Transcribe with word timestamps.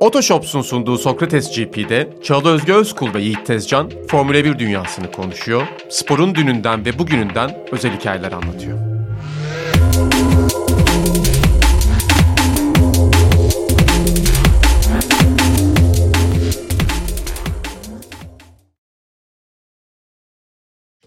Otoshops'un 0.00 0.62
sunduğu 0.62 0.98
Sokrates 0.98 1.56
GP'de 1.56 2.08
Çağla 2.22 2.48
Özge 2.48 2.72
Özkul 2.72 3.14
ve 3.14 3.22
Yiğit 3.22 3.46
Tezcan 3.46 3.90
Formula 4.08 4.44
1 4.44 4.58
dünyasını 4.58 5.12
konuşuyor, 5.12 5.66
sporun 5.90 6.34
dününden 6.34 6.84
ve 6.84 6.98
bugününden 6.98 7.56
özel 7.72 7.96
hikayeler 7.98 8.32
anlatıyor. 8.32 8.78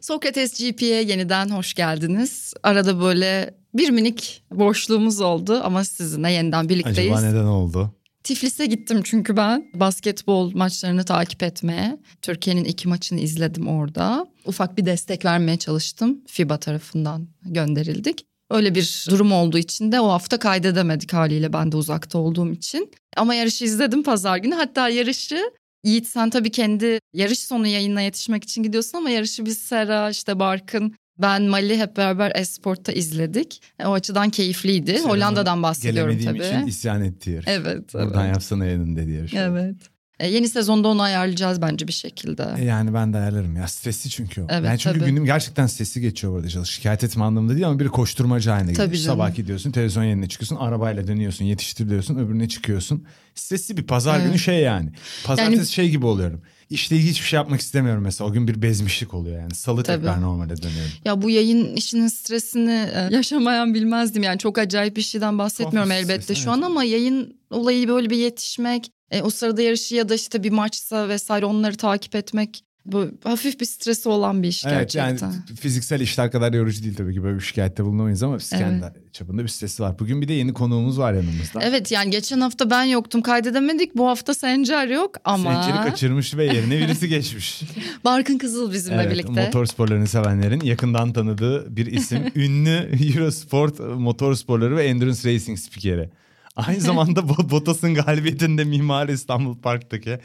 Sokrates 0.02 0.60
GP'ye 0.60 1.04
yeniden 1.04 1.50
hoş 1.50 1.74
geldiniz. 1.74 2.54
Arada 2.64 3.02
böyle 3.02 3.56
bir 3.74 3.90
minik 3.90 4.44
boşluğumuz 4.52 5.22
oldu 5.22 5.62
ama 5.64 5.84
sizinle 5.84 6.32
yeniden 6.32 6.70
birlikteyiz. 6.70 7.14
Acaba 7.14 7.22
neden 7.22 7.46
oldu? 7.46 8.01
Tiflis'e 8.24 8.66
gittim 8.66 9.02
çünkü 9.04 9.38
ben 9.38 9.72
basketbol 9.74 10.52
maçlarını 10.56 11.04
takip 11.04 11.44
etmeye. 11.44 11.98
Türkiye'nin 12.22 12.64
iki 12.64 12.88
maçını 12.88 13.20
izledim 13.20 13.68
orada. 13.68 14.28
Ufak 14.46 14.78
bir 14.78 14.86
destek 14.86 15.26
vermeye 15.26 15.58
çalıştım. 15.58 16.22
FIBA 16.28 16.58
tarafından 16.58 17.28
gönderildik. 17.46 18.26
Öyle 18.50 18.76
bir 18.76 19.06
durum 19.10 19.32
olduğu 19.32 19.58
için 19.58 19.92
de 19.92 20.02
o 20.02 20.08
hafta 20.08 20.40
kaydedemedik 20.40 21.14
haliyle 21.14 21.54
ben 21.54 21.72
de 21.72 21.78
uzakta 21.78 22.18
olduğum 22.18 22.52
için. 22.52 22.92
Ama 23.18 23.36
yarışı 23.36 23.66
izledim 23.66 24.04
pazar 24.04 24.38
günü. 24.38 24.56
Hatta 24.56 24.90
yarışı 24.90 25.52
Yiğit 25.84 26.08
sen 26.08 26.30
tabii 26.30 26.52
kendi 26.52 27.00
yarış 27.14 27.40
sonu 27.40 27.68
yayınına 27.68 28.02
yetişmek 28.02 28.44
için 28.44 28.64
gidiyorsun 28.64 28.98
ama 28.98 29.10
yarışı 29.10 29.46
biz 29.46 29.58
Sera, 29.58 30.10
işte 30.10 30.40
Barkın, 30.40 30.96
ben 31.22 31.42
Mali 31.44 31.78
hep 31.78 31.98
beraber 31.98 32.32
Esport'ta 32.36 32.92
izledik. 32.92 33.62
E, 33.80 33.86
o 33.86 33.94
açıdan 33.94 34.30
keyifliydi. 34.30 34.98
Sera, 34.98 35.10
Hollanda'dan 35.10 35.64
bahsediyorum 35.64 36.20
tabii. 36.24 36.38
için 36.38 36.68
isyan 36.68 37.04
etti 37.04 37.32
yarış. 37.32 37.48
Evet. 37.48 37.94
Buradan 37.94 38.26
evet. 38.26 38.36
yapsana 38.36 38.66
yayının 38.66 38.96
dedi 38.96 39.12
yarış. 39.12 39.34
Evet. 39.34 39.76
E, 40.20 40.28
yeni 40.28 40.50
sezonda 40.50 40.88
onu 40.88 41.02
ayarlayacağız 41.02 41.62
bence 41.62 41.88
bir 41.88 41.94
şekilde. 41.94 42.48
E 42.58 42.64
yani 42.64 42.94
ben 42.94 43.14
de 43.14 43.18
ayarlarım 43.18 43.56
ya. 43.56 43.68
Stresli 43.68 44.10
çünkü 44.10 44.42
o. 44.42 44.48
Evet, 44.50 44.66
yani 44.66 44.80
çünkü 44.80 45.00
tabii. 45.00 45.10
günüm 45.10 45.26
gerçekten 45.26 45.68
stresli 45.68 46.02
geçiyor 46.02 46.34
burada. 46.34 46.50
Çalış. 46.50 46.70
Şikayet 46.70 47.04
etme 47.04 47.24
anlamında 47.24 47.54
değil 47.54 47.68
ama 47.68 47.80
bir 47.80 47.88
koşturmacı 47.88 48.50
haline 48.50 48.74
Tabii 48.74 48.86
gidiyor. 48.88 49.04
canım. 49.04 49.18
Sabah 49.18 49.36
gidiyorsun 49.36 49.72
televizyon 49.72 50.04
yerine 50.04 50.30
çıkıyorsun 50.30 50.56
arabayla 50.56 51.08
dönüyorsun 51.08 51.46
yetiştiriliyorsun 51.46 52.16
öbürüne 52.18 52.50
çıkıyorsun. 52.50 53.06
Stresli 53.36 53.78
bir 53.78 53.84
pazar 53.84 54.16
Evet. 54.16 54.28
günü 54.28 54.40
şey 54.40 54.60
yani. 54.60 54.90
Pazartesi 55.26 55.58
Yani- 55.58 55.68
şey 55.68 55.90
gibi 55.90 56.06
oluyorum. 56.06 56.42
İşle 56.72 56.96
ilgili 56.96 57.12
hiçbir 57.12 57.26
şey 57.26 57.38
yapmak 57.38 57.62
istemiyorum 57.62 58.04
mesela. 58.04 58.30
O 58.30 58.34
gün 58.34 58.48
bir 58.48 58.62
bezmişlik 58.62 59.14
oluyor 59.14 59.40
yani. 59.40 59.56
Salı 59.56 59.84
Tabii. 59.84 59.98
tekrar 59.98 60.22
normale 60.22 60.58
dönüyorum. 60.58 60.92
Ya 61.06 61.22
bu 61.22 61.30
yayın 61.30 61.76
işinin 61.76 62.08
stresini 62.08 62.90
e, 62.96 63.08
yaşamayan 63.16 63.74
bilmezdim. 63.74 64.24
Yani 64.24 64.40
çok 64.40 64.58
acayip 64.58 64.98
bir 64.98 65.02
şeyden 65.02 65.38
bahsetmiyorum 65.38 65.90
Tuhaf 65.90 66.02
elbette 66.02 66.22
stres, 66.22 66.44
şu 66.44 66.52
an 66.52 66.58
evet. 66.58 66.66
ama 66.66 66.84
yayın 66.84 67.40
olayı 67.50 67.88
böyle 67.88 68.10
bir 68.10 68.18
yetişmek, 68.18 68.92
e, 69.12 69.22
o 69.22 69.30
sırada 69.30 69.62
yarışı 69.62 69.96
ya 69.96 70.10
da 70.10 70.16
işte 70.16 70.44
bir 70.44 70.52
maçsa 70.52 71.10
vesaire 71.10 71.46
onları 71.46 71.78
takip 71.78 72.16
etmek 72.16 72.64
bu 72.86 73.08
hafif 73.24 73.60
bir 73.60 73.66
stresi 73.66 74.10
olan 74.10 74.44
bir 74.44 74.48
iş 74.48 74.66
Evet 74.66 74.92
gerçekten. 74.92 75.28
yani 75.28 75.42
fiziksel 75.60 76.00
işler 76.00 76.32
kadar 76.32 76.54
yorucu 76.54 76.84
değil 76.84 76.96
tabii 76.96 77.14
ki 77.14 77.24
böyle 77.24 77.36
bir 77.36 77.44
şikayette 77.44 77.86
bulunamayız 77.86 78.24
ama 78.24 78.38
biz 78.38 78.50
kendi 78.50 78.94
çapında 79.14 79.44
bir 79.44 79.48
stresi 79.48 79.84
var. 79.84 80.00
Bugün 80.00 80.22
bir 80.22 80.28
de 80.28 80.34
yeni 80.34 80.54
konuğumuz 80.54 81.00
var 81.00 81.14
yanımızda. 81.14 81.60
Evet 81.62 81.92
yani 81.92 82.12
geçen 82.12 82.42
hafta 82.42 82.70
ben 82.70 82.84
yoktum 82.84 83.22
kaydedemedik. 83.22 83.98
Bu 83.98 84.08
hafta 84.08 84.34
Sencer 84.34 84.88
yok 84.88 85.16
ama 85.26 85.64
Senceri 85.64 85.84
kaçırmış 85.84 86.36
ve 86.36 86.46
yerine 86.46 86.80
birisi 86.80 87.10
geçmiş. 87.10 87.62
Barkın 88.04 88.38
Kızıl 88.38 88.74
bizimle 88.74 89.02
evet, 89.02 89.12
birlikte. 89.12 89.46
motor 89.46 89.66
sporlarını 89.66 90.08
sevenlerin 90.08 90.62
yakından 90.62 91.14
tanıdığı 91.14 91.76
bir 91.76 91.86
isim. 91.86 92.24
Ünlü 92.36 92.90
Eurosport 93.16 93.80
motor 93.80 94.36
sporları 94.36 94.76
ve 94.76 94.86
endurance 94.86 95.34
racing 95.34 95.60
spikeri. 95.60 96.10
Aynı 96.56 96.80
zamanda 96.82 97.20
Bo- 97.20 97.50
Bottas'ın 97.50 97.94
galibiyetinde 97.94 98.64
Mimar 98.64 99.10
İstanbul 99.10 99.58
Park'taki 99.62 100.20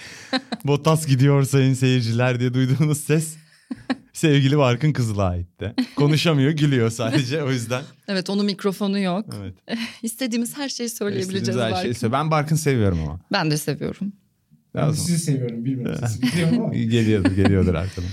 Bottas 0.65 1.07
gidiyor 1.07 1.43
sayın 1.45 1.75
seyirciler 1.75 2.41
diye 2.41 2.55
duyduğunuz 2.55 3.01
ses 3.01 3.37
sevgili 4.13 4.59
Barkın 4.59 4.93
Kızıl'a 4.93 5.25
aitti. 5.29 5.75
Konuşamıyor 5.97 6.51
gülüyor 6.51 6.91
sadece 6.91 7.43
o 7.43 7.51
yüzden. 7.51 7.83
Evet 8.09 8.31
onun 8.31 8.47
mikrofonu 8.47 8.99
yok. 8.99 9.27
Evet. 9.41 9.55
İstediğimiz 10.03 10.57
her 10.57 10.69
şeyi 10.69 10.89
söyleyebileceğiz 10.89 11.61
her 11.61 11.71
Barkın. 11.71 11.83
şeyi 11.83 11.95
söyle. 11.95 12.13
Ben 12.13 12.31
Barkın 12.31 12.57
seviyorum 12.57 12.99
ama. 13.03 13.21
Ben 13.33 13.51
de 13.51 13.57
seviyorum. 13.57 14.13
Ben 14.75 14.83
de 14.83 14.87
Lazım. 14.87 15.07
sizi 15.07 15.19
seviyorum 15.25 15.65
bilmiyorum 15.65 16.01
sizi 16.09 16.23
biliyorum 16.23 16.61
ama. 16.65 16.75
Geliyordur 16.75 17.31
geliyordur 17.33 17.75
arkadan. 17.75 18.11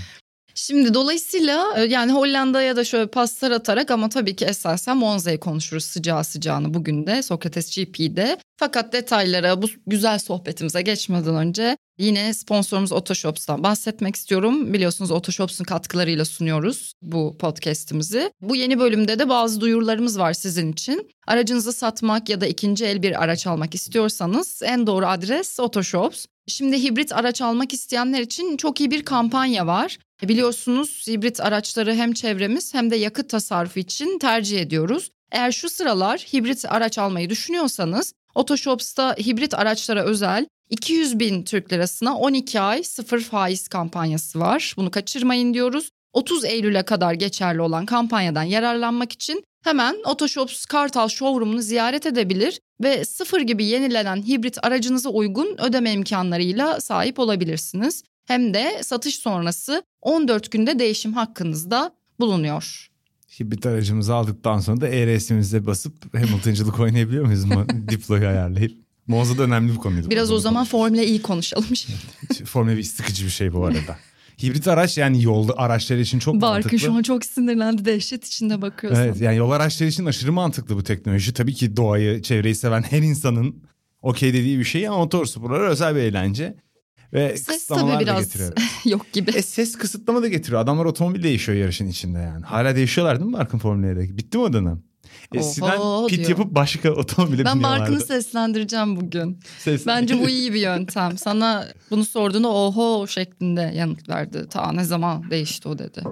Şimdi 0.54 0.94
dolayısıyla 0.94 1.74
e, 1.76 1.84
yani 1.84 2.12
Hollanda'ya 2.12 2.76
da 2.76 2.84
şöyle 2.84 3.06
paslar 3.06 3.50
atarak 3.50 3.90
ama 3.90 4.08
tabii 4.08 4.36
ki 4.36 4.44
esasen 4.44 4.96
Monza'yı 4.96 5.40
konuşuruz 5.40 5.84
sıcağı 5.84 6.24
sıcağına 6.24 6.74
bugün 6.74 7.06
de 7.06 7.22
Sokrates 7.22 7.76
GP'de. 7.76 8.38
Fakat 8.56 8.92
detaylara 8.92 9.62
bu 9.62 9.66
güzel 9.86 10.18
sohbetimize 10.18 10.82
geçmeden 10.82 11.34
önce 11.34 11.76
yine 11.98 12.34
sponsorumuz 12.34 12.92
Otoshops'tan 12.92 13.62
bahsetmek 13.62 14.16
istiyorum. 14.16 14.74
Biliyorsunuz 14.74 15.10
Otoshops'un 15.10 15.64
katkılarıyla 15.64 16.24
sunuyoruz 16.24 16.92
bu 17.02 17.36
podcast'imizi. 17.38 18.32
Bu 18.40 18.56
yeni 18.56 18.78
bölümde 18.78 19.18
de 19.18 19.28
bazı 19.28 19.60
duyurularımız 19.60 20.18
var 20.18 20.32
sizin 20.32 20.72
için. 20.72 21.10
Aracınızı 21.26 21.72
satmak 21.72 22.28
ya 22.28 22.40
da 22.40 22.46
ikinci 22.46 22.84
el 22.84 23.02
bir 23.02 23.22
araç 23.22 23.46
almak 23.46 23.74
istiyorsanız 23.74 24.62
en 24.64 24.86
doğru 24.86 25.06
adres 25.06 25.60
Otoshops. 25.60 26.26
Şimdi 26.46 26.82
hibrit 26.82 27.12
araç 27.12 27.42
almak 27.42 27.72
isteyenler 27.72 28.20
için 28.20 28.56
çok 28.56 28.80
iyi 28.80 28.90
bir 28.90 29.04
kampanya 29.04 29.66
var. 29.66 29.98
E, 30.22 30.28
Biliyorsunuz 30.28 31.04
hibrit 31.08 31.40
araçları 31.40 31.94
hem 31.94 32.12
çevremiz 32.12 32.74
hem 32.74 32.90
de 32.90 32.96
yakıt 32.96 33.28
tasarrufu 33.28 33.78
için 33.80 34.18
tercih 34.18 34.60
ediyoruz. 34.60 35.10
Eğer 35.32 35.52
şu 35.52 35.68
sıralar 35.68 36.18
hibrit 36.18 36.64
araç 36.68 36.98
almayı 36.98 37.30
düşünüyorsanız 37.30 38.12
Otoshops'ta 38.34 39.14
hibrit 39.14 39.54
araçlara 39.54 40.04
özel 40.04 40.46
200 40.70 41.18
bin 41.18 41.42
Türk 41.42 41.72
lirasına 41.72 42.16
12 42.16 42.60
ay 42.60 42.82
sıfır 42.82 43.20
faiz 43.20 43.68
kampanyası 43.68 44.40
var. 44.40 44.74
Bunu 44.76 44.90
kaçırmayın 44.90 45.54
diyoruz. 45.54 45.88
30 46.12 46.44
Eylül'e 46.44 46.82
kadar 46.82 47.12
geçerli 47.12 47.60
olan 47.60 47.86
kampanyadan 47.86 48.42
yararlanmak 48.42 49.12
için 49.12 49.44
hemen 49.64 49.96
Otoshops 50.04 50.64
Kartal 50.64 51.08
Showroom'unu 51.08 51.62
ziyaret 51.62 52.06
edebilir 52.06 52.60
ve 52.82 53.04
sıfır 53.04 53.40
gibi 53.40 53.64
yenilenen 53.64 54.16
hibrit 54.16 54.64
aracınıza 54.64 55.10
uygun 55.10 55.56
ödeme 55.58 55.92
imkanlarıyla 55.92 56.80
sahip 56.80 57.18
olabilirsiniz. 57.18 58.02
Hem 58.24 58.54
de 58.54 58.82
satış 58.82 59.16
sonrası 59.18 59.82
14 60.02 60.50
günde 60.50 60.78
değişim 60.78 61.12
hakkınızda 61.12 61.94
bulunuyor. 62.20 62.88
Hibrit 63.40 63.66
aracımızı 63.66 64.14
aldıktan 64.14 64.58
sonra 64.58 64.80
da 64.80 64.88
ERS'imize 64.88 65.66
basıp 65.66 66.14
Hamilton'cılık 66.14 66.80
oynayabiliyor 66.80 67.24
muyuz? 67.24 67.44
Diplo'yu 67.88 68.28
ayarlayıp. 68.28 68.72
Monza'da 69.06 69.42
önemli 69.42 69.72
bir 69.72 69.76
konuydu. 69.78 70.10
Biraz 70.10 70.32
o 70.32 70.38
zaman. 70.38 70.64
Formula 70.64 71.02
E 71.02 71.22
konuşalım. 71.22 71.66
Formula 72.44 72.76
1 72.76 72.82
sıkıcı 72.82 73.24
bir 73.24 73.30
şey 73.30 73.52
bu 73.52 73.64
arada. 73.64 73.98
Hibrit 74.42 74.68
araç 74.68 74.98
yani 74.98 75.22
yolda 75.22 75.52
araçlar 75.56 75.96
için 75.96 76.18
çok 76.18 76.34
Barkın 76.34 76.48
mantıklı. 76.54 76.78
şu 76.78 76.92
an 76.92 77.02
çok 77.02 77.24
sinirlendi 77.24 77.84
dehşet 77.84 78.26
içinde 78.26 78.62
bakıyorsun. 78.62 79.02
Evet 79.02 79.20
yani 79.20 79.36
yol 79.36 79.50
araçları 79.50 79.88
için 79.88 80.04
aşırı 80.06 80.32
mantıklı 80.32 80.76
bu 80.76 80.82
teknoloji. 80.84 81.32
Tabii 81.34 81.54
ki 81.54 81.76
doğayı, 81.76 82.22
çevreyi 82.22 82.54
seven 82.54 82.82
her 82.82 83.02
insanın 83.02 83.62
okey 84.02 84.32
dediği 84.34 84.58
bir 84.58 84.64
şey 84.64 84.88
ama 84.88 84.98
motor 84.98 85.26
sporları 85.26 85.62
özel 85.68 85.94
bir 85.94 86.00
eğlence. 86.00 86.56
Ve 87.14 87.36
Ses 87.36 87.66
tabii 87.66 88.00
biraz 88.00 88.34
yok 88.84 89.12
gibi. 89.12 89.30
E 89.30 89.42
ses 89.42 89.76
kısıtlama 89.76 90.22
da 90.22 90.28
getiriyor. 90.28 90.60
Adamlar 90.62 90.84
otomobil 90.84 91.22
değişiyor 91.22 91.58
yarışın 91.58 91.88
içinde 91.88 92.18
yani. 92.18 92.44
Hala 92.44 92.76
değişiyorlar 92.76 93.18
değil 93.20 93.30
mi 93.30 93.32
Barkın 93.32 93.58
Formula 93.58 93.86
1'de? 93.86 94.18
Bitti 94.18 94.38
mi 94.38 94.44
o 94.44 94.52
dönem? 94.52 94.82
Oho 95.38 96.06
pit 96.06 96.18
diyor. 96.18 96.30
yapıp 96.30 96.54
başka 96.54 96.90
otomobile 96.90 97.44
Ben. 97.44 97.62
Barkın'ı 97.62 98.00
seslendireceğim 98.00 98.96
bugün. 98.96 99.38
Ses- 99.58 99.86
Bence 99.86 100.20
bu 100.20 100.28
iyi 100.28 100.54
bir 100.54 100.60
yöntem. 100.60 101.18
Sana 101.18 101.66
bunu 101.90 102.04
sorduğunda 102.04 102.48
oho 102.48 103.06
şeklinde 103.06 103.72
yanıt 103.74 104.08
verdi. 104.08 104.46
Ta 104.50 104.72
ne 104.72 104.84
zaman 104.84 105.30
değişti 105.30 105.68
o 105.68 105.78
dedi. 105.78 106.02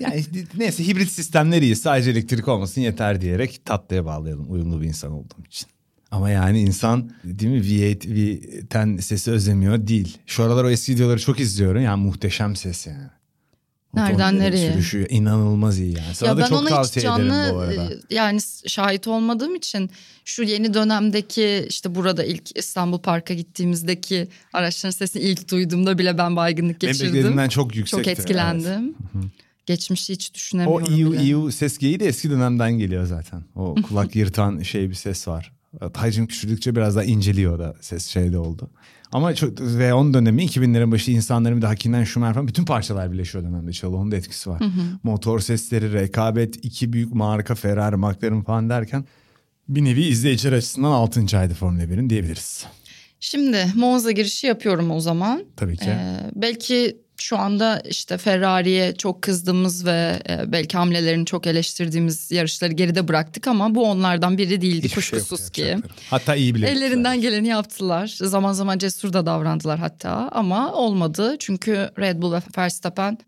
Yani 0.00 0.24
neyse 0.58 0.86
hibrit 0.86 1.10
sistemler 1.10 1.62
iyi. 1.62 1.76
Sadece 1.76 2.10
elektrik 2.10 2.48
olmasın 2.48 2.80
yeter 2.80 3.20
diyerek 3.20 3.64
tatlıya 3.64 4.04
bağlayalım 4.04 4.52
uyumlu 4.52 4.80
bir 4.80 4.86
insan 4.86 5.12
olduğum 5.12 5.44
için. 5.46 5.68
Ama 6.10 6.30
yani 6.30 6.60
insan 6.60 7.10
değil 7.24 7.52
mi 7.52 7.58
V8, 7.60 7.98
V10 7.98 9.00
sesi 9.00 9.30
özlemiyor 9.30 9.86
değil. 9.86 10.18
Şu 10.26 10.42
aralar 10.44 10.64
o 10.64 10.70
eski 10.70 10.92
videoları 10.92 11.20
çok 11.20 11.40
izliyorum. 11.40 11.82
Yani 11.82 12.02
muhteşem 12.02 12.56
ses 12.56 12.86
yani. 12.86 13.06
Nereden 13.94 14.38
nereye? 14.38 14.72
Sürüşü 14.72 15.06
inanılmaz 15.10 15.78
iyi 15.78 15.96
yani. 15.96 16.14
Sana 16.14 16.28
ya 16.30 16.36
da 16.36 16.40
ben 16.40 16.46
çok 16.46 16.58
ona 16.58 16.68
hiç 16.68 16.74
tavsiye 16.74 17.02
canlı 17.02 17.24
ederim 17.34 17.54
bu 17.54 17.58
arada. 17.58 17.84
e, 17.94 18.14
yani 18.14 18.40
şahit 18.66 19.08
olmadığım 19.08 19.54
için 19.54 19.90
şu 20.24 20.42
yeni 20.42 20.74
dönemdeki 20.74 21.66
işte 21.68 21.94
burada 21.94 22.24
ilk 22.24 22.58
İstanbul 22.58 22.98
Park'a 22.98 23.34
gittiğimizdeki 23.34 24.28
araçların 24.52 24.90
sesini 24.92 25.22
ilk 25.22 25.50
duyduğumda 25.50 25.98
bile 25.98 26.18
ben 26.18 26.36
baygınlık 26.36 26.82
Benim 26.82 26.92
geçirdim. 26.92 27.14
beklediğimden 27.14 27.48
çok 27.48 27.64
Çok 27.70 27.76
yüksekti. 27.76 28.10
etkilendim. 28.10 28.94
Geçmişi 29.66 30.12
hiç 30.12 30.30
O 30.30 30.34
düşünemiyorum 30.34 30.94
EU, 31.00 31.12
bile. 31.12 31.28
EU 31.30 31.52
ses 31.52 31.78
geyiği 31.78 32.00
de 32.00 32.06
eski 32.06 32.30
dönemden 32.30 32.72
geliyor 32.72 33.06
zaten. 33.06 33.42
O 33.54 33.74
kulak 33.88 34.16
yırtan 34.16 34.62
şey 34.62 34.90
bir 34.90 34.94
ses 34.94 35.28
var. 35.28 35.52
Taycın 35.92 36.26
küçüldükçe 36.26 36.76
biraz 36.76 36.96
daha 36.96 37.04
inceliyor 37.04 37.58
da 37.58 37.74
ses 37.80 38.06
şeyde 38.06 38.38
oldu. 38.38 38.70
Ama 39.12 39.34
çok, 39.34 39.60
ve 39.60 39.94
onun 39.94 40.14
dönemi 40.14 40.44
2000'lerin 40.44 40.92
başı 40.92 41.10
insanların 41.10 41.56
bir 41.56 41.62
de 41.62 41.66
Hakinden 41.66 42.04
Schumer 42.04 42.34
falan 42.34 42.48
bütün 42.48 42.64
parçalar 42.64 43.12
birleşiyor 43.12 43.44
dönemde 43.44 43.72
çalı. 43.72 43.96
Onun 43.96 44.12
da 44.12 44.16
etkisi 44.16 44.50
var. 44.50 44.62
Motor 45.02 45.40
sesleri, 45.40 45.92
rekabet, 45.92 46.64
iki 46.64 46.92
büyük 46.92 47.14
marka 47.14 47.54
Ferrari, 47.54 47.96
McLaren 47.96 48.42
falan 48.42 48.70
derken 48.70 49.04
bir 49.68 49.84
nevi 49.84 50.02
izleyiciler 50.02 50.52
açısından 50.52 50.90
6. 50.90 51.38
aydı 51.38 51.54
Formula 51.54 51.82
1'in 51.82 52.10
diyebiliriz. 52.10 52.66
Şimdi 53.20 53.66
Monza 53.74 54.10
girişi 54.10 54.46
yapıyorum 54.46 54.90
o 54.90 55.00
zaman. 55.00 55.44
Tabii 55.56 55.76
ki. 55.76 55.90
Ee, 55.90 56.30
belki 56.34 56.96
şu 57.20 57.38
anda 57.38 57.80
işte 57.80 58.18
Ferrari'ye 58.18 58.94
çok 58.96 59.22
kızdığımız 59.22 59.86
ve 59.86 60.22
e, 60.28 60.52
belki 60.52 60.76
hamlelerini 60.76 61.26
çok 61.26 61.46
eleştirdiğimiz 61.46 62.30
yarışları 62.32 62.72
geride 62.72 63.08
bıraktık 63.08 63.46
ama 63.48 63.74
bu 63.74 63.84
onlardan 63.90 64.38
biri 64.38 64.60
değildi 64.60 64.84
Hiçbir 64.88 65.02
şey 65.02 65.18
kuşkusuz 65.18 65.50
ki. 65.50 65.60
yapacakları. 65.60 65.92
Hatta 66.10 66.34
iyi 66.34 66.54
bile. 66.54 66.68
Ellerinden 66.68 67.20
geleni 67.20 67.48
yaptılar. 67.48 68.06
Zaman 68.06 68.52
zaman 68.52 68.78
cesur 68.78 69.12
da 69.12 69.26
davrandılar 69.26 69.78
hatta 69.78 70.28
ama 70.32 70.72
olmadı. 70.72 71.36
Çünkü 71.38 71.90
Red 71.98 72.22
Bull 72.22 72.32
ve 72.32 72.40
Verstappen 72.58 73.18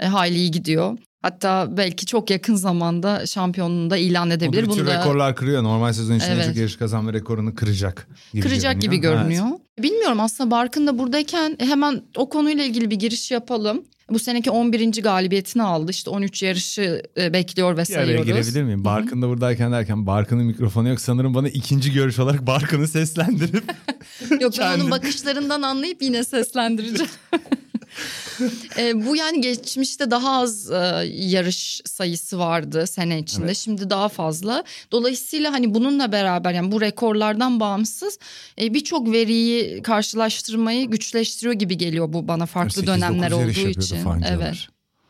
e, 0.00 0.06
hayli 0.06 0.36
iyi 0.36 0.50
gidiyor. 0.50 0.98
Hatta 1.22 1.68
belki 1.76 2.06
çok 2.06 2.30
yakın 2.30 2.54
zamanda 2.54 3.26
şampiyonluğunu 3.26 3.90
da 3.90 3.96
ilan 3.96 4.30
edebilir. 4.30 4.68
Bu 4.68 4.86
da 4.86 5.00
rekorlar 5.00 5.36
kırıyor. 5.36 5.62
Normal 5.62 5.92
sezon 5.92 6.14
içinde 6.14 6.32
Evet. 6.32 6.46
çok 6.46 6.56
yarış 6.56 6.76
kazanma 6.76 7.12
rekorunu 7.12 7.54
kıracak 7.54 8.08
gibi 8.32 8.42
kıracak 8.42 8.80
gibi 8.80 8.96
görünüyor. 8.96 9.24
görünüyor. 9.24 9.58
Bilmiyorum 9.78 10.20
aslında 10.20 10.50
Barkın 10.50 10.86
da 10.86 10.98
buradayken 10.98 11.56
hemen 11.60 12.02
o 12.16 12.28
konuyla 12.28 12.64
ilgili 12.64 12.90
bir 12.90 12.96
giriş 12.96 13.30
yapalım. 13.30 13.84
Bu 14.10 14.18
seneki 14.18 14.50
11. 14.50 15.02
galibiyetini 15.02 15.62
aldı. 15.62 15.90
İşte 15.90 16.10
13 16.10 16.42
yarışı 16.42 17.02
e, 17.16 17.32
bekliyor 17.32 17.72
ve 17.72 17.76
Bir 17.76 17.78
araya 17.78 17.84
sayıyoruz. 17.84 18.26
girebilir 18.26 18.62
miyim? 18.62 18.84
Barkın 18.84 19.22
da 19.22 19.28
buradayken 19.28 19.72
derken 19.72 20.06
Barkın'ın 20.06 20.44
mikrofonu 20.44 20.88
yok. 20.88 21.00
Sanırım 21.00 21.34
bana 21.34 21.48
ikinci 21.48 21.92
görüş 21.92 22.18
olarak 22.18 22.46
Barkın'ı 22.46 22.88
seslendirip 22.88 23.64
Yok 24.40 24.52
ben 24.58 24.78
onun 24.80 24.90
bakışlarından 24.90 25.62
anlayıp 25.62 26.02
yine 26.02 26.24
seslendireceğim. 26.24 27.10
E, 28.78 29.06
bu 29.06 29.16
yani 29.16 29.40
geçmişte 29.40 30.10
daha 30.10 30.40
az 30.40 30.70
e, 30.70 30.76
yarış 31.12 31.80
sayısı 31.84 32.38
vardı 32.38 32.86
sene 32.86 33.18
içinde. 33.18 33.46
Evet. 33.46 33.56
Şimdi 33.56 33.90
daha 33.90 34.08
fazla. 34.08 34.64
Dolayısıyla 34.92 35.52
hani 35.52 35.74
bununla 35.74 36.12
beraber 36.12 36.52
yani 36.52 36.72
bu 36.72 36.80
rekorlardan 36.80 37.60
bağımsız 37.60 38.18
e, 38.60 38.74
birçok 38.74 39.12
veriyi 39.12 39.82
karşılaştırmayı 39.82 40.90
güçleştiriyor 40.90 41.54
gibi 41.54 41.78
geliyor 41.78 42.12
bu 42.12 42.28
bana 42.28 42.46
farklı 42.46 42.82
8-9 42.82 42.86
dönemler 42.86 43.30
olduğu 43.30 43.68
için. 43.68 43.98
Evet. 44.28 44.68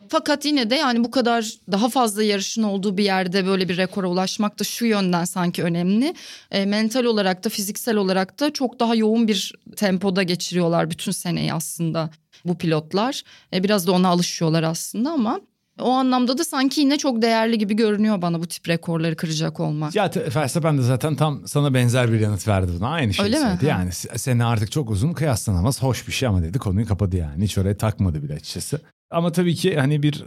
Fakat 0.08 0.44
yine 0.44 0.70
de 0.70 0.74
yani 0.74 1.04
bu 1.04 1.10
kadar 1.10 1.52
daha 1.72 1.88
fazla 1.88 2.22
yarışın 2.22 2.62
olduğu 2.62 2.96
bir 2.96 3.04
yerde 3.04 3.46
böyle 3.46 3.68
bir 3.68 3.76
rekora 3.76 4.08
ulaşmak 4.08 4.58
da 4.58 4.64
şu 4.64 4.86
yönden 4.86 5.24
sanki 5.24 5.62
önemli. 5.62 6.14
E, 6.50 6.66
mental 6.66 7.04
olarak 7.04 7.44
da 7.44 7.48
fiziksel 7.48 7.96
olarak 7.96 8.40
da 8.40 8.52
çok 8.52 8.80
daha 8.80 8.94
yoğun 8.94 9.28
bir 9.28 9.52
tempoda 9.76 10.22
geçiriyorlar 10.22 10.90
bütün 10.90 11.12
seneyi 11.12 11.52
aslında 11.52 12.10
bu 12.48 12.58
pilotlar. 12.58 13.22
E, 13.54 13.62
biraz 13.64 13.86
da 13.86 13.92
ona 13.92 14.08
alışıyorlar 14.08 14.62
aslında 14.62 15.10
ama 15.10 15.40
o 15.80 15.90
anlamda 15.90 16.38
da 16.38 16.44
sanki 16.44 16.80
yine 16.80 16.98
çok 16.98 17.22
değerli 17.22 17.58
gibi 17.58 17.76
görünüyor 17.76 18.22
bana 18.22 18.40
bu 18.40 18.46
tip 18.46 18.68
rekorları 18.68 19.16
kıracak 19.16 19.60
olmak. 19.60 19.94
Ya 19.94 20.10
Verstappen 20.36 20.78
de 20.78 20.82
zaten 20.82 21.16
tam 21.16 21.48
sana 21.48 21.74
benzer 21.74 22.12
bir 22.12 22.20
yanıt 22.20 22.48
verdi 22.48 22.72
buna. 22.78 22.88
Aynı 22.88 23.14
şey 23.14 23.24
Öyle 23.24 23.36
mi? 23.38 23.42
söyledi. 23.44 23.70
Ha. 23.70 23.78
Yani 23.78 23.90
se- 23.90 24.18
sene 24.18 24.44
artık 24.44 24.72
çok 24.72 24.90
uzun 24.90 25.12
kıyaslanamaz. 25.12 25.82
Hoş 25.82 26.06
bir 26.08 26.12
şey 26.12 26.28
ama 26.28 26.42
dedi 26.42 26.58
konuyu 26.58 26.86
kapadı 26.86 27.16
yani. 27.16 27.44
Hiç 27.44 27.58
oraya 27.58 27.76
takmadı 27.76 28.22
bile 28.22 28.34
açıkçası. 28.34 28.80
Ama 29.10 29.32
tabii 29.32 29.54
ki 29.54 29.76
hani 29.78 30.02
bir 30.02 30.24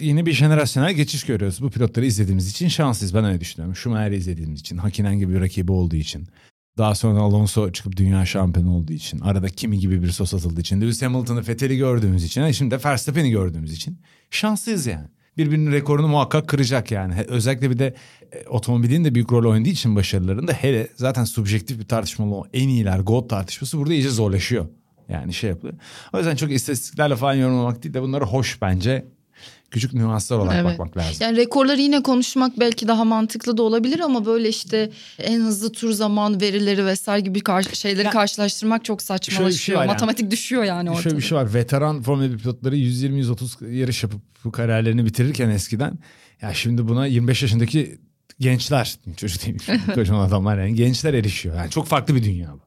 yeni 0.00 0.26
bir 0.26 0.32
jenerasyonel 0.32 0.92
geçiş 0.92 1.24
görüyoruz. 1.24 1.62
Bu 1.62 1.70
pilotları 1.70 2.06
izlediğimiz 2.06 2.50
için 2.50 2.68
şanslıyız. 2.68 3.14
Ben 3.14 3.24
öyle 3.24 3.40
düşünüyorum. 3.40 3.76
Schumacher'i 3.76 4.16
izlediğimiz 4.16 4.60
için. 4.60 4.76
Hakinen 4.76 5.18
gibi 5.18 5.34
bir 5.34 5.40
rakibi 5.40 5.72
olduğu 5.72 5.96
için. 5.96 6.26
Daha 6.78 6.94
sonra 6.94 7.20
Alonso 7.20 7.72
çıkıp 7.72 7.96
dünya 7.96 8.26
şampiyonu 8.26 8.76
olduğu 8.76 8.92
için. 8.92 9.20
Arada 9.20 9.48
Kimi 9.48 9.78
gibi 9.78 10.02
bir 10.02 10.10
sos 10.10 10.34
atıldığı 10.34 10.60
için. 10.60 10.80
Lewis 10.80 11.02
Hamilton'ı 11.02 11.48
Vettel'i 11.48 11.76
gördüğümüz 11.76 12.24
için. 12.24 12.50
Şimdi 12.50 12.70
de 12.74 12.84
Verstappen'i 12.84 13.30
gördüğümüz 13.30 13.72
için. 13.72 13.98
Şanslıyız 14.30 14.86
yani. 14.86 15.06
Birbirinin 15.36 15.72
rekorunu 15.72 16.08
muhakkak 16.08 16.48
kıracak 16.48 16.90
yani. 16.90 17.14
Özellikle 17.28 17.70
bir 17.70 17.78
de 17.78 17.94
e, 18.32 18.48
otomobilin 18.48 19.04
de 19.04 19.14
büyük 19.14 19.32
rol 19.32 19.50
oynadığı 19.50 19.68
için 19.68 19.96
başarılarında 19.96 20.52
hele 20.52 20.88
zaten 20.96 21.24
subjektif 21.24 21.78
bir 21.78 21.84
tartışmalı 21.84 22.34
o 22.34 22.44
en 22.52 22.68
iyiler 22.68 22.98
GOAT 22.98 23.30
tartışması 23.30 23.78
burada 23.78 23.94
iyice 23.94 24.10
zorlaşıyor. 24.10 24.66
Yani 25.08 25.34
şey 25.34 25.50
yapılıyor. 25.50 25.78
O 26.12 26.18
yüzden 26.18 26.36
çok 26.36 26.52
istatistiklerle 26.52 27.16
falan 27.16 27.34
yorumlamak 27.34 27.82
değil 27.82 27.94
de 27.94 28.02
bunları 28.02 28.24
hoş 28.24 28.62
bence 28.62 29.06
küçük 29.70 29.94
nüanslar 29.94 30.38
olarak 30.38 30.54
Evet. 30.54 30.64
bakmak 30.78 30.96
lazım. 30.96 31.16
Yani 31.20 31.36
rekorları 31.36 31.80
yine 31.80 32.02
konuşmak 32.02 32.60
belki 32.60 32.88
daha 32.88 33.04
mantıklı 33.04 33.56
da 33.56 33.62
olabilir 33.62 34.00
ama 34.00 34.26
böyle 34.26 34.48
işte 34.48 34.90
en 35.18 35.40
hızlı 35.40 35.72
tur 35.72 35.92
zaman 35.92 36.40
verileri 36.40 36.86
vesaire 36.86 37.20
gibi 37.20 37.40
karşı, 37.40 37.76
şeyleri 37.76 38.04
Ya- 38.06 38.10
karşılaştırmak 38.12 38.84
çok 38.84 39.00
Şöyle 39.02 39.18
bir 39.18 39.24
saçmalaşıyor. 39.24 39.52
şey 39.58 39.74
var 39.76 39.80
yani. 39.80 39.88
Matematik 39.92 40.30
düşüyor 40.30 40.64
yani 40.64 40.90
ortada. 40.90 41.02
Şöyle 41.02 41.16
bir 41.16 41.22
şey 41.22 41.38
var. 41.38 41.54
Veteran 41.54 42.02
Formula 42.02 42.32
1 42.32 42.38
pilotları 42.38 42.76
120-130 42.76 43.70
yarış 43.74 44.02
yapıp 44.02 44.20
bu 44.44 44.52
kariyerlerini 44.52 45.06
bitirirken 45.06 45.48
eskiden 45.48 45.98
ya 46.42 46.54
şimdi 46.54 46.88
buna 46.88 47.06
25 47.06 47.42
yaşındaki 47.42 47.98
gençler 48.40 48.98
çocuk 49.16 49.46
değil 49.46 49.58
kocaman 49.94 50.28
adamlar 50.28 50.58
yani 50.58 50.74
gençler 50.74 51.14
erişiyor. 51.14 51.56
Yani 51.56 51.70
çok 51.70 51.86
farklı 51.86 52.14
bir 52.14 52.24
dünya 52.24 52.52
bu. 52.52 52.60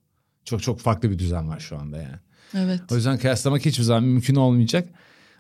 Çok 0.46 0.64
çok 0.64 0.80
farklı 0.80 1.12
bir 1.12 1.20
düzen 1.20 1.50
var 1.50 1.60
şu 1.60 1.78
anda 1.78 1.98
yani. 1.98 2.16
Evet. 2.58 2.82
O 2.92 2.96
yüzden 2.96 3.18
kıyaslamak 3.18 3.66
hiçbir 3.66 3.84
zaman 3.84 4.04
mümkün 4.04 4.36
olmayacak. 4.36 4.90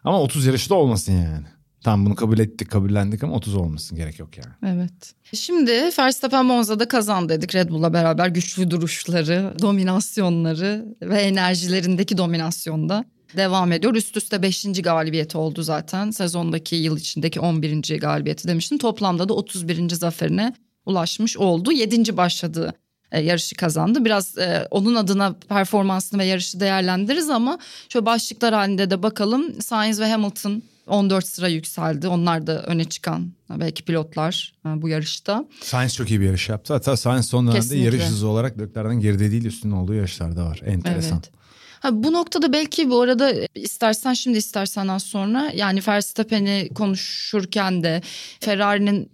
Ama 0.03 0.21
30 0.21 0.45
yarışı 0.45 0.69
da 0.69 0.75
olmasın 0.75 1.13
yani. 1.13 1.45
Tam 1.83 2.05
bunu 2.05 2.15
kabul 2.15 2.39
ettik, 2.39 2.71
kabullendik 2.71 3.23
ama 3.23 3.35
30 3.35 3.55
olmasın 3.55 3.97
gerek 3.97 4.19
yok 4.19 4.37
yani. 4.37 4.75
Evet. 4.75 5.13
Şimdi 5.33 5.71
Verstappen 5.99 6.45
Monza'da 6.45 6.87
kazandı 6.87 7.29
dedik 7.29 7.55
Red 7.55 7.69
Bull'la 7.69 7.93
beraber 7.93 8.27
güçlü 8.27 8.71
duruşları, 8.71 9.53
dominasyonları 9.61 10.85
ve 11.01 11.21
enerjilerindeki 11.21 12.17
dominasyonda 12.17 13.05
devam 13.37 13.71
ediyor. 13.71 13.95
Üst 13.95 14.17
üste 14.17 14.41
5. 14.41 14.65
galibiyeti 14.83 15.37
oldu 15.37 15.63
zaten. 15.63 16.11
Sezondaki 16.11 16.75
yıl 16.75 16.97
içindeki 16.97 17.39
11. 17.39 17.99
galibiyeti 17.99 18.47
demiştim. 18.47 18.77
Toplamda 18.77 19.29
da 19.29 19.33
31. 19.33 19.89
zaferine 19.89 20.53
ulaşmış 20.85 21.37
oldu. 21.37 21.71
7. 21.71 22.17
başladığı 22.17 22.73
e, 23.11 23.21
yarışı 23.21 23.55
kazandı. 23.55 24.05
Biraz 24.05 24.37
e, 24.37 24.67
onun 24.71 24.95
adına 24.95 25.35
performansını 25.49 26.19
ve 26.19 26.25
yarışı 26.25 26.59
değerlendiririz 26.59 27.29
ama 27.29 27.59
şöyle 27.89 28.05
başlıklar 28.05 28.53
halinde 28.53 28.89
de 28.89 29.03
bakalım. 29.03 29.61
Sainz 29.61 29.99
ve 29.99 30.11
Hamilton 30.11 30.63
14 30.87 31.27
sıra 31.27 31.47
yükseldi. 31.47 32.07
Onlar 32.07 32.47
da 32.47 32.63
öne 32.63 32.85
çıkan 32.85 33.31
belki 33.49 33.83
pilotlar 33.83 34.53
e, 34.65 34.81
bu 34.81 34.89
yarışta. 34.89 35.45
Sainz 35.61 35.95
çok 35.95 36.09
iyi 36.09 36.21
bir 36.21 36.25
yarış 36.25 36.49
yaptı. 36.49 36.73
Hatta 36.73 36.97
Sainz 36.97 37.27
son 37.27 37.47
dönemde 37.47 37.59
Kesinlikle. 37.59 37.85
yarış 37.85 38.03
hızı 38.03 38.27
olarak 38.27 38.59
Leclerc'den 38.59 38.99
geride 38.99 39.31
değil 39.31 39.45
üstünde 39.45 39.75
olduğu 39.75 39.93
yarışlarda 39.93 40.45
var. 40.45 40.61
Enteresan. 40.65 41.21
Evet. 41.23 41.39
Ha, 41.79 41.89
bu 42.03 42.13
noktada 42.13 42.53
belki 42.53 42.89
bu 42.89 43.01
arada 43.01 43.33
istersen 43.55 44.13
şimdi 44.13 44.37
istersen 44.37 44.87
az 44.87 45.03
sonra 45.03 45.51
yani 45.55 45.81
Verstappen'i 45.87 46.69
konuşurken 46.75 47.83
de 47.83 48.01
Ferrari'nin 48.39 49.11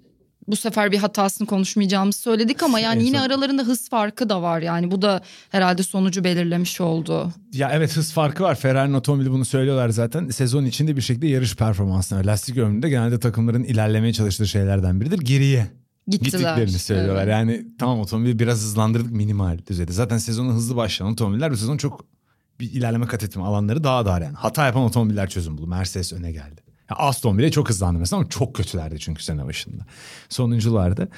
bu 0.48 0.56
sefer 0.56 0.92
bir 0.92 0.98
hatasını 0.98 1.48
konuşmayacağımızı 1.48 2.20
söyledik 2.20 2.64
ama 2.64 2.80
yani 2.80 3.04
yine 3.04 3.22
aralarında 3.22 3.64
hız 3.64 3.90
farkı 3.90 4.30
da 4.30 4.42
var 4.42 4.62
yani 4.62 4.92
bu 4.92 5.02
da 5.02 5.22
herhalde 5.50 5.84
sonucu 5.84 6.24
belirlemiş 6.24 6.82
oldu. 6.82 7.34
Ya 7.54 7.72
evet 7.74 7.98
hız 7.98 8.14
farkı 8.14 8.44
var. 8.44 8.56
Ferrari'nin 8.56 8.94
otomobili 8.94 9.32
bunu 9.32 9.46
söylüyorlar 9.46 9.90
zaten. 9.90 10.30
Sezon 10.30 10.66
içinde 10.66 10.96
bir 10.96 11.02
şekilde 11.02 11.28
yarış 11.28 11.56
performansına, 11.56 12.20
lastik 12.26 12.58
ömründe 12.58 12.90
genelde 12.90 13.20
takımların 13.20 13.64
ilerlemeye 13.64 14.14
çalıştığı 14.14 14.48
şeylerden 14.48 15.02
biridir. 15.02 15.20
Geriye 15.20 15.68
Gittiler. 16.08 16.40
gittiklerini 16.40 16.80
söylüyorlar. 16.80 17.24
Evet. 17.24 17.32
Yani 17.32 17.66
tamam 17.80 18.00
otomobili 18.00 18.40
biraz 18.40 18.58
hızlandırdık 18.58 19.12
minimal 19.12 19.60
düzeyde. 19.68 19.92
Zaten 19.92 20.18
sezonu 20.18 20.54
hızlı 20.54 20.76
başlayan 20.76 21.12
otomobiller 21.12 21.52
bu 21.52 21.58
sezon 21.58 21.78
çok 21.78 22.06
bir 22.60 22.72
ilerleme 22.72 23.06
kat 23.06 23.24
etme 23.24 23.44
alanları 23.44 23.84
daha 23.84 24.06
dar 24.06 24.22
yani. 24.22 24.36
Hata 24.36 24.66
yapan 24.66 24.84
otomobiller 24.84 25.30
çözüm 25.30 25.58
buldu. 25.58 25.68
Mercedes 25.68 26.14
öne 26.14 26.32
geldi. 26.32 26.65
Ya 26.90 26.96
Aston 26.96 27.38
bile 27.38 27.52
çok 27.52 27.70
hızlandı 27.70 28.00
mesela 28.00 28.20
ama 28.20 28.30
çok 28.30 28.56
kötülerdi 28.56 29.00
çünkü 29.00 29.24
sene 29.24 29.46
başında. 29.46 29.86
Sonunculardı. 30.30 31.10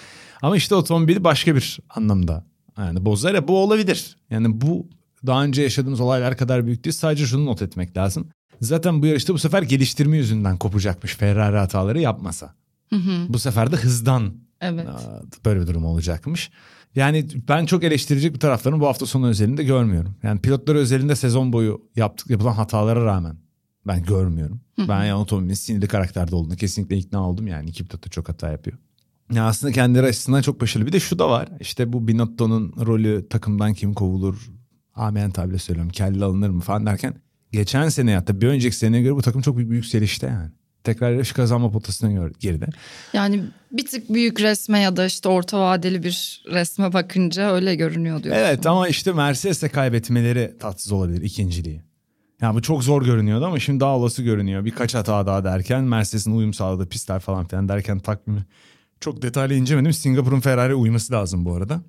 Ama 0.42 0.58
işte 0.58 0.76
otomobili 0.76 1.24
başka 1.24 1.56
bir 1.56 1.80
anlamda 1.90 2.46
yani 2.78 3.06
bozar 3.06 3.34
ya 3.34 3.48
bu 3.48 3.58
olabilir. 3.64 4.18
Yani 4.30 4.62
bu 4.62 4.88
daha 5.26 5.44
önce 5.44 5.62
yaşadığımız 5.62 6.00
olaylar 6.00 6.38
kadar 6.38 6.66
büyük 6.66 6.84
değil. 6.86 6.94
Sadece 6.94 7.26
şunu 7.26 7.46
not 7.46 7.62
etmek 7.62 7.98
lazım. 7.98 8.28
Zaten 8.62 9.02
bu 9.02 9.06
yarışta 9.06 9.34
bu 9.34 9.38
sefer 9.38 9.62
geliştirme 9.62 10.18
yüzünden 10.18 10.58
kopacakmış 10.58 11.16
Ferrari 11.16 11.58
hataları 11.58 12.00
yapmasa. 12.00 12.54
Hı 12.90 12.96
hı, 12.96 13.34
Bu 13.34 13.40
sefer 13.40 13.72
de 13.72 13.76
hızdan 13.76 14.34
evet. 14.62 14.88
Böyle 15.46 15.62
bir 15.62 15.68
durum 15.68 15.86
olacakmış. 15.86 16.52
Yani 16.96 17.28
ben 17.50 17.66
çok 17.66 17.84
eleştirecek 17.84 18.34
bir 18.34 18.40
taraflarını 18.40 18.80
bu 18.80 18.88
hafta 18.88 19.06
sonu 19.06 19.28
özelinde 19.28 19.64
görmüyorum. 19.64 20.16
Yani 20.24 20.42
pilotlar 20.42 20.76
özelinde 20.76 21.16
sezon 21.16 21.54
boyu 21.54 21.82
yaptık 21.96 22.30
yapılan 22.30 22.54
hatalara 22.54 23.06
rağmen 23.06 23.38
ben 23.88 24.04
görmüyorum. 24.04 24.62
Ben 24.78 25.06
yani 25.06 25.14
otomobilin 25.14 25.54
sinirli 25.54 25.88
karakterde 25.88 26.36
olduğunu 26.36 26.56
kesinlikle 26.56 26.98
ikna 26.98 27.30
oldum 27.30 27.48
yani 27.48 27.74
da 27.74 28.10
çok 28.10 28.30
hata 28.30 28.52
yapıyor. 28.52 28.78
Ya 29.34 29.48
aslında 29.48 29.74
kendileri 29.74 30.06
açısından 30.06 30.42
çok 30.42 30.62
başarılı. 30.62 30.88
Bir 30.88 30.94
de 30.94 31.00
şu 31.00 31.20
da 31.20 31.30
var. 31.30 31.50
İşte 31.60 31.94
bu 31.94 32.08
Binotto'nun 32.08 32.74
rolü 32.86 33.28
takımdan 33.30 33.74
kim 33.74 33.94
kovulur? 33.94 34.50
Amen 34.96 35.32
tabiyle 35.32 35.58
söylüyorum. 35.58 35.92
Kelle 35.92 36.26
alınır 36.26 36.50
mı 36.50 36.62
falan 36.62 36.86
derken. 36.86 37.14
Geçen 37.52 37.90
sene 37.90 38.16
hatta 38.16 38.42
bir 38.42 38.48
önceki 38.48 38.76
seneye 38.76 39.04
göre 39.04 39.16
bu 39.16 39.22
takım 39.22 39.42
çok 39.42 39.58
büyük 39.58 39.72
bir 39.72 39.76
yükselişte 39.76 40.28
yani. 40.28 40.52
Tekrar 40.84 41.12
yarış 41.12 41.32
kazanma 41.32 41.72
potasına 41.72 42.12
göre 42.12 42.32
geride. 42.40 42.68
Yani 43.14 43.44
bir 43.72 43.86
tık 43.86 44.14
büyük 44.14 44.42
resme 44.42 44.80
ya 44.80 44.96
da 44.96 45.06
işte 45.06 45.30
orta 45.30 45.60
vadeli 45.60 46.04
bir 46.04 46.44
resme 46.52 46.94
bakınca 46.94 47.52
öyle 47.52 47.76
görünüyor 47.76 48.24
diyorsun. 48.24 48.42
Evet 48.42 48.66
ama 48.66 48.88
işte 48.88 49.14
Mercedes'e 49.14 49.70
kaybetmeleri 49.70 50.58
tatsız 50.60 50.92
olabilir 50.92 51.22
ikinciliği. 51.22 51.87
Yani 52.42 52.56
bu 52.56 52.62
çok 52.62 52.84
zor 52.84 53.06
görünüyordu 53.06 53.46
ama 53.46 53.60
şimdi 53.60 53.80
daha 53.80 53.98
olası 53.98 54.24
görünüyor. 54.24 54.66
Birkaç 54.66 54.96
hata 54.96 55.26
daha 55.26 55.44
derken 55.44 55.84
Mercedes'in 55.84 56.32
uyum 56.32 56.54
sağladığı 56.54 56.90
pistler 56.90 57.20
falan 57.20 57.48
filan 57.48 57.70
derken 57.70 58.00
takvimi 58.00 58.46
çok 59.00 59.22
detaylı 59.22 59.54
incelemedim. 59.54 59.94
Singapur'un 59.94 60.40
Ferrari 60.40 60.76
uyması 60.76 61.14
lazım 61.14 61.46
bu 61.46 61.54
arada. 61.54 61.82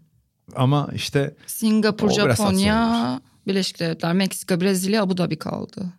Ama 0.57 0.88
işte 0.95 1.37
Singapur, 1.47 2.11
Japonya, 2.11 3.21
Birleşik 3.47 3.81
Devletler, 3.81 4.12
Meksika, 4.12 4.61
Brezilya, 4.61 5.02
Abu 5.02 5.17
Dhabi 5.17 5.38
kaldı. 5.38 5.93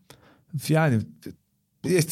yani 0.70 1.02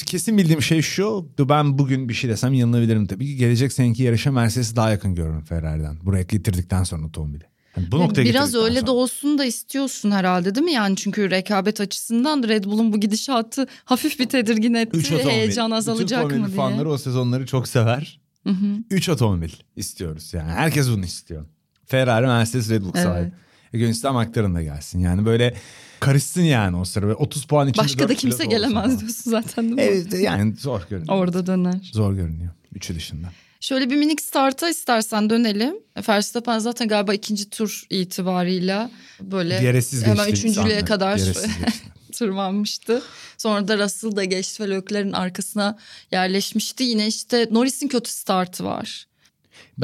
kesin 0.06 0.38
bildiğim 0.38 0.62
şey 0.62 0.82
şu. 0.82 1.29
Ben 1.39 1.77
bugün 1.77 2.10
bir 2.10 2.13
şey 2.13 2.29
desem 2.29 2.53
yanılabilirim 2.53 3.08
tabii 3.08 3.25
ki. 3.25 3.36
Gelecek 3.36 3.74
seneki 3.74 4.03
yarışa 4.03 4.32
Mercedes'i 4.32 4.75
daha 4.75 4.91
yakın 4.91 5.15
görüyorum 5.15 5.44
Ferrari'den. 5.44 5.98
Buraya 6.03 6.24
getirdikten 6.24 6.84
sonra 6.84 7.06
otomobili. 7.06 7.44
Yani 7.77 7.91
bu 7.91 8.00
noktaya 8.00 8.24
Biraz 8.25 8.55
öyle 8.55 8.75
sonra. 8.75 8.88
de 8.88 8.91
olsun 8.91 9.38
da 9.38 9.46
istiyorsun 9.46 10.12
herhalde 10.12 10.55
değil 10.55 10.65
mi? 10.65 10.72
Yani 10.74 10.96
çünkü 10.96 11.31
rekabet 11.31 11.81
açısından 11.81 12.43
Red 12.48 12.63
Bull'un 12.63 12.93
bu 12.93 13.00
gidişatı 13.00 13.67
hafif 13.86 14.19
bir 14.19 14.29
tedirgin 14.29 14.74
etti. 14.74 14.98
Üç 14.98 15.12
otomobil. 15.12 15.29
Heyecan 15.29 15.72
azalacak 15.72 16.25
Bütün 16.25 16.41
mı 16.41 16.48
diye. 16.48 16.55
fanları 16.57 16.89
o 16.89 16.98
sezonları 16.98 17.46
çok 17.46 17.67
sever. 17.67 18.19
Hı 18.43 18.50
hı. 18.50 18.65
Üç 18.91 19.10
otomobil 19.10 19.50
istiyoruz 19.75 20.34
yani. 20.34 20.51
Herkes 20.51 20.89
bunu 20.89 21.05
istiyor. 21.05 21.46
Ferrari, 21.86 22.25
Mercedes, 22.27 22.69
Red 22.69 22.81
Bull 22.81 22.91
Evet. 22.96 23.03
sahibi. 23.03 23.31
Gönüllü 23.74 24.10
McLaren 24.12 24.55
da 24.55 24.63
gelsin. 24.63 25.00
Yani 25.00 25.25
böyle 25.25 25.53
karışsın 26.00 26.41
yani 26.41 26.77
o 26.77 26.86
sıra. 26.86 27.05
Böyle 27.05 27.15
30 27.15 27.46
puan 27.46 27.67
içinde 27.67 27.84
Başka 27.86 28.10
da 28.10 28.15
kimse 28.15 28.46
gelemez 28.46 29.00
diyorsun 29.00 29.31
zaten 29.31 29.63
değil 29.65 29.75
mi? 29.75 29.81
Evet 29.81 30.13
yani 30.19 30.55
zor 30.55 30.81
görünüyor. 30.89 31.17
Orada 31.17 31.46
döner. 31.48 31.89
Zor 31.93 32.13
görünüyor. 32.13 32.51
Üçü 32.74 32.96
dışında. 32.96 33.27
Şöyle 33.59 33.89
bir 33.89 33.95
minik 33.95 34.21
starta 34.21 34.69
istersen 34.69 35.29
dönelim. 35.29 35.75
Verstappen 36.09 36.59
zaten 36.59 36.87
galiba 36.87 37.13
ikinci 37.13 37.49
tur 37.49 37.83
itibarıyla 37.89 38.91
böyle 39.21 39.73
DRS'siz 39.73 40.05
hemen 40.05 40.27
üçüncülüğe 40.27 40.63
insanlar. 40.63 40.85
kadar 40.85 41.21
tırmanmıştı. 42.13 43.01
Sonra 43.37 43.67
da 43.67 43.77
Russell 43.77 44.15
da 44.15 44.23
geçti 44.23 44.63
ve 44.63 44.69
Leclerc'in 44.69 45.11
arkasına 45.11 45.77
yerleşmişti. 46.11 46.83
Yine 46.83 47.07
işte 47.07 47.47
Norris'in 47.51 47.87
kötü 47.87 48.11
startı 48.11 48.65
var. 48.65 49.07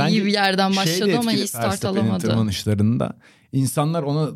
iyi 0.10 0.25
bir 0.25 0.32
yerden 0.32 0.72
şey 0.72 0.77
başladı 0.77 1.18
ama 1.18 1.34
iyi 1.34 1.48
start 1.48 1.86
alamadı. 1.86 2.27
tırmanışlarında 2.27 3.18
insanlar 3.51 4.03
ona 4.03 4.30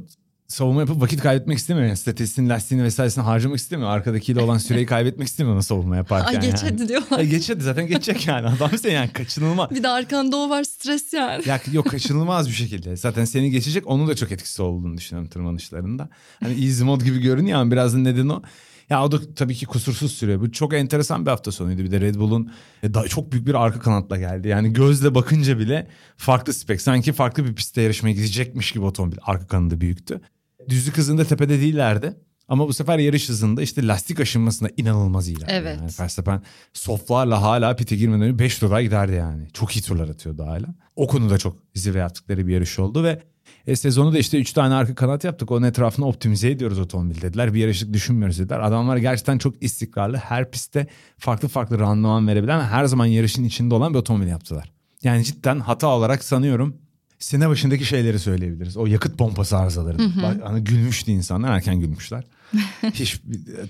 savunma 0.48 0.82
yapıp 0.82 1.02
vakit 1.02 1.22
kaybetmek 1.22 1.58
istemiyor. 1.58 1.88
Yani 1.88 1.98
statistiğini, 1.98 2.50
lastiğini 2.50 2.84
vesairesini 2.84 3.24
harcamak 3.24 3.58
istemiyor. 3.58 3.90
Arkadakiyle 3.90 4.42
olan 4.42 4.58
süreyi 4.58 4.86
kaybetmek 4.86 5.28
istemiyor 5.28 5.56
ona 5.56 5.64
savunma 5.64 5.96
yaparken. 5.96 6.42
Ay 6.42 6.52
geç 6.52 6.64
yani. 6.64 6.72
hadi 6.72 6.88
diyorlar. 6.88 7.20
Ay 7.20 7.28
geç 7.28 7.50
hadi 7.50 7.64
zaten 7.64 7.88
geçecek 7.88 8.28
yani. 8.28 8.48
Adam 8.58 8.78
sen 8.78 8.92
yani 8.92 9.10
kaçınılmaz. 9.14 9.72
Bir 9.72 9.84
de 9.84 9.88
arkanda 9.88 10.38
o 10.38 10.50
var 10.50 10.64
stres 10.64 11.14
yani. 11.14 11.48
Ya 11.48 11.62
yok 11.72 11.90
kaçınılmaz 11.90 12.48
bir 12.48 12.54
şekilde. 12.54 12.96
Zaten 12.96 13.26
seni 13.26 13.52
geçecek 13.52 13.88
onun 13.88 14.08
da 14.08 14.16
çok 14.16 14.32
etkisi 14.32 14.62
olduğunu 14.62 14.98
düşünüyorum 14.98 15.30
tırmanışlarında. 15.30 16.10
Hani 16.40 16.66
easy 16.66 16.84
mod 16.84 17.02
gibi 17.02 17.20
görünüyor 17.22 17.60
ama 17.60 17.72
biraz 17.72 17.94
da 17.94 17.98
neden 17.98 18.30
o. 18.30 18.42
Ya 18.90 19.04
o 19.04 19.12
da 19.12 19.34
tabii 19.36 19.56
ki 19.56 19.66
kusursuz 19.66 20.12
sürüyor. 20.12 20.42
Bu 20.42 20.52
çok 20.52 20.74
enteresan 20.74 21.26
bir 21.26 21.32
hafta 21.32 21.52
sonuydu. 21.52 21.84
Bir 21.84 21.92
de 21.92 22.02
Red 22.02 22.16
Bull'un 22.16 22.52
e, 22.84 23.08
çok 23.08 23.32
büyük 23.32 23.48
bir 23.48 23.54
arka 23.54 23.80
kanatla 23.80 24.18
geldi. 24.18 24.48
Yani 24.48 24.74
gözle 24.74 25.16
bakınca 25.16 25.60
bile 25.60 25.88
farklı 26.18 26.54
spek. 26.54 26.82
Sanki 26.82 27.14
farklı 27.14 27.46
bir 27.46 27.56
pistte 27.56 27.82
yarışmaya 27.82 28.12
gidecekmiş 28.12 28.72
gibi 28.72 28.86
otomobil. 28.86 29.18
Arka 29.22 29.48
kanadı 29.48 29.82
büyüktü. 29.82 30.22
Düzlük 30.70 30.98
hızında 30.98 31.24
tepede 31.26 31.60
değillerdi. 31.62 32.14
Ama 32.48 32.68
bu 32.68 32.74
sefer 32.74 33.00
yarış 33.00 33.30
hızında 33.30 33.62
işte 33.62 33.88
lastik 33.88 34.20
aşınmasında 34.20 34.70
inanılmaz 34.78 35.28
iyiler. 35.28 35.48
Evet. 35.52 35.78
Yani 35.82 35.92
Verstappen 36.00 36.42
softlarla 36.74 37.42
hala 37.42 37.76
pite 37.76 37.96
girmeden 37.96 38.22
önce 38.22 38.40
5 38.40 38.60
turda 38.60 38.82
giderdi 38.82 39.14
yani. 39.14 39.48
Çok 39.54 39.76
iyi 39.76 39.82
turlar 39.82 40.10
atıyordu 40.10 40.46
hala. 40.46 40.66
O 40.96 41.08
konuda 41.08 41.38
çok 41.38 41.58
zirve 41.76 42.00
yaptıkları 42.00 42.48
bir 42.48 42.54
yarış 42.54 42.80
oldu 42.80 43.04
ve 43.04 43.22
e, 43.68 43.76
sezonu 43.76 44.14
da 44.14 44.18
işte 44.18 44.40
3 44.40 44.54
tane 44.54 44.74
arka 44.74 44.96
kanat 44.96 45.24
yaptık. 45.24 45.52
Onun 45.52 45.68
etrafını 45.68 46.06
optimize 46.06 46.50
ediyoruz 46.50 46.80
otomobil 46.80 47.22
dediler. 47.22 47.54
Bir 47.54 47.60
yarışlık 47.60 47.94
düşünmüyoruz 47.94 48.40
dediler. 48.40 48.60
Adamlar 48.60 48.98
gerçekten 48.98 49.38
çok 49.38 49.64
istikrarlı. 49.64 50.18
Her 50.18 50.52
pistte 50.52 50.88
farklı 51.18 51.48
farklı 51.48 51.80
randıman 51.80 52.28
verebilen 52.28 52.60
ve 52.60 52.64
her 52.64 52.86
zaman 52.86 53.06
yarışın 53.06 53.44
içinde 53.44 53.76
olan 53.76 53.94
bir 53.94 54.00
otomobil 54.00 54.28
yaptılar. 54.28 54.72
Yani 55.04 55.24
cidden 55.24 55.60
hata 55.60 55.88
olarak 55.88 56.24
sanıyorum 56.24 56.78
sene 57.20 57.50
başındaki 57.50 57.86
şeyleri 57.86 58.20
söyleyebiliriz. 58.20 58.78
O 58.78 58.86
yakıt 58.86 59.18
pompası 59.18 59.58
arızaları. 59.58 59.98
Hani 60.44 60.64
gülmüştü 60.64 61.12
insanlar 61.12 61.56
erken 61.56 61.80
gülmüşler. 61.80 62.24
Hiç 62.94 63.22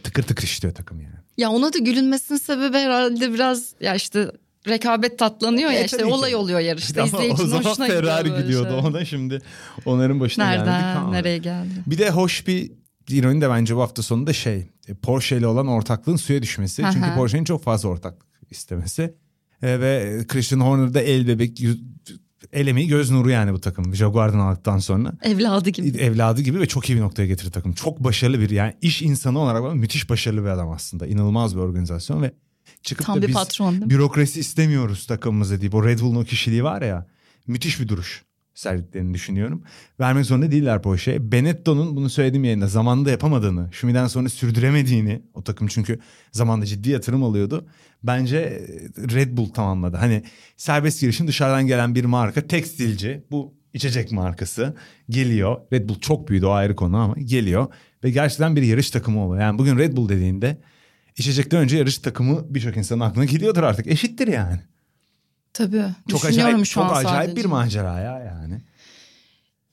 tıkır 0.04 0.24
tıkır 0.24 0.44
işliyor 0.44 0.75
takım 0.75 1.01
yani. 1.01 1.16
Ya 1.38 1.50
ona 1.50 1.74
da 1.74 1.77
gülünmesinin 1.77 2.38
sebebi 2.39 2.77
herhalde 2.77 3.34
biraz 3.34 3.74
ya 3.82 3.96
işte 3.96 4.32
rekabet 4.68 5.20
tatlanıyor 5.20 5.72
ya 5.72 5.80
E, 5.80 5.86
işte 5.86 5.98
tabii 5.98 6.10
ki. 6.10 6.13
olay 6.13 6.36
oluyor 6.36 6.60
yarışta. 6.60 7.01
Ama 7.04 7.08
İzleyicinin 7.08 7.46
o 7.46 7.48
zaman 7.50 7.63
hoşuna 7.63 7.88
Ferrari 7.88 8.30
gülüyordu 8.30 8.70
şey. 8.70 8.80
ona 8.80 9.06
şimdi 9.06 9.42
onların 9.86 10.20
başına 10.20 10.56
geldi. 10.56 10.70
Nereden 10.70 11.12
nereye 11.12 11.38
geldi? 11.38 11.70
Bir 11.88 11.98
de 11.98 12.10
hoş 12.10 12.48
bir 12.48 12.72
ironi 13.10 13.42
de 13.42 13.50
bence 13.50 13.75
bu 13.75 13.82
hafta 13.82 14.01
sonunda 14.01 14.34
şey 14.34 14.68
e, 14.88 14.94
Porsche 14.94 15.38
ile 15.38 15.48
olan 15.48 15.68
ortaklığın 15.68 16.16
suya 16.16 16.42
düşmesi. 16.42 16.84
Çünkü 16.94 17.13
Porsche'nin 17.16 17.44
çok 17.44 17.63
fazla 17.63 17.89
ortaklık 17.89 18.51
istemesi. 18.51 19.13
E, 19.62 19.80
ve 19.80 20.24
Christian 20.27 20.60
Horner'da 20.60 21.01
el 21.01 21.27
bebek 21.27 21.62
el 22.54 22.68
emeği 22.68 22.88
göz 22.88 23.12
nuru 23.12 23.30
yani 23.30 23.54
bu 23.54 23.62
takım. 23.62 23.96
Jaguar'dan 23.96 24.39
aldıktan 24.39 24.77
sonra. 24.77 25.13
Evladı 25.24 25.70
gibi. 25.70 25.98
Evladı 25.98 26.42
gibi 26.42 26.60
ve 26.60 26.66
çok 26.66 26.89
iyi 26.89 26.96
bir 26.96 27.01
noktaya 27.01 27.27
getirdi 27.27 27.51
takım. 27.51 27.74
Çok 27.74 28.00
başarılı 28.00 28.39
bir 28.39 28.50
yani 28.50 28.74
iş 28.82 29.01
insanı 29.01 29.39
olarak 29.39 29.75
müthiş 29.75 30.10
başarılı 30.10 30.44
bir 30.44 30.50
adam 30.50 30.72
aslında. 30.72 31.08
İnanılmaz 31.08 31.56
bir 31.56 31.62
organizasyon 31.62 32.22
ve 32.22 32.32
çıkıp 32.82 33.06
Tam 33.06 33.18
da 33.18 33.22
bir 33.22 33.27
biz 33.27 33.36
patron 33.36 33.89
bürokrasi 33.89 34.39
istemiyoruz 34.39 35.06
takımımıza 35.06 35.62
deyip 35.62 35.75
o 35.75 35.86
Red 35.86 36.00
Bull'un 36.00 36.22
o 36.22 36.24
kişiliği 36.24 36.63
var 36.63 36.82
ya 36.82 37.08
müthiş 37.48 37.80
bir 37.80 37.88
duruş 37.88 38.26
sergilediklerini 38.57 39.13
düşünüyorum. 39.13 39.63
Vermek 39.99 40.25
zorunda 40.25 40.51
değiller 40.51 40.81
Porsche'ye. 40.81 41.31
Benetton'un 41.31 41.95
bunu 41.95 42.09
söylediğim 42.09 42.43
yayında 42.43 42.67
zamanında 42.67 43.11
yapamadığını, 43.11 43.69
Schumiden 43.71 44.07
sonra 44.07 44.29
sürdüremediğini 44.29 45.21
o 45.33 45.43
takım 45.43 45.67
çünkü 45.67 45.99
zamanda 46.31 46.65
ciddi 46.65 46.89
yatırım 46.89 47.23
alıyordu. 47.23 47.67
Bence 48.03 48.37
e, 48.37 48.57
Red 49.13 49.37
Bull 49.37 49.49
tamamladı. 49.49 49.97
Hani 49.97 50.23
serbest 50.57 51.01
girişim 51.01 51.27
dışarıdan 51.27 51.67
gelen 51.67 51.95
bir 51.95 52.05
marka 52.05 52.47
tekstilci 52.47 53.23
bu 53.31 53.53
içecek 53.73 54.11
markası 54.11 54.75
geliyor. 55.09 55.57
Red 55.73 55.89
Bull 55.89 55.99
çok 55.99 56.29
büyüdü 56.29 56.45
o 56.45 56.51
ayrı 56.51 56.75
konu 56.75 56.97
ama 56.97 57.15
geliyor 57.17 57.67
ve 58.03 58.11
gerçekten 58.11 58.55
bir 58.55 58.61
yarış 58.61 58.91
takımı 58.91 59.25
oluyor. 59.25 59.41
Yani 59.41 59.59
bugün 59.59 59.77
Red 59.77 59.97
Bull 59.97 60.09
dediğinde 60.09 60.57
içecekten 61.17 61.59
önce 61.59 61.77
yarış 61.77 61.97
takımı 61.97 62.45
birçok 62.55 62.77
insanın 62.77 62.99
aklına 62.99 63.25
geliyordur 63.25 63.63
artık. 63.63 63.87
Eşittir 63.87 64.27
yani. 64.27 64.59
Tabii. 65.57 65.85
Çok 66.07 66.25
acayip, 66.25 66.65
şu 66.65 66.73
çok 66.73 66.83
an 66.83 66.89
acayip 66.89 67.07
sadece. 67.07 67.35
bir 67.35 67.45
macera 67.45 67.99
ya 67.99 68.19
yani. 68.19 68.61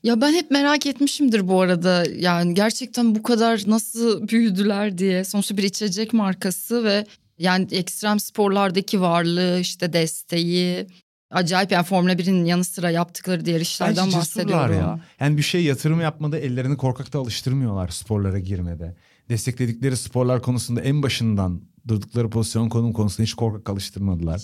Ya 0.03 0.21
ben 0.21 0.33
hep 0.33 0.51
merak 0.51 0.85
etmişimdir 0.85 1.47
bu 1.47 1.61
arada. 1.61 2.05
Yani 2.15 2.53
gerçekten 2.53 3.15
bu 3.15 3.23
kadar 3.23 3.63
nasıl 3.67 4.27
büyüdüler 4.27 4.97
diye. 4.97 5.23
Sonuçta 5.23 5.57
bir 5.57 5.63
içecek 5.63 6.13
markası 6.13 6.83
ve 6.83 7.05
yani 7.37 7.67
ekstrem 7.71 8.19
sporlardaki 8.19 9.01
varlığı 9.01 9.59
işte 9.59 9.93
desteği 9.93 10.87
acayip 11.31 11.71
yani 11.71 11.85
Formula 11.85 12.13
1'in 12.13 12.45
yanı 12.45 12.63
sıra 12.63 12.89
yaptıkları 12.89 13.45
diğer 13.45 13.61
işlerden 13.61 14.05
Bence 14.05 14.17
bahsediyorum. 14.17 14.75
ya. 14.75 14.99
Yani 15.19 15.37
bir 15.37 15.41
şey 15.41 15.63
yatırım 15.63 16.01
yapmada 16.01 16.39
ellerini 16.39 16.77
korkakta 16.77 17.19
alıştırmıyorlar 17.19 17.89
sporlara 17.89 18.39
girmede. 18.39 18.95
Destekledikleri 19.29 19.97
sporlar 19.97 20.41
konusunda 20.41 20.81
en 20.81 21.03
başından 21.03 21.61
durdukları 21.87 22.29
pozisyon 22.29 22.69
konum 22.69 22.93
konusunda 22.93 23.25
hiç 23.25 23.33
korkak 23.33 23.69
alıştırmadılar. 23.69 24.41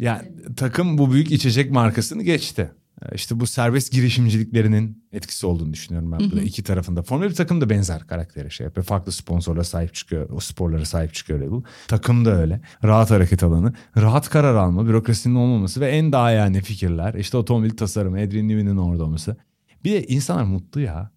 Yani 0.00 0.28
takım 0.56 0.98
bu 0.98 1.12
büyük 1.12 1.30
içecek 1.30 1.70
markasını 1.70 2.22
geçti. 2.22 2.70
Ee, 3.02 3.14
İşte 3.14 3.40
bu 3.40 3.46
serbest 3.46 3.92
girişimciliklerinin 3.92 5.04
etkisi 5.12 5.46
olduğunu 5.46 5.72
düşünüyorum 5.72 6.12
ben 6.12 6.20
burada 6.20 6.42
iki 6.42 6.62
tarafında. 6.62 7.02
Formula 7.02 7.28
1 7.28 7.34
takım 7.34 7.60
da 7.60 7.70
benzer 7.70 8.06
karaktere 8.06 8.50
şey 8.50 8.64
yapıyor. 8.64 8.84
Farklı 8.84 9.12
sponsorlara 9.12 9.64
sahip 9.64 9.94
çıkıyor. 9.94 10.30
O 10.30 10.40
sporlara 10.40 10.84
sahip 10.84 11.14
çıkıyor 11.14 11.40
Red 11.40 11.50
Bull. 11.50 11.62
Takım 11.88 12.24
da 12.24 12.40
öyle. 12.40 12.60
Rahat 12.84 13.10
hareket 13.10 13.42
alanı, 13.42 13.72
rahat 13.96 14.28
karar 14.28 14.54
alma, 14.54 14.86
bürokrasinin 14.86 15.34
olmaması 15.34 15.80
ve 15.80 15.88
en 15.88 16.12
daha 16.12 16.30
yani 16.30 16.62
fikirler. 16.62 17.14
İşte 17.14 17.36
otomobil 17.36 17.70
tasarımı, 17.70 18.16
Adrian 18.16 18.48
Newey'nin 18.48 18.76
orada 18.76 19.04
olması. 19.04 19.36
Bir 19.84 19.92
de 19.92 20.06
insanlar 20.06 20.44
mutlu 20.44 20.80
ya. 20.80 21.10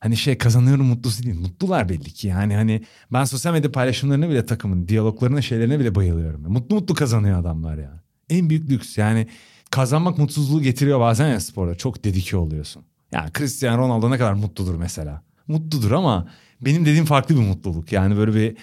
Hani 0.00 0.16
şey 0.16 0.38
kazanıyorum 0.38 0.86
mutlusu 0.86 1.22
değil. 1.22 1.40
Mutlular 1.40 1.88
belli 1.88 2.10
ki. 2.12 2.28
Yani 2.28 2.54
hani 2.54 2.82
ben 3.12 3.24
sosyal 3.24 3.52
medya 3.52 3.72
paylaşımlarına 3.72 4.28
bile 4.28 4.46
takımın, 4.46 4.88
diyaloglarına, 4.88 5.42
şeylerine 5.42 5.80
bile 5.80 5.94
bayılıyorum. 5.94 6.52
Mutlu 6.52 6.74
mutlu 6.76 6.94
kazanıyor 6.94 7.40
adamlar 7.40 7.78
ya. 7.78 8.02
En 8.30 8.50
büyük 8.50 8.70
lüks 8.70 8.98
yani 8.98 9.26
kazanmak 9.70 10.18
mutsuzluğu 10.18 10.62
getiriyor 10.62 11.00
bazen 11.00 11.28
ya 11.28 11.40
sporda. 11.40 11.74
Çok 11.74 12.04
dedike 12.04 12.36
oluyorsun. 12.36 12.84
Yani 13.12 13.30
Cristiano 13.38 13.78
Ronaldo 13.82 14.10
ne 14.10 14.18
kadar 14.18 14.32
mutludur 14.32 14.74
mesela. 14.74 15.22
Mutludur 15.48 15.90
ama 15.92 16.28
benim 16.60 16.86
dediğim 16.86 17.04
farklı 17.04 17.34
bir 17.36 17.40
mutluluk. 17.40 17.92
Yani 17.92 18.16
böyle 18.16 18.34
bir 18.34 18.56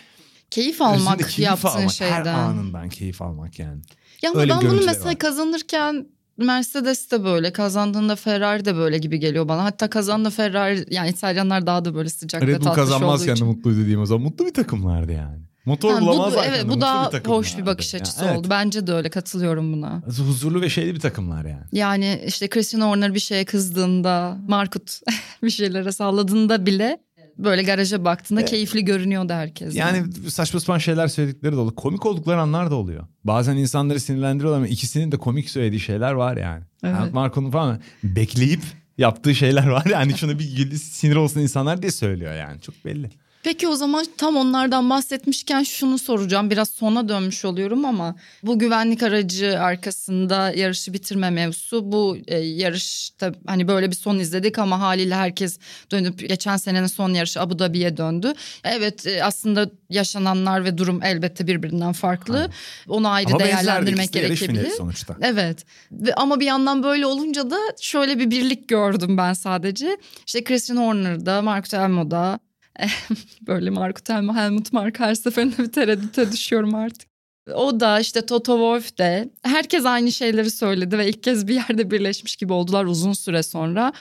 Keyif 0.52 0.82
almak 0.82 1.20
keyif 1.20 1.40
yaptığın 1.40 1.68
almak, 1.68 1.84
Her 1.84 1.90
şeyden. 1.90 2.34
anından 2.34 2.90
keyif 2.90 3.22
almak 3.22 3.60
yani. 3.60 3.82
Ya 4.22 4.32
ama 4.32 4.40
Öyle 4.42 4.52
ben 4.52 4.62
bunu 4.62 4.82
mesela 4.86 5.10
var. 5.10 5.18
kazanırken 5.20 6.08
Mercedes 6.38 7.12
de 7.12 7.24
böyle 7.24 7.54
kazandığında 7.54 8.16
Ferrari 8.16 8.66
de 8.66 8.76
böyle 8.76 8.98
gibi 8.98 9.20
geliyor 9.20 9.48
bana. 9.48 9.64
Hatta 9.64 9.90
kazandığında 9.90 10.30
Ferrari 10.30 10.86
yani 10.90 11.10
İtalyanlar 11.10 11.68
daha 11.68 11.86
da 11.86 11.96
böyle 11.96 12.10
sıcak 12.10 12.42
ve 12.42 12.48
Red 12.48 12.56
Bull 12.60 12.64
tatlış 12.64 12.84
olduğu 12.84 12.92
kazanmazken 12.92 13.28
de 13.28 13.34
için. 13.34 13.48
mutluydu 13.48 13.78
diyeyim 13.78 14.02
o 14.02 14.06
zaman. 14.06 14.24
Mutlu 14.24 14.46
bir 14.46 14.54
takımlardı 14.54 15.12
yani. 15.12 15.42
Motor 15.66 15.94
Ha, 15.94 16.02
bu, 16.02 16.06
bulamazlarken 16.06 16.50
evet 16.50 16.64
de 16.64 16.64
bu 16.64 16.68
mutlu 16.68 16.82
daha 16.82 17.12
bir 17.12 17.30
hoş 17.30 17.58
bir 17.58 17.66
bakış 17.66 17.94
Yani 17.94 18.02
açısı 18.02 18.26
evet. 18.26 18.38
oldu. 18.38 18.48
Bence 18.50 18.88
de 18.88 18.94
öyle 18.94 19.10
katılıyorum 19.10 19.74
buna. 19.74 20.02
Huzurlu 20.06 20.62
ve 20.62 20.70
şeyli 20.70 20.96
bir 20.96 21.00
takımlar 21.00 21.46
yani. 21.46 21.64
Yani 21.72 22.24
işte 22.28 22.48
Christian 22.48 22.82
Horner 22.82 23.14
bir 23.14 23.20
şeye 23.20 23.46
kızdığında, 23.46 24.38
Markut 24.48 25.00
bir 25.44 25.50
şeylere 25.50 25.92
salladığında 25.92 26.66
bile 26.66 27.00
böyle 27.38 27.64
garaja 27.64 28.06
baktığında 28.06 28.46
keyifli 28.46 28.86
görünüyordu 28.86 29.34
herkes. 29.34 29.76
Yani 29.76 30.04
saçma 30.30 30.60
sapan 30.60 30.78
şeyler 30.78 31.08
söyledikleri 31.08 31.52
de 31.52 31.56
oluyor. 31.56 31.76
Komik 31.76 32.06
oldukları 32.06 32.42
anlar 32.42 32.72
da 32.72 32.76
oluyor. 32.76 33.08
Bazen 33.24 33.58
insanları 33.58 34.00
sinirlendiriyorlar 34.00 34.58
ama 34.58 34.68
ikisinin 34.68 35.12
de 35.12 35.18
komik 35.18 35.50
söylediği 35.50 35.80
şeyler 35.80 36.12
var 36.12 36.38
yani. 36.38 36.64
Evet. 36.84 37.14
Marko'nun 37.14 37.52
falan 37.52 37.80
bekleyip 38.04 38.62
yaptığı 38.98 39.36
şeyler 39.36 39.68
var. 39.68 39.86
Yani 39.92 40.18
şunu 40.18 40.40
bir 40.40 40.76
sinir 40.76 41.16
olsun 41.16 41.40
insanlar 41.40 41.82
diye 41.82 41.92
söylüyor 41.92 42.36
yani. 42.36 42.62
Çok 42.62 42.86
belli. 42.86 43.10
Peki 43.46 43.68
o 43.68 43.76
zaman 43.76 44.06
tam 44.18 44.38
onlardan 44.38 44.90
bahsetmişken 44.90 45.64
şunu 45.64 45.98
soracağım. 45.98 46.50
Biraz 46.50 46.70
sona 46.70 47.10
dönmüş 47.10 47.46
oluyorum 47.46 47.86
ama 47.86 48.16
bu 48.44 48.60
güvenlik 48.60 49.04
aracı 49.04 49.60
arkasında 49.60 50.52
yarışı 50.52 50.94
bitirme 50.94 51.30
mevzusu 51.30 51.92
bu 51.92 52.18
e, 52.28 52.38
yarışta 52.38 53.34
hani 53.48 53.68
böyle 53.68 53.92
bir 53.92 53.96
son 53.96 54.20
izledik 54.20 54.60
ama 54.60 54.80
haliyle 54.80 55.16
herkes 55.16 55.60
dönüp 55.92 56.20
geçen 56.30 56.58
senenin 56.58 56.88
son 56.88 57.14
yarışı 57.14 57.42
Abu 57.42 57.60
Dhabi'ye 57.60 57.98
döndü. 57.98 58.34
Evet 58.64 59.08
e, 59.08 59.24
aslında 59.24 59.70
yaşananlar 59.90 60.66
ve 60.66 60.78
durum 60.78 61.04
elbette 61.04 61.48
birbirinden 61.48 61.94
farklı. 61.94 62.38
Aynen. 62.38 62.52
Onu 62.88 63.10
ayrı 63.10 63.30
Ama 63.30 63.40
değerlendirmek 63.40 64.14
gerekebilir. 64.14 64.70
sonuçta. 64.70 65.16
Evet 65.22 65.66
Ve, 65.92 66.14
ama 66.14 66.40
bir 66.40 66.46
yandan 66.46 66.84
böyle 66.84 67.06
olunca 67.06 67.50
da 67.50 67.58
şöyle 67.82 68.20
bir 68.20 68.32
birlik 68.32 68.68
gördüm 68.68 69.18
ben 69.18 69.34
sadece. 69.34 69.98
İşte 70.28 70.44
Christian 70.44 70.78
Horner'da, 70.78 71.42
Marcus 71.42 71.74
Elmo'da 71.74 72.40
böyle 73.48 73.70
Marcus 73.70 74.10
Elmo, 74.10 74.36
Helmut 74.36 74.74
Mark 74.74 75.00
her 75.00 75.16
seferinde 75.16 75.58
bir 75.58 75.72
tereddüte 75.72 76.32
düşüyorum 76.32 76.76
artık. 76.76 77.10
O 77.54 77.80
da 77.80 78.00
işte 78.00 78.26
Toto 78.26 78.54
Wolff 78.54 78.98
de 78.98 79.30
herkes 79.44 79.86
aynı 79.86 80.12
şeyleri 80.12 80.52
söyledi 80.52 80.98
ve 80.98 81.10
ilk 81.10 81.24
kez 81.24 81.48
bir 81.48 81.54
yerde 81.54 81.92
birleşmiş 81.92 82.36
gibi 82.36 82.54
oldular 82.54 82.86
uzun 82.86 83.14
süre 83.14 83.44
sonra. 83.44 83.94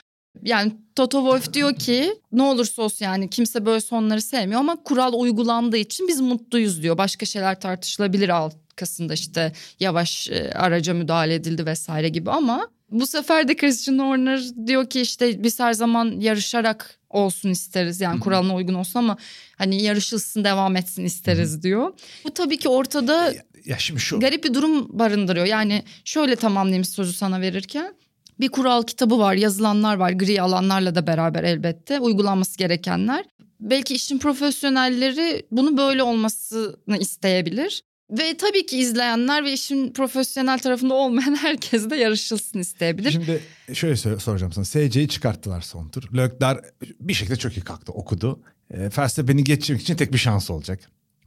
Yani 0.43 0.71
Toto 0.95 1.17
Wolff 1.19 1.53
diyor 1.53 1.75
ki 1.75 2.13
ne 2.31 2.41
olursa 2.41 2.81
olsun 2.81 3.05
yani 3.05 3.29
kimse 3.29 3.65
böyle 3.65 3.81
sonları 3.81 4.21
sevmiyor 4.21 4.59
ama 4.59 4.83
kural 4.83 5.13
uygulandığı 5.13 5.77
için 5.77 6.07
biz 6.07 6.21
mutluyuz 6.21 6.83
diyor. 6.83 6.97
Başka 6.97 7.25
şeyler 7.25 7.59
tartışılabilir 7.59 8.29
arkasında 8.29 9.13
işte 9.13 9.51
yavaş 9.79 10.29
e, 10.29 10.51
araca 10.51 10.93
müdahale 10.93 11.33
edildi 11.33 11.65
vesaire 11.65 12.09
gibi 12.09 12.31
ama 12.31 12.67
bu 12.91 13.07
sefer 13.07 13.47
de 13.47 13.55
Christian 13.55 13.99
Horner 13.99 14.41
diyor 14.67 14.89
ki 14.89 15.01
işte 15.01 15.43
biz 15.43 15.59
her 15.59 15.73
zaman 15.73 16.19
yarışarak 16.19 16.99
olsun 17.09 17.49
isteriz 17.49 18.01
yani 18.01 18.19
kuralına 18.19 18.55
uygun 18.55 18.73
olsun 18.73 18.99
ama 18.99 19.17
hani 19.57 19.81
yarışılsın 19.83 20.43
devam 20.43 20.75
etsin 20.75 21.05
isteriz 21.05 21.63
diyor. 21.63 21.93
Bu 22.23 22.33
tabii 22.33 22.57
ki 22.57 22.69
ortada 22.69 23.33
Ya 23.65 23.77
şimdi 23.77 23.99
şu. 23.99 24.19
garip 24.19 24.43
bir 24.43 24.53
durum 24.53 24.99
barındırıyor. 24.99 25.45
Yani 25.45 25.83
şöyle 26.05 26.35
tamamlayayım 26.35 26.85
sözü 26.85 27.13
sana 27.13 27.41
verirken. 27.41 27.93
Bir 28.39 28.49
kural 28.49 28.83
kitabı 28.83 29.19
var, 29.19 29.33
yazılanlar 29.33 29.95
var, 29.95 30.11
gri 30.11 30.41
alanlarla 30.41 30.95
da 30.95 31.07
beraber 31.07 31.43
elbette 31.43 31.99
uygulanması 31.99 32.57
gerekenler. 32.57 33.25
Belki 33.59 33.93
işin 33.95 34.17
profesyonelleri 34.19 35.45
bunu 35.51 35.77
böyle 35.77 36.03
olmasını 36.03 36.97
isteyebilir. 36.99 37.83
Ve 38.11 38.37
tabii 38.37 38.65
ki 38.65 38.77
izleyenler 38.77 39.43
ve 39.43 39.53
işin 39.53 39.93
profesyonel 39.93 40.59
tarafında 40.59 40.93
olmayan 40.93 41.35
herkes 41.41 41.89
de 41.89 41.95
yarışılsın 41.95 42.59
isteyebilir. 42.59 43.11
Şimdi 43.11 43.41
şöyle 43.73 43.95
sor- 43.95 44.19
soracağım 44.19 44.51
sana. 44.53 44.65
SC'yi 44.65 45.07
çıkarttılar 45.07 45.61
son 45.61 45.89
tur. 45.89 46.03
Lökler 46.17 46.57
bir 46.99 47.13
şekilde 47.13 47.35
çok 47.35 47.57
iyi 47.57 47.61
kalktı 47.61 47.91
okudu. 47.91 48.39
E, 48.71 48.89
Verstappen'i 48.97 49.43
geçmek 49.43 49.81
için 49.81 49.95
tek 49.95 50.13
bir 50.13 50.17
şansı 50.17 50.53
olacak. 50.53 50.79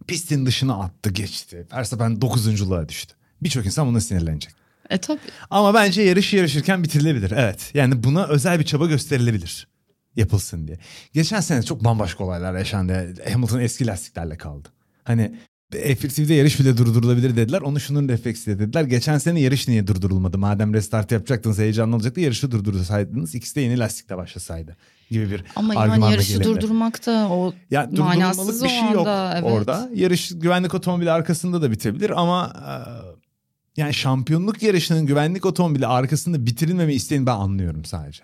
Pistin 0.07 0.47
dışına 0.47 0.75
attı 0.83 1.11
geçti. 1.11 1.67
Verstappen 1.73 2.21
dokuzunculuğa 2.21 2.89
düştü. 2.89 3.15
Birçok 3.43 3.67
insan 3.67 3.89
buna 3.89 4.01
sinirlenecek. 4.01 4.53
E 4.91 4.99
tabii. 4.99 5.19
Ama 5.51 5.75
bence 5.75 6.03
yarış 6.03 6.33
yarışırken 6.35 6.85
bitirilebilir. 6.85 7.31
Evet. 7.37 7.71
Yani 7.75 8.05
buna 8.05 8.27
özel 8.27 8.59
bir 8.61 8.65
çaba 8.65 8.87
gösterilebilir. 8.87 9.69
Yapılsın 10.17 10.69
diye. 10.69 10.79
Geçen 11.13 11.41
sene 11.41 11.63
çok 11.63 11.85
bambaşka 11.85 12.25
olaylar 12.25 12.59
yaşandı. 12.59 13.15
Hamilton 13.33 13.61
eski 13.61 13.87
lastiklerle 13.87 14.37
kaldı. 14.37 14.69
Hani 15.05 15.39
F1 15.73 16.09
TV'de 16.09 16.35
yarış 16.35 16.61
bile 16.61 16.77
durdurulabilir 16.77 17.37
dediler. 17.37 17.61
Onu 17.61 17.81
şunun 17.81 18.09
refleksi 18.09 18.59
dediler. 18.59 18.85
Geçen 18.85 19.19
sene 19.19 19.41
yarış 19.41 19.69
niye 19.69 19.87
durdurulmadı? 19.87 20.39
Madem 20.39 20.75
restart 20.75 21.13
yapacaktınız 21.13 21.59
heyecanlı 21.59 21.97
olacaktı 21.97 22.21
yarışı 22.21 22.51
durdursaydınız. 22.51 23.35
İkisi 23.35 23.55
de 23.57 23.61
yeni 23.61 23.79
lastikle 23.79 24.17
başlasaydı 24.17 24.77
gibi 25.11 25.31
bir 25.31 25.45
Ama 25.57 25.75
yani 25.75 26.11
yarışı 26.13 26.33
gelindi. 26.33 26.45
durdurmak 26.49 27.07
da 27.07 27.29
o 27.31 27.53
Ya 27.71 27.91
manasız 27.99 28.65
bir 28.65 28.69
şey 28.69 28.83
yok 28.83 29.07
anda, 29.07 29.33
evet. 29.39 29.53
orada. 29.53 29.91
Yarış 29.95 30.33
güvenlik 30.35 30.75
otomobili 30.75 31.11
arkasında 31.11 31.63
da 31.63 31.71
bitebilir 31.71 32.11
ama 32.21 32.53
e, 32.57 32.73
yani 33.81 33.95
şampiyonluk 33.95 34.63
yarışının 34.63 35.07
güvenlik 35.07 35.47
otomobili 35.47 35.87
arkasında 35.87 36.47
bitirilmeme 36.47 36.95
isteğini 36.95 37.27
ben 37.27 37.37
anlıyorum 37.37 37.85
sadece. 37.85 38.23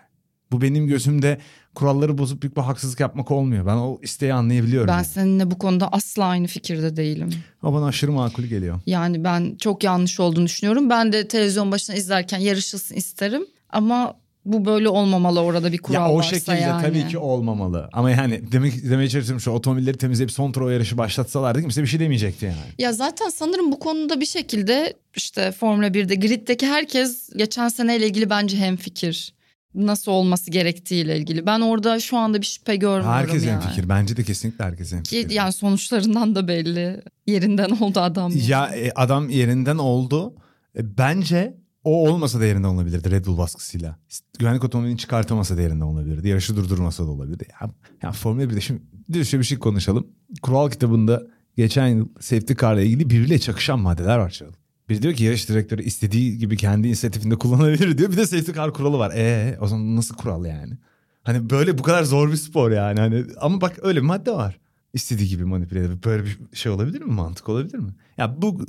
Bu 0.52 0.60
benim 0.62 0.86
gözümde 0.86 1.38
kuralları 1.74 2.18
bozup 2.18 2.42
büyük 2.42 2.56
bir 2.56 2.62
haksızlık 2.62 3.00
yapmak 3.00 3.30
olmuyor. 3.30 3.66
Ben 3.66 3.76
o 3.76 3.98
isteği 4.02 4.34
anlayabiliyorum. 4.34 4.88
Ben 4.88 4.94
yani. 4.94 5.04
seninle 5.04 5.50
bu 5.50 5.58
konuda 5.58 5.88
asla 5.92 6.24
aynı 6.24 6.46
fikirde 6.46 6.96
değilim. 6.96 7.30
O 7.62 7.72
bana 7.72 7.86
aşırı 7.86 8.12
makul 8.12 8.42
geliyor. 8.42 8.80
Yani 8.86 9.24
ben 9.24 9.56
çok 9.58 9.84
yanlış 9.84 10.20
olduğunu 10.20 10.44
düşünüyorum. 10.44 10.90
Ben 10.90 11.12
de 11.12 11.28
televizyon 11.28 11.72
başına 11.72 11.96
izlerken 11.96 12.38
yarışılsın 12.38 12.94
isterim. 12.94 13.46
Ama 13.70 14.14
bu 14.44 14.64
böyle 14.64 14.88
olmamalı 14.88 15.40
orada 15.40 15.72
bir 15.72 15.78
kural 15.78 16.00
ya 16.00 16.10
o 16.10 16.16
varsa 16.16 16.30
şekilde 16.30 16.56
yani. 16.56 16.82
tabii 16.82 17.08
ki 17.08 17.18
olmamalı. 17.18 17.88
Ama 17.92 18.10
yani 18.10 18.52
demek 18.52 18.90
demeye 18.90 19.08
çalışıyorum 19.08 19.40
şu 19.40 19.50
otomobilleri 19.50 19.98
temizleyip 19.98 20.32
son 20.32 20.52
tur 20.52 20.60
o 20.60 20.68
yarışı 20.68 20.98
başlatsalardı 20.98 21.60
kimse 21.60 21.82
bir 21.82 21.86
şey 21.86 22.00
demeyecekti 22.00 22.44
yani. 22.44 22.56
Ya 22.78 22.92
zaten 22.92 23.28
sanırım 23.28 23.72
bu 23.72 23.78
konuda 23.78 24.20
bir 24.20 24.26
şekilde 24.26 24.94
işte 25.16 25.52
Formula 25.52 25.86
1'de 25.86 26.14
griddeki 26.14 26.66
herkes 26.66 27.30
geçen 27.36 27.68
seneyle 27.68 28.06
ilgili 28.06 28.30
bence 28.30 28.56
hemfikir. 28.56 29.33
Nasıl 29.74 30.12
olması 30.12 30.50
gerektiğiyle 30.50 31.18
ilgili. 31.18 31.46
Ben 31.46 31.60
orada 31.60 32.00
şu 32.00 32.16
anda 32.16 32.40
bir 32.40 32.46
şüphe 32.46 32.76
görmüyorum 32.76 33.10
Herkes 33.12 33.46
yani. 33.46 33.62
fikir. 33.62 33.88
Bence 33.88 34.16
de 34.16 34.22
kesinlikle 34.22 34.64
herkes 34.64 34.90
Ki 34.90 34.96
fikir. 35.04 35.30
yani 35.30 35.52
sonuçlarından 35.52 36.34
da 36.34 36.48
belli. 36.48 37.02
Yerinden 37.26 37.70
oldu 37.70 38.00
adam. 38.00 38.32
Ya 38.48 38.66
e, 38.66 38.90
adam 38.94 39.28
yerinden 39.30 39.78
oldu. 39.78 40.34
E, 40.78 40.98
bence 40.98 41.56
o 41.84 42.08
olmasa 42.10 42.40
da 42.40 42.44
yerinden 42.44 42.68
olabilirdi 42.68 43.10
Red 43.10 43.26
Bull 43.26 43.38
baskısıyla. 43.38 43.96
Güvenlik 44.38 44.64
otomobilini 44.64 44.98
çıkartamasa 44.98 45.56
da 45.56 45.62
yerinden 45.62 45.84
olabilirdi. 45.84 46.28
Yarışı 46.28 46.56
durdurmasa 46.56 47.06
da 47.06 47.10
olabilirdi. 47.10 47.44
Ya, 47.60 47.70
ya 48.02 48.12
Formula 48.12 48.44
1'de 48.44 48.60
şimdi 48.60 48.82
şöyle 49.24 49.40
bir 49.40 49.46
şey 49.46 49.58
konuşalım. 49.58 50.06
Kural 50.42 50.70
kitabında 50.70 51.22
geçen 51.56 51.86
yıl 51.86 52.08
safety 52.20 52.52
car 52.60 52.74
ile 52.74 52.86
ilgili 52.86 53.10
birbiriyle 53.10 53.38
çakışan 53.38 53.78
maddeler 53.78 54.18
var 54.18 54.30
Çağıl. 54.30 54.52
Bir 54.88 55.02
diyor 55.02 55.14
ki 55.14 55.24
yarış 55.24 55.48
direktörü 55.48 55.82
istediği 55.82 56.38
gibi 56.38 56.56
kendi 56.56 56.88
inisiyatifinde 56.88 57.36
kullanabilir 57.36 57.98
diyor. 57.98 58.12
Bir 58.12 58.16
de 58.16 58.26
safety 58.26 58.52
car 58.52 58.72
kuralı 58.72 58.98
var. 58.98 59.10
E 59.16 59.56
o 59.60 59.66
zaman 59.66 59.96
nasıl 59.96 60.14
kural 60.14 60.44
yani? 60.44 60.74
Hani 61.22 61.50
böyle 61.50 61.78
bu 61.78 61.82
kadar 61.82 62.04
zor 62.04 62.32
bir 62.32 62.36
spor 62.36 62.70
yani. 62.70 63.00
Hani 63.00 63.24
ama 63.40 63.60
bak 63.60 63.78
öyle 63.82 64.00
bir 64.00 64.06
madde 64.06 64.30
var. 64.32 64.58
İstediği 64.92 65.28
gibi 65.28 65.44
manipüle 65.44 65.80
edebilir. 65.80 66.02
Böyle 66.04 66.24
bir 66.24 66.38
şey 66.52 66.72
olabilir 66.72 67.00
mi? 67.02 67.12
Mantık 67.12 67.48
olabilir 67.48 67.78
mi? 67.78 67.90
Ya 68.18 68.42
bu 68.42 68.66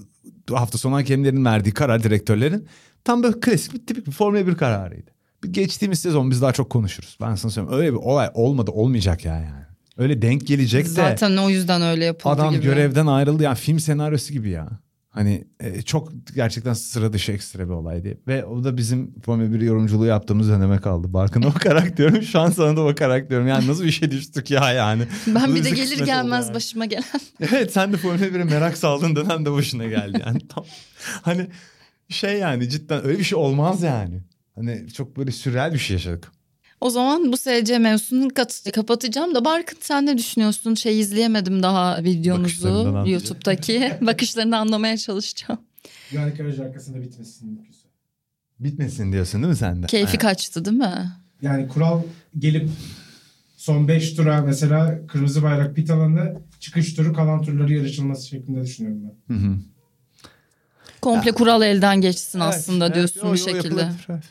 hafta 0.52 0.78
sonu 0.78 0.96
hakemlerin 0.96 1.46
verdiği 1.46 1.72
karar 1.72 2.04
direktörlerin 2.04 2.68
tam 3.04 3.24
böyle 3.24 3.40
klasik 3.40 3.74
bir 3.74 3.86
tipik 3.86 4.08
bir 4.08 4.12
Formula 4.12 4.48
1 4.48 4.56
kararıydı. 4.56 5.12
Bir 5.44 5.54
geçtiğimiz 5.54 6.00
sezon 6.00 6.32
biz 6.32 6.42
daha 6.42 6.52
çok 6.54 6.70
konuşuruz. 6.70 7.18
Ben 7.22 7.36
sana 7.36 7.52
söyleyeyim 7.52 7.78
öyle 7.80 7.92
bir 7.94 7.98
olay 7.98 8.30
olmadı 8.34 8.72
olmayacak 8.72 9.26
ya 9.26 9.36
yani. 9.36 9.66
Öyle 9.98 10.22
denk 10.22 10.48
gelecek 10.48 10.86
de 10.86 10.90
Zaten 10.90 11.38
o 11.38 11.50
yüzden 11.50 11.82
öyle 11.82 12.06
yapıldı 12.06 12.34
adam 12.34 12.54
gibi. 12.54 12.64
görevden 12.64 13.08
ayrıldı 13.08 13.44
yani 13.44 13.56
film 13.56 13.80
senaryosu 13.80 14.34
gibi 14.34 14.50
ya. 14.50 14.70
Hani 15.16 15.48
e, 15.60 15.82
çok 15.82 16.12
gerçekten 16.36 16.74
sıra 16.74 17.14
dışı 17.14 17.32
ekstra 17.32 17.66
bir 17.66 17.74
olaydı. 17.74 18.18
Ve 18.28 18.46
o 18.46 18.64
da 18.64 18.78
bizim 18.78 19.22
Formula 19.22 19.54
1 19.54 19.62
yorumculuğu 19.62 20.06
yaptığımız 20.06 20.50
döneme 20.50 20.78
kaldı. 20.78 21.14
Barkın'a 21.14 21.56
bakarak 21.56 21.98
diyorum. 21.98 22.22
Şu 22.22 22.40
an 22.40 22.50
sana 22.50 22.78
da 22.78 22.86
bakarak 22.86 23.30
diyorum. 23.30 23.48
Yani 23.48 23.68
nasıl 23.68 23.84
bir 23.84 23.92
şey 23.92 24.12
düştük 24.12 24.52
ya 24.52 24.72
yani. 24.72 25.04
Ben 25.28 25.56
bir 25.56 25.64
de 25.64 25.70
gelir 25.70 26.06
gelmez 26.06 26.46
yani. 26.46 26.56
başıma 26.56 26.86
gelen. 26.86 27.04
Evet 27.40 27.74
sen 27.74 27.94
de 27.94 27.98
Formula 27.98 28.26
1'e 28.26 28.44
merak 28.44 28.78
saldığın 28.78 29.16
dönem 29.16 29.46
de 29.46 29.52
başına 29.52 29.86
geldi 29.86 30.22
yani. 30.26 30.48
Tam, 30.50 30.66
hani 31.22 31.48
şey 32.10 32.40
yani 32.40 32.70
cidden 32.70 33.06
öyle 33.06 33.20
bir 33.20 33.24
şey 33.24 33.38
olmaz 33.38 33.84
yani. 33.84 34.22
Hani 34.56 34.88
çok 34.94 35.18
böyle 35.18 35.32
sürreal 35.32 35.74
bir 35.74 35.80
şey 35.80 35.94
yaşadık. 35.94 36.32
O 36.82 36.90
zaman 36.90 37.32
bu 37.32 37.38
SC 37.38 37.80
mevzusunu 37.80 38.28
kat- 38.34 38.72
kapatacağım 38.76 39.36
da 39.36 39.46
Barkın 39.46 39.78
sen 39.82 40.06
ne 40.06 40.18
düşünüyorsun? 40.18 40.76
Şey 40.76 41.00
izleyemedim 41.00 41.64
daha 41.64 42.04
videonuzu. 42.04 42.68
YouTube'daki. 43.06 43.94
Bakışlarını 44.02 44.58
anlamaya 44.58 44.98
çalışacağım. 44.98 45.60
Güvenlik 46.12 46.40
aracı 46.40 46.64
arkasında 46.64 47.02
bitmesin 47.02 47.48
mümkünse. 47.50 47.80
Bitmesin 48.60 49.12
diyorsun 49.12 49.42
değil 49.42 49.52
mi 49.52 49.58
sen 49.58 49.84
de? 49.84 49.88
Keyfi 49.88 50.08
Aynen. 50.08 50.20
kaçtı 50.20 50.66
değil 50.66 50.78
mi? 50.78 51.12
Yani 51.42 51.68
kural 51.68 52.02
gelip 52.40 52.70
son 53.58 53.88
5 53.88 54.14
tura 54.14 54.42
mesela 54.42 55.08
kırmızı 55.08 55.44
bayrak 55.44 55.76
pit 55.76 55.90
alanı 55.90 56.36
çıkış 56.60 56.94
turu 56.94 57.14
kalan 57.14 57.42
turları 57.42 57.74
yarışılması 57.74 58.28
şeklinde 58.28 58.62
düşünüyorum 58.64 59.02
ben. 59.30 59.36
Hı 59.36 59.40
hı. 59.48 59.58
Komple 61.02 61.32
kural 61.32 61.62
elden 61.62 62.02
geçsin 62.02 62.40
Evet, 62.40 62.54
aslında 62.56 62.86
evet, 62.86 62.96
diyorsun 62.96 63.20
o- 63.28 63.32
bu 63.32 63.38
şekilde. 63.38 63.90
evet. 64.10 64.24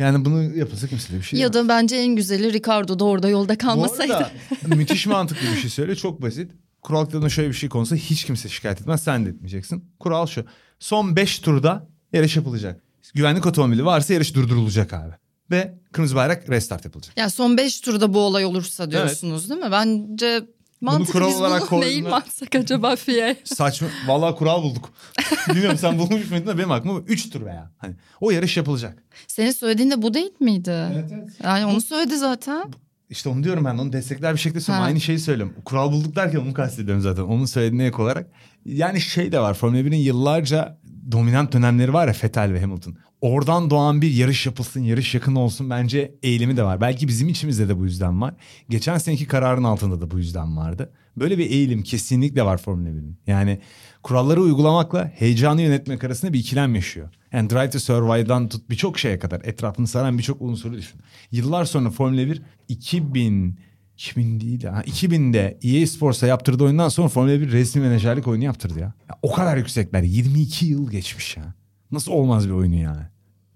Yani 0.00 0.24
bunu 0.24 0.42
yapılsa 0.56 0.86
kimse 0.86 1.12
de 1.12 1.18
bir 1.18 1.22
şey 1.22 1.40
Ya 1.40 1.52
da 1.52 1.68
bence 1.68 1.96
en 1.96 2.16
güzeli 2.16 2.52
Ricardo 2.52 2.98
da 2.98 3.04
orada 3.04 3.28
yolda 3.28 3.54
Bu 3.54 3.58
kalmasaydı. 3.58 4.14
arada 4.16 4.30
müthiş 4.76 5.06
mantıklı 5.06 5.46
bir 5.52 5.60
şey 5.60 5.70
söyle. 5.70 5.96
Çok 5.96 6.22
basit. 6.22 6.50
Kural 6.82 7.04
kitabında 7.06 7.28
şöyle 7.28 7.48
bir 7.48 7.54
şey 7.54 7.68
konusunda 7.68 8.00
hiç 8.00 8.24
kimse 8.24 8.48
şikayet 8.48 8.80
etmez. 8.80 9.02
Sen 9.02 9.26
de 9.26 9.30
etmeyeceksin. 9.30 9.84
Kural 10.00 10.26
şu. 10.26 10.44
Son 10.78 11.16
5 11.16 11.38
turda 11.38 11.88
yarış 12.12 12.36
yapılacak. 12.36 12.82
Güvenlik 13.14 13.46
otomobili 13.46 13.84
varsa 13.84 14.14
yarış 14.14 14.34
durdurulacak 14.34 14.92
abi. 14.94 15.12
Ve 15.50 15.74
kırmızı 15.92 16.14
bayrak 16.16 16.50
restart 16.50 16.84
yapılacak. 16.84 17.16
Yani 17.16 17.30
son 17.30 17.56
5 17.56 17.80
turda 17.80 18.14
bu 18.14 18.18
olay 18.18 18.44
olursa 18.44 18.90
diyorsunuz 18.90 19.50
değil 19.50 19.60
mi? 19.60 19.68
Bence 19.72 20.42
Mantıklı 20.80 21.12
kural 21.12 21.28
biz 21.28 21.36
olarak 21.40 21.60
bunu 21.60 21.68
koyduğunda- 21.68 21.84
mail 21.86 22.02
mi 22.02 22.14
atsak 22.14 22.54
acaba 22.54 22.96
FIA'ya? 22.96 23.36
Saçma. 23.44 23.88
Vallahi 24.06 24.34
kural 24.34 24.62
bulduk. 24.62 24.90
Bilmiyorum 25.48 25.78
sen 25.78 25.98
bulmuş 25.98 26.30
muydun 26.30 26.46
da 26.46 26.58
benim 26.58 26.70
aklıma 26.70 27.00
3 27.00 27.30
tur 27.30 27.44
veya. 27.46 27.70
Hani 27.78 27.94
o 28.20 28.30
yarış 28.30 28.56
yapılacak. 28.56 29.02
Senin 29.26 29.50
söylediğin 29.50 29.90
de 29.90 30.02
bu 30.02 30.14
değil 30.14 30.32
miydi? 30.40 30.88
Evet 30.92 31.10
evet. 31.14 31.28
Yani 31.44 31.66
onu 31.66 31.80
söyledi 31.80 32.16
zaten. 32.16 32.72
İşte 33.10 33.28
onu 33.28 33.44
diyorum 33.44 33.64
ben 33.64 33.78
onu 33.78 33.92
destekler 33.92 34.32
bir 34.34 34.38
şekilde 34.38 34.60
söylüyorum. 34.60 34.86
Aynı 34.88 35.00
şeyi 35.00 35.18
söylüyorum. 35.18 35.54
Kural 35.64 35.92
bulduk 35.92 36.16
derken 36.16 36.38
onu 36.38 36.54
kastediyorum 36.54 37.02
zaten. 37.02 37.22
Onun 37.22 37.44
söylediğine 37.44 37.86
ek 37.86 38.02
olarak. 38.02 38.30
Yani 38.64 39.00
şey 39.00 39.32
de 39.32 39.40
var 39.40 39.54
Formula 39.54 39.80
1'in 39.80 39.96
yıllarca 39.96 40.78
dominant 41.12 41.52
dönemleri 41.52 41.92
var 41.92 42.08
ya 42.08 42.14
Vettel 42.24 42.52
ve 42.52 42.60
Hamilton. 42.60 42.96
Oradan 43.20 43.70
doğan 43.70 44.02
bir 44.02 44.10
yarış 44.10 44.46
yapılsın, 44.46 44.80
yarış 44.80 45.14
yakın 45.14 45.34
olsun 45.34 45.70
bence 45.70 46.14
eğilimi 46.22 46.56
de 46.56 46.62
var. 46.62 46.80
Belki 46.80 47.08
bizim 47.08 47.28
içimizde 47.28 47.68
de 47.68 47.78
bu 47.78 47.84
yüzden 47.84 48.20
var. 48.20 48.34
Geçen 48.68 48.98
seneki 48.98 49.26
kararın 49.26 49.64
altında 49.64 50.00
da 50.00 50.10
bu 50.10 50.18
yüzden 50.18 50.56
vardı. 50.56 50.92
Böyle 51.16 51.38
bir 51.38 51.50
eğilim 51.50 51.82
kesinlikle 51.82 52.42
var 52.44 52.58
Formula 52.58 52.88
1'in. 52.88 53.18
Yani 53.26 53.60
kuralları 54.02 54.40
uygulamakla 54.40 55.12
heyecanı 55.14 55.62
yönetmek 55.62 56.04
arasında 56.04 56.32
bir 56.32 56.38
ikilem 56.38 56.74
yaşıyor. 56.74 57.08
Yani 57.32 57.50
Drive 57.50 57.70
to 57.70 57.78
Survive'dan 57.78 58.48
tut 58.48 58.70
birçok 58.70 58.98
şeye 58.98 59.18
kadar 59.18 59.40
etrafını 59.44 59.86
saran 59.86 60.18
birçok 60.18 60.42
unsuru 60.42 60.76
düşün. 60.76 61.00
Yıllar 61.30 61.64
sonra 61.64 61.90
Formula 61.90 62.26
1 62.26 62.42
2000 62.68 63.58
2000 63.94 64.40
değil 64.40 64.64
ha 64.64 64.82
2000'de 64.82 65.58
EA 65.62 65.86
Sports'a 65.86 66.26
yaptırdığı 66.26 66.64
oyundan 66.64 66.88
sonra 66.88 67.08
Formula 67.08 67.40
1 67.40 67.52
resmi 67.52 67.82
menajerlik 67.82 68.28
oyunu 68.28 68.44
yaptırdı 68.44 68.78
ya. 68.80 68.92
ya. 69.08 69.18
O 69.22 69.32
kadar 69.32 69.56
yüksekler. 69.56 70.02
22 70.02 70.66
yıl 70.66 70.90
geçmiş 70.90 71.36
ya. 71.36 71.54
Nasıl 71.92 72.12
olmaz 72.12 72.46
bir 72.48 72.52
oyunu 72.52 72.74
yani. 72.74 73.02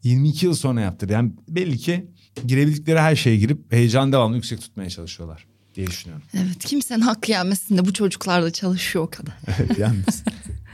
22 0.02 0.46
yıl 0.46 0.54
sonra 0.54 0.80
yaptırdı. 0.80 1.12
Yani 1.12 1.32
belli 1.48 1.78
ki 1.78 2.06
girebildikleri 2.46 3.00
her 3.00 3.16
şeye 3.16 3.36
girip 3.36 3.72
heyecan 3.72 4.12
devamlı 4.12 4.36
yüksek 4.36 4.60
tutmaya 4.60 4.90
çalışıyorlar 4.90 5.46
diye 5.74 5.86
düşünüyorum. 5.86 6.26
Evet 6.34 6.58
kimsenin 6.58 7.00
hakkı 7.00 7.30
yenmesin 7.30 7.76
de 7.78 7.84
bu 7.84 7.92
çocuklar 7.92 8.42
da 8.42 8.50
çalışıyor 8.50 9.04
o 9.04 9.10
kadar. 9.10 9.34
Evet 9.58 9.78
yalnız. 9.78 10.24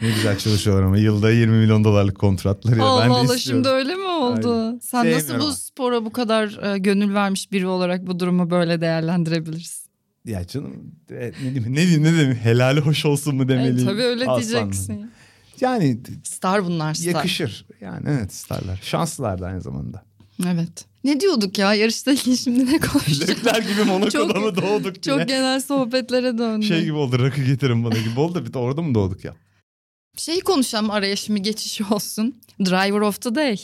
ne 0.02 0.08
güzel 0.10 0.38
çalışıyorlar 0.38 0.82
ama 0.84 0.98
yılda 0.98 1.30
20 1.30 1.56
milyon 1.58 1.84
dolarlık 1.84 2.18
kontratları. 2.18 2.78
ya. 2.78 2.84
Allah 2.84 3.02
ben 3.02 3.10
de 3.10 3.14
Allah 3.14 3.36
istiyorum. 3.36 3.64
şimdi 3.64 3.68
öyle 3.74 3.94
mi 3.94 4.04
oldu? 4.06 4.60
Aynen. 4.66 4.78
Sen 4.78 5.06
nasıl 5.06 5.18
Sevmiyorum 5.20 5.40
bu 5.40 5.44
ama. 5.44 5.52
spora 5.56 6.04
bu 6.04 6.12
kadar 6.12 6.74
e, 6.74 6.78
gönül 6.78 7.14
vermiş 7.14 7.52
biri 7.52 7.66
olarak 7.66 8.06
bu 8.06 8.20
durumu 8.20 8.50
böyle 8.50 8.80
değerlendirebilirsin? 8.80 9.90
Ya 10.24 10.46
canım 10.46 10.72
e, 11.10 11.14
ne 11.14 11.54
diyeyim 11.54 11.72
ne 11.72 11.76
diyeyim 11.76 12.02
ne 12.02 12.12
diyeyim 12.12 12.34
helali 12.34 12.80
hoş 12.80 13.04
olsun 13.06 13.36
mu 13.36 13.42
E, 13.44 13.48
demeliyim. 13.48 13.88
tabii 13.88 14.02
öyle 14.02 14.26
Aslan. 14.28 14.42
diyeceksin. 14.42 15.10
Yani 15.60 15.98
Star 16.24 16.64
bunlar 16.64 16.94
star. 16.94 17.06
yakışır. 17.10 17.66
Yani 17.80 18.02
evet 18.08 18.34
starlar. 18.34 18.80
Şanslılar 18.82 19.40
da 19.40 19.46
aynı 19.46 19.60
zamanda. 19.60 20.02
Evet. 20.48 20.84
Ne 21.04 21.20
diyorduk 21.20 21.58
ya 21.58 21.74
yarışta 21.74 22.12
ilgili 22.12 22.36
şimdi 22.38 22.66
ne 22.72 22.78
konuştuk? 22.78 23.26
Zevkler 23.26 23.62
gibi 23.62 23.84
Monaco'da 23.84 24.32
Çok- 24.34 24.42
mı 24.42 24.56
doğduk 24.56 25.02
Çok 25.02 25.14
yine? 25.14 25.24
genel 25.24 25.60
sohbetlere 25.60 26.38
döndü. 26.38 26.66
Şey 26.66 26.82
gibi 26.84 26.92
oldu 26.92 27.18
rakı 27.18 27.42
getirin 27.42 27.84
bana 27.84 27.98
gibi 27.98 28.20
oldu 28.20 28.34
da 28.34 28.44
bir 28.46 28.52
de 28.52 28.58
orada 28.58 28.82
mı 28.82 28.94
doğduk 28.94 29.24
ya? 29.24 29.34
Şeyi 30.16 30.40
konuşalım 30.40 30.90
araya 30.90 31.16
şimdi 31.16 31.42
geçiş 31.42 31.80
olsun. 31.80 32.40
Driver 32.60 33.00
of 33.00 33.20
the 33.22 33.34
Day. 33.34 33.56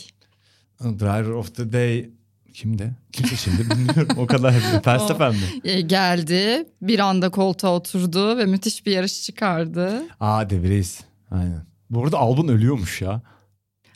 Driver 0.81 1.29
of 1.31 1.55
the 1.55 1.71
Day 1.73 2.09
kimde? 2.53 2.91
Kimse 3.11 3.35
şimdi 3.35 3.69
bilmiyorum 3.69 4.17
o 4.17 4.27
kadar. 4.27 4.53
Verstappen 4.87 5.31
mi? 5.33 5.39
E, 5.63 5.81
geldi 5.81 6.65
bir 6.81 6.99
anda 6.99 7.29
koltuğa 7.29 7.75
oturdu 7.75 8.37
ve 8.37 8.45
müthiş 8.45 8.85
bir 8.85 8.91
yarış 8.91 9.21
çıkardı. 9.23 10.03
Aa 10.19 10.49
De 10.49 10.61
Vries. 10.63 10.99
Aynen. 11.31 11.65
Bu 11.89 12.03
arada 12.03 12.17
Albon 12.17 12.47
ölüyormuş 12.47 13.01
ya. 13.01 13.07
Solunum 13.07 13.21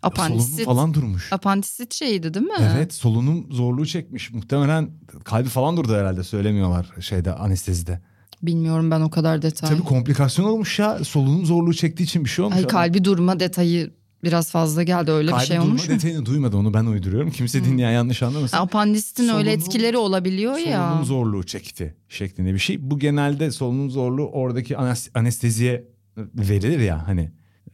Apandisit, 0.03 0.65
falan 0.65 0.93
durmuş. 0.93 1.33
apandisit 1.33 1.93
şeydi 1.93 2.33
değil 2.33 2.45
mi? 2.45 2.53
Evet 2.75 2.93
solunum 2.93 3.51
zorluğu 3.51 3.85
çekmiş. 3.85 4.31
Muhtemelen 4.33 4.89
kalbi 5.23 5.49
falan 5.49 5.77
durdu 5.77 5.95
herhalde 5.95 6.23
söylemiyorlar 6.23 6.89
şeyde 6.99 7.33
anestezide. 7.33 8.01
Bilmiyorum 8.43 8.91
ben 8.91 9.01
o 9.01 9.09
kadar 9.09 9.41
detay. 9.41 9.69
Tabii 9.69 9.81
komplikasyon 9.83 10.45
olmuş 10.45 10.79
ya. 10.79 11.03
Solunum 11.03 11.45
zorluğu 11.45 11.73
çektiği 11.73 12.03
için 12.03 12.23
bir 12.25 12.29
şey 12.29 12.45
olmuş. 12.45 12.55
Ay, 12.57 12.61
ama. 12.63 12.67
kalbi 12.69 13.03
durma 13.05 13.39
detayı 13.39 13.93
biraz 14.23 14.51
fazla 14.51 14.83
geldi 14.83 15.11
öyle 15.11 15.31
Kalbi 15.31 15.41
bir 15.41 15.45
şey 15.47 15.57
durma 15.57 15.67
olmuş 15.67 15.87
mu? 15.89 15.95
detayını 15.95 16.25
duymadı 16.25 16.57
onu 16.57 16.73
ben 16.73 16.85
uyduruyorum. 16.85 17.31
Kimse 17.31 17.63
dinleyen 17.63 17.91
yanlış 17.91 18.23
anlamasın. 18.23 18.57
Apandisitin 18.57 19.23
öyle 19.23 19.33
Solunum- 19.33 19.47
etkileri 19.65 19.97
olabiliyor 19.97 20.57
ya. 20.57 20.87
solunum 20.89 21.05
zorluğu 21.05 21.43
çekti 21.43 21.95
şeklinde 22.09 22.53
bir 22.53 22.59
şey. 22.59 22.91
Bu 22.91 22.99
genelde 22.99 23.51
solunum 23.51 23.89
zorluğu 23.89 24.25
oradaki 24.27 24.73
anes- 24.75 25.09
anesteziye 25.19 25.87
verilir 26.17 26.79
ya 26.79 27.07
hani. 27.07 27.31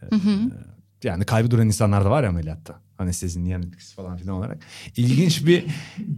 Hı 0.10 0.15
hı. 0.15 0.39
Yani 1.03 1.25
kalbi 1.25 1.51
duran 1.51 1.67
insanlar 1.67 2.05
da 2.05 2.10
var 2.12 2.23
ya 2.23 2.29
ameliyatta. 2.29 2.79
Anestezinin 2.97 3.49
yan 3.49 3.63
etkisi 3.63 3.95
falan 3.95 4.17
filan 4.17 4.36
olarak. 4.38 4.57
İlginç 4.97 5.45
bir 5.45 5.65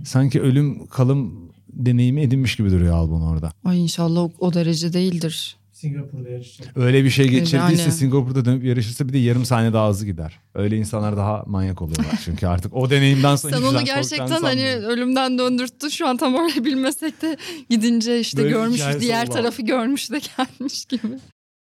sanki 0.05 0.41
ölüm 0.41 0.87
kalım 0.87 1.51
deneyimi 1.73 2.21
edinmiş 2.21 2.55
gibi 2.55 2.71
duruyor 2.71 2.93
Albon 2.93 3.21
orada. 3.21 3.51
Ay 3.63 3.81
inşallah 3.83 4.21
o, 4.21 4.31
o 4.39 4.53
derece 4.53 4.93
değildir. 4.93 5.57
Singapur'da 5.71 6.29
yarışacak. 6.29 6.77
Öyle 6.77 7.03
bir 7.03 7.09
şey 7.09 7.27
geçirdiyse 7.27 7.81
Yani. 7.81 7.91
Singapur'da 7.91 8.45
dönüp 8.45 8.63
yarışırsa 8.63 9.07
bir 9.07 9.13
de 9.13 9.17
yarım 9.17 9.45
saniye 9.45 9.73
daha 9.73 9.89
hızlı 9.89 10.05
gider. 10.05 10.39
Öyle 10.55 10.77
insanlar 10.77 11.17
daha 11.17 11.43
manyak 11.47 11.81
oluyorlar. 11.81 12.19
Çünkü 12.25 12.47
artık 12.47 12.73
o 12.73 12.89
deneyimden 12.89 13.35
sonra 13.35 13.55
Sen 13.55 13.63
onu 13.63 13.85
gerçekten 13.85 14.41
hani 14.41 14.75
ölümden 14.75 15.37
döndürttün. 15.37 15.89
Şu 15.89 16.07
an 16.07 16.17
tam 16.17 16.35
öyle 16.35 16.65
bilmesek 16.65 17.21
de 17.21 17.37
gidince 17.69 18.19
işte 18.19 18.37
Böyle 18.37 18.49
görmüş 18.49 18.81
diğer 18.99 19.27
olan. 19.27 19.35
tarafı 19.35 19.61
görmüş 19.61 20.11
de 20.11 20.19
gelmiş 20.37 20.85
gibi. 20.85 21.19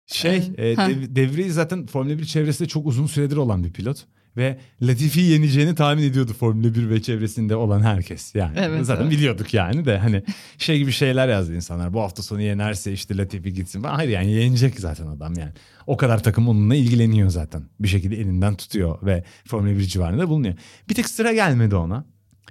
Şey, 0.08 0.52
e, 0.58 0.76
Ha. 0.76 0.90
Dev- 0.90 1.16
Devri 1.16 1.52
zaten 1.52 1.86
Formula 1.86 2.18
1 2.18 2.26
çevresinde 2.26 2.68
çok 2.68 2.88
uzun 2.88 3.06
süredir 3.08 3.38
olan 3.38 3.64
bir 3.64 3.72
pilot. 3.72 4.06
Ve 4.38 4.58
Latifi'yi 4.82 5.32
yeneceğini 5.32 5.76
tahmin 5.76 6.04
ediyordu 6.04 6.34
Formula 6.34 6.76
1 6.76 6.90
ve 6.90 7.02
çevresinde 7.02 7.56
olan 7.56 7.82
herkes. 7.82 8.36
Yani 8.36 8.58
Evet, 8.60 8.86
zaten 8.86 9.02
evet. 9.04 9.12
biliyorduk 9.14 9.54
yani 9.54 9.86
de 9.86 9.98
hani 9.98 10.24
şey 10.58 10.78
gibi 10.78 10.92
şeyler 10.92 11.28
yazdı 11.28 11.56
insanlar. 11.56 11.94
Bu 11.94 12.02
hafta 12.02 12.24
sonu 12.24 12.42
yenerse 12.42 12.94
işte 12.94 13.18
Latifi 13.18 13.54
gitsin 13.54 13.82
falan. 13.82 13.96
Hayır 13.96 14.10
yani 14.10 14.32
yenecek 14.32 14.80
zaten 14.80 15.08
adam 15.08 15.34
yani. 15.40 15.52
O 15.88 15.98
kadar 15.98 16.24
takım 16.24 16.48
onunla 16.48 16.76
ilgileniyor 16.76 17.30
zaten. 17.30 17.64
Bir 17.80 17.88
şekilde 17.88 18.16
elinden 18.22 18.56
tutuyor 18.56 19.06
ve 19.06 19.24
Formula 19.46 19.78
1 19.78 19.82
civarında 19.82 20.30
bulunuyor. 20.30 20.54
Bir 20.90 20.96
tek 20.96 21.10
sıra 21.10 21.34
gelmedi 21.34 21.76
ona. 21.76 22.06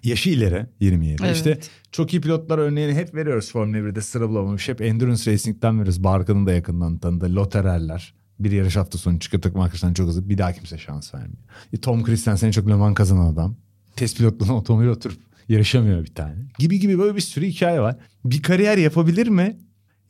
Yaşı 0.06 0.30
ileri 0.30 0.66
27. 0.80 1.22
Evet. 1.24 1.36
İşte 1.36 1.58
çok 1.92 2.12
iyi 2.12 2.20
pilotlar 2.20 2.58
örneğini 2.58 2.94
hep 2.94 3.14
veriyoruz 3.14 3.52
Formula 3.52 3.78
1'de 3.78 4.00
sıra 4.00 4.28
bulamamış. 4.28 4.68
Hep 4.68 4.80
Endurance 4.80 5.32
Racing'den 5.32 5.74
veriyoruz. 5.74 6.04
Barkan'ın 6.04 6.46
da 6.46 6.52
yakından 6.52 6.98
tanıdığı 6.98 7.36
Lottererler. 7.36 8.14
Bir 8.40 8.52
yarış 8.52 8.76
hafta 8.76 8.98
sonu 8.98 9.20
çıkıyor 9.20 9.42
takım 9.42 9.60
arkadaşlarına 9.60 9.94
çok 9.94 10.08
hızlı. 10.08 10.28
Bir 10.28 10.38
daha 10.38 10.52
kimse 10.52 10.78
şans 10.78 11.14
vermiyor. 11.14 11.42
E, 11.72 11.76
Tom 11.76 12.04
Christensen 12.04 12.46
en 12.46 12.52
çok 12.52 12.68
Le 12.68 12.74
Mans 12.74 12.94
kazanan 12.94 13.32
adam. 13.32 13.56
Test 13.96 14.16
pilotluğuna 14.16 14.56
otomobil 14.56 14.86
oturup 14.86 15.18
yarışamıyor 15.48 16.04
bir 16.04 16.14
tane. 16.14 16.34
Gibi 16.58 16.80
gibi 16.80 16.98
böyle 16.98 17.16
bir 17.16 17.20
sürü 17.20 17.46
hikaye 17.46 17.80
var. 17.80 17.96
Bir 18.24 18.42
kariyer 18.42 18.78
yapabilir 18.78 19.28
mi? 19.28 19.56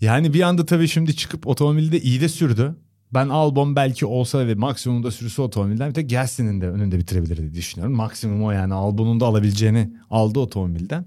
Yani 0.01 0.35
bir 0.35 0.43
anda 0.43 0.67
tabii 0.67 0.89
şimdi 0.89 1.17
çıkıp 1.17 1.47
otomobilde 1.47 2.01
iyi 2.01 2.21
de 2.21 2.29
sürdü. 2.29 2.77
Ben 3.17 3.29
Albon 3.29 3.77
belki 3.77 4.07
olsa 4.07 4.47
ve 4.47 4.55
maksimumda 4.55 5.11
sürüsü 5.11 5.43
otomobilden 5.43 5.89
bir 5.89 5.95
tek 5.95 6.11
Gasly'nin 6.11 6.61
de 6.61 6.69
önünde 6.71 6.99
bitirebilir 6.99 7.37
diye 7.37 7.55
düşünüyorum. 7.55 7.97
Maksimum 7.97 8.45
o 8.45 8.51
yani 8.51 8.75
Albon'un 8.75 9.21
da 9.21 9.27
alabileceğini 9.27 9.91
aldı 10.11 10.39
otomobilden. 10.39 11.07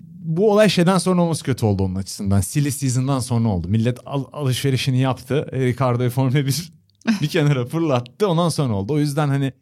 Bu 0.00 0.52
olay 0.52 0.68
şeyden 0.68 0.98
sonra 0.98 1.22
olması 1.22 1.44
kötü 1.44 1.66
oldu 1.66 1.82
onun 1.82 1.94
açısından. 1.94 2.40
Silly 2.40 2.70
season'dan 2.70 3.18
sonra 3.18 3.48
oldu. 3.48 3.68
Millet 3.68 3.98
al- 4.06 4.24
alışverişini 4.32 4.98
yaptı. 4.98 5.48
E, 5.52 5.60
Ricardo'yu 5.60 6.10
Formula 6.10 6.46
1 6.46 6.72
bir 7.22 7.28
kenara 7.28 7.66
fırlattı. 7.66 8.28
Ondan 8.28 8.48
sonra 8.48 8.74
oldu. 8.74 8.92
O 8.92 8.98
yüzden 8.98 9.28
hani 9.28 9.52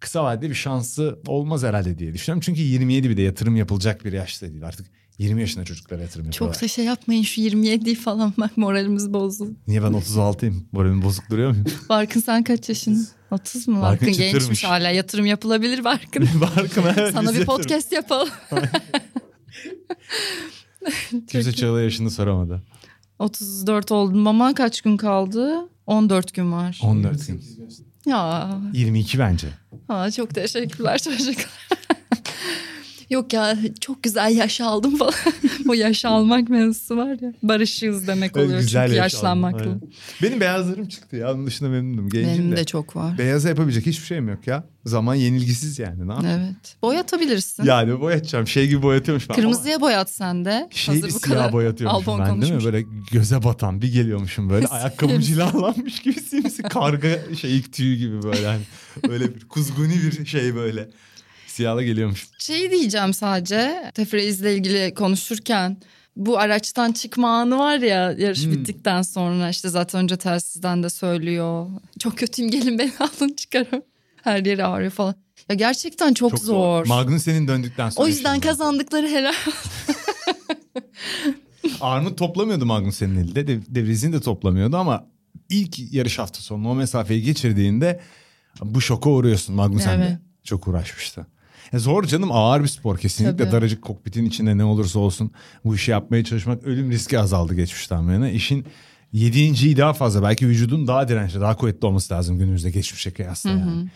kısa 0.00 0.24
vadede 0.24 0.50
bir 0.50 0.54
şansı 0.54 1.18
olmaz 1.26 1.62
herhalde 1.62 1.98
diye 1.98 2.14
düşünüyorum. 2.14 2.40
Çünkü 2.40 2.62
27 2.62 3.10
bir 3.10 3.16
de 3.16 3.22
yatırım 3.22 3.56
yapılacak 3.56 4.04
bir 4.04 4.12
yaşta 4.12 4.48
değil. 4.50 4.66
Artık 4.66 4.86
20 5.18 5.40
yaşında 5.40 5.64
çocuklara 5.64 6.02
yatırım 6.02 6.26
yapıyorlar. 6.26 6.54
Çok 6.54 6.62
da 6.62 6.68
şey 6.68 6.84
yapmayın 6.84 7.22
şu 7.22 7.40
27 7.40 7.94
falan 7.94 8.32
bak 8.38 8.56
moralimiz 8.56 9.12
bozuldu. 9.12 9.54
Niye 9.66 9.82
ben 9.82 9.92
36'yım? 9.92 10.62
Moralim 10.72 11.02
bozuk 11.02 11.30
duruyor 11.30 11.50
muyum? 11.50 11.64
Barkın 11.88 12.20
sen 12.20 12.44
kaç 12.44 12.68
yaşın? 12.68 13.08
30 13.30 13.68
mu? 13.68 13.82
Barkın 13.82 14.06
Barkın, 14.06 14.06
gençmiş 14.18 14.32
çıtırmış. 14.32 14.64
hala 14.64 14.90
yatırım 14.90 15.26
yapılabilir 15.26 15.84
Barkın. 15.84 16.28
Barkın 16.40 16.82
evet. 16.82 17.12
Sana 17.12 17.22
bir 17.22 17.26
yatırım. 17.26 17.44
podcast 17.46 17.92
yapalım. 17.92 18.28
Kimse 21.30 21.52
Çağla 21.52 21.80
yaşını 21.80 22.10
soramadı. 22.10 22.62
34 23.18 23.92
oldum 23.92 24.26
ama 24.26 24.54
kaç 24.54 24.80
gün 24.80 24.96
kaldı? 24.96 25.68
14 25.86 26.34
gün 26.34 26.52
var. 26.52 26.80
14 26.82 27.26
gün. 27.26 27.34
28 27.34 27.56
gün. 27.78 27.86
Ya 28.06 28.50
22 28.72 29.18
bence. 29.18 29.48
Aa, 29.88 30.10
çok 30.10 30.34
teşekkürler 30.34 30.98
çocuklar. 30.98 31.48
Yok 33.10 33.32
ya 33.32 33.56
çok 33.80 34.02
güzel 34.02 34.36
yaş 34.36 34.60
aldım 34.60 34.96
falan. 34.96 35.14
Bu 35.66 35.74
yaş 35.74 36.04
almak 36.04 36.48
mevzusu 36.48 36.96
var 36.96 37.16
ya. 37.22 37.32
Barışığız 37.42 38.06
demek 38.06 38.36
oluyor 38.36 38.60
çünkü 38.60 38.76
yaş 38.76 38.92
yaşlanmakla. 38.92 39.58
aldım. 39.60 39.82
Benim 40.22 40.40
beyazlarım 40.40 40.88
çıktı 40.88 41.16
ya. 41.16 41.32
Onun 41.32 41.46
dışında 41.46 41.68
memnunum. 41.68 42.08
Gencim 42.08 42.28
Benim 42.28 42.52
de. 42.52 42.56
de 42.56 42.64
çok 42.64 42.96
var. 42.96 43.18
Beyaza 43.18 43.48
yapabilecek 43.48 43.86
hiçbir 43.86 44.06
şeyim 44.06 44.28
yok 44.28 44.46
ya. 44.46 44.64
Zaman 44.84 45.14
yenilgisiz 45.14 45.78
yani. 45.78 46.08
Ne 46.08 46.12
yapayım? 46.12 46.40
Evet. 46.40 46.76
Boyatabilirsin. 46.82 47.64
Yani 47.64 48.00
boyatacağım. 48.00 48.46
Şey 48.46 48.68
gibi 48.68 48.82
boyatıyormuş. 48.82 49.28
ben. 49.28 49.34
Kırmızıya 49.34 49.80
boyat 49.80 50.10
sen 50.10 50.44
de. 50.44 50.54
Ama 50.54 50.68
şey 50.70 50.94
Hazır 50.94 51.08
bir 51.08 51.12
siyah 51.12 51.52
boyatıyormuşum 51.52 52.18
ben 52.18 52.26
değil 52.26 52.32
mi? 52.32 52.40
konuşmuş. 52.48 52.64
Böyle 52.64 52.86
göze 53.12 53.42
batan 53.42 53.82
bir 53.82 53.92
geliyormuşum 53.92 54.50
böyle. 54.50 54.66
Ayakkabım 54.70 55.20
cilalanmış 55.20 56.02
gibi 56.02 56.20
simsi 56.20 56.62
karga 56.62 57.18
şey 57.40 57.62
tüyü 57.62 57.96
gibi 57.96 58.22
böyle. 58.22 58.46
Hani 58.46 58.62
öyle 59.08 59.34
bir 59.34 59.48
kuzguni 59.48 59.94
bir 59.94 60.26
şey 60.26 60.54
böyle. 60.54 60.88
Siyahla 61.54 61.82
geliyormuş. 61.82 62.28
Şey 62.38 62.70
diyeceğim 62.70 63.14
sadece. 63.14 63.90
Tefreizle 63.94 64.54
ilgili 64.54 64.94
konuşurken 64.94 65.76
bu 66.16 66.38
araçtan 66.38 66.92
çıkma 66.92 67.28
anı 67.40 67.58
var 67.58 67.78
ya 67.78 68.12
yarış 68.12 68.44
Hmm. 68.44 68.52
bittikten 68.52 69.02
sonra 69.02 69.48
işte 69.48 69.68
zaten 69.68 70.02
önce 70.02 70.16
telsizden 70.16 70.82
de 70.82 70.90
söylüyor. 70.90 71.66
Çok 71.98 72.18
kötüyüm 72.18 72.50
gelin 72.50 72.78
beni 72.78 72.92
alın 73.00 73.32
çıkarım. 73.36 73.82
Her 74.22 74.44
yeri 74.44 74.64
ağrıyor 74.64 74.90
falan. 74.90 75.14
Ya 75.48 75.54
gerçekten 75.54 76.14
çok, 76.14 76.38
zor. 76.38 76.86
Magnussen'in 76.86 77.48
döndükten 77.48 77.90
sonra. 77.90 78.04
O 78.04 78.08
yüzden 78.08 78.40
kazandıkları 78.40 79.08
helal. 79.08 79.34
Arnold 81.80 82.16
toplamıyordu 82.16 82.66
Magnussen'in 82.66 83.16
elde. 83.16 83.46
De, 83.46 83.74
De 83.74 83.84
Vries'in 83.84 84.12
de 84.12 84.20
toplamıyordu 84.20 84.76
ama 84.76 85.06
ilk 85.50 85.92
yarış 85.92 86.18
hafta 86.18 86.40
sonu 86.40 86.70
o 86.70 86.74
mesafeyi 86.74 87.22
geçirdiğinde 87.22 88.00
bu 88.62 88.80
şoka 88.80 89.10
uğruyorsun. 89.10 89.54
Magnussen 89.54 89.98
Evet. 90.00 90.18
çok 90.44 90.68
uğraşmıştı. 90.68 91.26
Ya 91.74 91.80
zor 91.80 92.04
canım 92.04 92.32
ağır 92.32 92.62
bir 92.62 92.68
spor 92.68 92.98
kesinlikle 92.98 93.36
Tabii. 93.36 93.52
daracık 93.52 93.82
kokpitin 93.82 94.24
içinde 94.24 94.58
ne 94.58 94.64
olursa 94.64 94.98
olsun 94.98 95.30
bu 95.64 95.74
işi 95.74 95.90
yapmaya 95.90 96.24
çalışmak 96.24 96.62
ölüm 96.64 96.90
riski 96.90 97.18
azaldı 97.18 97.54
geçmişten 97.54 98.08
bu 98.08 98.12
yana. 98.12 98.28
İşin 98.30 98.66
yediğinciyi 99.12 99.76
daha 99.76 99.92
fazla 99.92 100.22
belki 100.22 100.48
vücudun 100.48 100.86
daha 100.86 101.08
dirençli 101.08 101.40
daha 101.40 101.56
kuvvetli 101.56 101.86
olması 101.86 102.14
lazım 102.14 102.38
günümüzde 102.38 102.70
geçmişe 102.70 103.10
kıyasla 103.10 103.50
yani. 103.50 103.88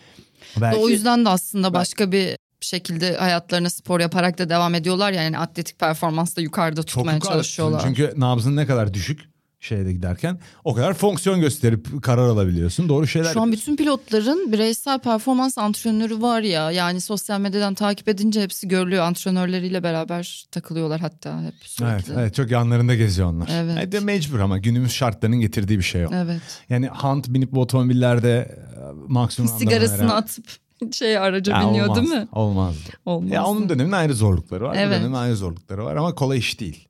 Belki, 0.61 0.79
O 0.79 0.89
yüzden 0.89 1.25
de 1.25 1.29
aslında 1.29 1.75
başka 1.75 2.13
bir 2.13 2.37
şekilde 2.61 3.17
hayatlarına 3.17 3.71
spor 3.71 4.01
yaparak 4.01 4.39
da 4.39 4.49
devam 4.51 4.75
ediyorlar. 4.75 5.13
Yani 5.13 5.39
atletik 5.39 5.79
performansla 5.79 6.43
yukarıda 6.43 6.83
çok 6.83 6.89
tutmaya 6.89 7.15
yukarı. 7.15 7.33
çalışıyorlar. 7.33 7.81
Çünkü 7.85 8.13
nabzın 8.17 8.57
ne 8.57 8.67
kadar 8.67 8.95
düşük 8.95 9.29
şeyde 9.61 9.93
giderken 9.93 10.39
o 10.65 10.75
kadar 10.75 10.95
fonksiyon 10.95 11.41
gösterip 11.41 12.03
karar 12.03 12.29
alabiliyorsun. 12.29 12.89
Doğru 12.89 13.07
şeyler 13.07 13.33
Şu 13.33 13.41
an 13.41 13.53
bütün 13.53 13.77
pilotların 13.77 14.53
bireysel 14.53 14.99
performans 14.99 15.59
antrenörü 15.59 16.23
var 16.23 16.41
ya. 16.41 16.71
Yani 16.71 17.01
sosyal 17.01 17.41
medyadan 17.41 17.75
takip 17.75 18.09
edince 18.09 18.43
hepsi 18.43 18.69
görülüyor. 18.69 19.05
Antrenörleriyle 19.05 19.83
beraber 19.83 20.47
takılıyorlar 20.51 21.01
hatta 21.01 21.43
hep 21.43 21.55
sürekli. 21.61 21.95
Evet, 21.95 22.05
evet 22.19 22.35
çok 22.35 22.51
yanlarında 22.51 22.95
geziyor 22.95 23.29
onlar. 23.29 23.49
Evet. 23.53 23.75
Evet. 23.79 23.93
de 23.93 24.01
mecbur 24.01 24.39
ama 24.39 24.59
günümüz 24.59 24.93
şartlarının 24.93 25.41
getirdiği 25.41 25.79
bir 25.79 25.85
şey 25.85 26.07
o. 26.07 26.11
Evet. 26.13 26.41
Yani 26.69 26.89
Hunt 26.89 27.29
binip 27.29 27.53
bu 27.53 27.61
otomobillerde 27.61 28.59
e, 28.77 28.81
maksimum 29.09 29.59
Sigarasını 29.59 29.97
anlamına- 29.97 30.15
atıp 30.17 30.45
şey 30.93 31.19
araca 31.19 31.53
Ya 31.53 31.61
biniyor 31.69 31.87
olmaz, 31.87 31.97
değil 31.97 32.21
mi? 32.21 32.29
Olmazdı. 32.33 32.91
Olmaz. 33.07 33.31
Ya 33.31 33.45
onun 33.45 33.69
dönemin 33.69 33.93
ayrı 33.93 34.15
zorlukları 34.15 34.65
var. 34.65 34.77
Evet. 34.79 34.99
Dönemin 35.01 35.15
ayrı 35.15 35.37
zorlukları 35.37 35.85
var 35.85 35.97
ama 35.97 36.15
kolay 36.15 36.39
iş 36.39 36.61
değil. 36.61 36.88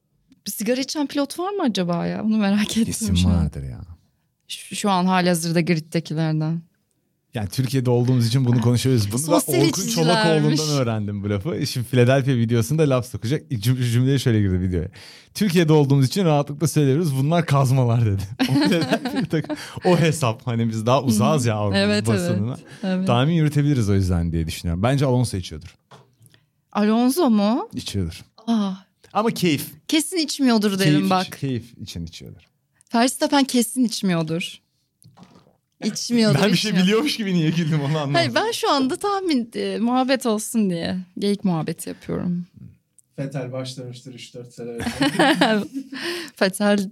Bir 0.49 0.53
sigara 0.53 0.81
içen 0.81 1.07
pilot 1.07 1.39
var 1.39 1.51
mı 1.53 1.63
acaba 1.63 2.07
ya? 2.07 2.25
Bunu 2.25 2.37
merak 2.37 2.71
ettim 2.71 2.85
Kesin 2.85 3.25
vardır 3.25 3.63
ya. 3.63 3.81
Şu, 4.49 4.77
şu 4.77 4.91
an 4.91 5.07
halihazırda 5.07 5.61
griddekilerden. 5.61 6.63
Yani 7.35 7.49
Türkiye'de 7.49 7.91
olduğumuz 7.91 8.27
için 8.27 8.45
bunu 8.45 8.61
konuşuyoruz. 8.61 9.13
Bunu 9.13 9.27
da 9.27 9.37
Orkun. 9.37 9.89
Çolakoğlu'ndan 9.89 10.69
öğrendim 10.69 11.25
bu 11.25 11.31
lafı. 11.31 11.67
Şimdi 11.67 11.87
Philadelphia 11.87 12.31
videosunda 12.31 12.91
laf 12.91 13.07
sokacak. 13.07 13.51
Cüm- 13.51 13.91
cümleye 13.93 14.19
şöyle 14.19 14.41
girdi 14.41 14.61
videoya. 14.61 14.89
Türkiye'de 15.35 15.73
olduğumuz 15.73 16.07
için 16.07 16.25
rahatlıkla 16.25 16.69
söylüyoruz. 16.69 17.17
Bunlar 17.19 17.47
kazmalar 17.47 18.07
dedi. 18.07 18.23
O, 19.85 19.99
hesap. 19.99 20.47
Hani 20.47 20.69
biz 20.69 20.87
daha 20.87 21.03
uzağız 21.03 21.47
ya 21.47 21.71
Evet, 21.75 22.07
basınına. 22.07 22.57
Evet. 22.83 23.07
Tahmin 23.07 23.35
yürütebiliriz 23.35 23.91
o 23.91 23.95
yüzden 23.95 24.33
diye 24.33 24.47
düşünüyorum. 24.47 24.83
Bence 24.83 25.07
Alonso 25.07 25.37
içiyordur. 25.37 25.77
Alonso 26.73 27.31
mu? 27.31 27.69
İçiyordur. 27.75 28.25
Aa, 28.47 28.88
Ama 29.13 29.31
keyif. 29.31 29.67
kesin 29.89 30.17
içmiyordur 30.17 30.79
derim 30.79 30.93
keyif, 30.93 31.11
bak. 31.11 31.39
Keyif 31.41 31.79
için 31.79 32.07
içiyordur. 32.07 32.43
Verstappen 32.95 33.45
kesin 33.45 33.85
içmiyordur. 33.85 34.61
İçmiyordur. 35.85 36.39
Ben 36.43 36.53
bir 36.53 36.57
şey 36.57 36.77
biliyormuş 36.77 37.17
gibi 37.17 37.35
niye 37.35 37.51
güldüm 37.51 37.81
onu 37.81 37.87
anlamadım. 37.87 38.15
Hayır 38.15 38.35
ben 38.35 38.53
şu 38.53 38.71
anda 38.71 38.97
tahmin 38.97 39.51
e, 39.55 39.79
muhabbet 39.79 40.27
olsun 40.27 40.71
diye 40.71 40.97
geyik 41.19 41.45
muhabbeti 41.45 41.89
yapıyorum. 41.89 42.47
Fetel 43.17 43.53
başlamıştır 43.53 44.15
3-4 44.15 44.51
sene 44.51 44.69
önce. 44.69 45.69
Fetel 46.37 46.91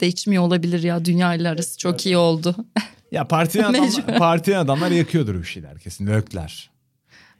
de 0.00 0.06
içmiyor 0.06 0.42
olabilir 0.42 0.82
ya 0.82 1.04
dünya 1.04 1.34
ile 1.34 1.48
arası 1.48 1.78
çok 1.78 2.06
iyi 2.06 2.16
oldu. 2.16 2.56
Ya 3.12 3.28
partiyen 3.28 3.72
Mecbur. 3.80 4.02
adamlar, 4.02 4.18
partiyen 4.18 4.58
adamlar 4.58 4.90
yakıyordur 4.90 5.34
bir 5.34 5.44
şeyler 5.44 5.78
kesin. 5.78 6.06
Lökler. 6.06 6.70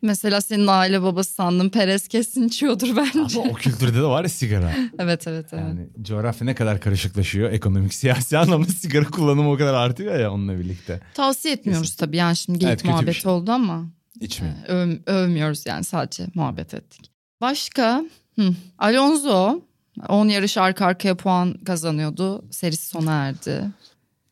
Mesela 0.05 0.40
senin 0.40 0.67
aile 0.67 1.03
babası 1.03 1.33
sandım 1.35 1.71
Perez 1.71 2.09
kesin 2.09 2.49
içiyordur 2.49 2.88
bence. 2.97 3.40
Ama 3.40 3.51
o 3.51 3.55
kültürde 3.55 3.99
de 3.99 4.03
var 4.03 4.23
ya 4.23 4.29
sigara. 4.29 4.73
evet 4.99 5.27
evet 5.29 5.47
evet. 5.53 5.62
Yani 5.64 5.87
coğrafya 6.03 6.45
ne 6.45 6.55
kadar 6.55 6.81
karışıklaşıyor 6.81 7.53
ekonomik 7.53 7.95
siyasi 8.01 8.38
anlamda 8.38 8.67
sigara 8.69 9.05
kullanımı 9.05 9.53
o 9.53 9.57
kadar 9.57 9.75
artıyor 9.75 10.19
ya 10.19 10.33
onunla 10.33 10.59
birlikte. 10.59 11.01
Tavsiye 11.14 11.55
etmiyoruz 11.55 11.95
tabii 11.97 12.17
yani 12.17 12.37
şimdi 12.37 12.59
geyik 12.59 12.73
Evet, 12.75 12.85
muhabbeti 12.85 13.21
şey. 13.21 13.33
oldu 13.33 13.53
ama 13.53 13.85
İçmeyin. 14.21 14.57
öv- 14.69 14.99
övmüyoruz 15.07 15.67
yani 15.67 15.85
sadece 15.85 16.27
muhabbet 16.35 16.75
ettik. 16.75 17.11
Başka 17.40 18.05
Hı. 18.38 18.55
Alonso 18.79 19.61
10 20.09 20.29
yarış 20.29 20.59
arka 20.59 20.87
arkaya 20.87 21.14
puan 21.17 21.55
kazanıyordu. 21.64 22.45
Serisi 22.51 22.87
sona 22.87 23.12
erdi. 23.27 23.64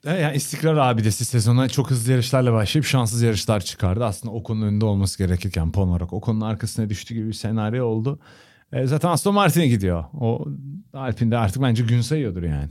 Evet, 0.06 0.22
yani 0.22 0.36
istikrar 0.36 0.76
abidesi 0.76 1.24
sezona 1.24 1.68
çok 1.68 1.90
hızlı 1.90 2.12
yarışlarla 2.12 2.52
başlayıp 2.52 2.86
şanssız 2.86 3.22
yarışlar 3.22 3.60
çıkardı. 3.60 4.04
Aslında 4.04 4.34
Ocon'un 4.34 4.62
önünde 4.62 4.84
olması 4.84 5.18
gerekirken 5.18 5.72
puan 5.72 5.88
olarak 5.88 6.12
Ocon'un 6.12 6.40
arkasına 6.40 6.88
düştü 6.88 7.14
gibi 7.14 7.28
bir 7.28 7.32
senaryo 7.32 7.86
oldu. 7.86 8.18
E, 8.72 8.86
zaten 8.86 9.08
Aston 9.08 9.34
Martin'e 9.34 9.68
gidiyor. 9.68 10.04
O 10.20 10.46
Alpine'de 10.92 11.38
artık 11.38 11.62
bence 11.62 11.82
gün 11.82 12.00
sayıyordur 12.00 12.42
yani. 12.42 12.70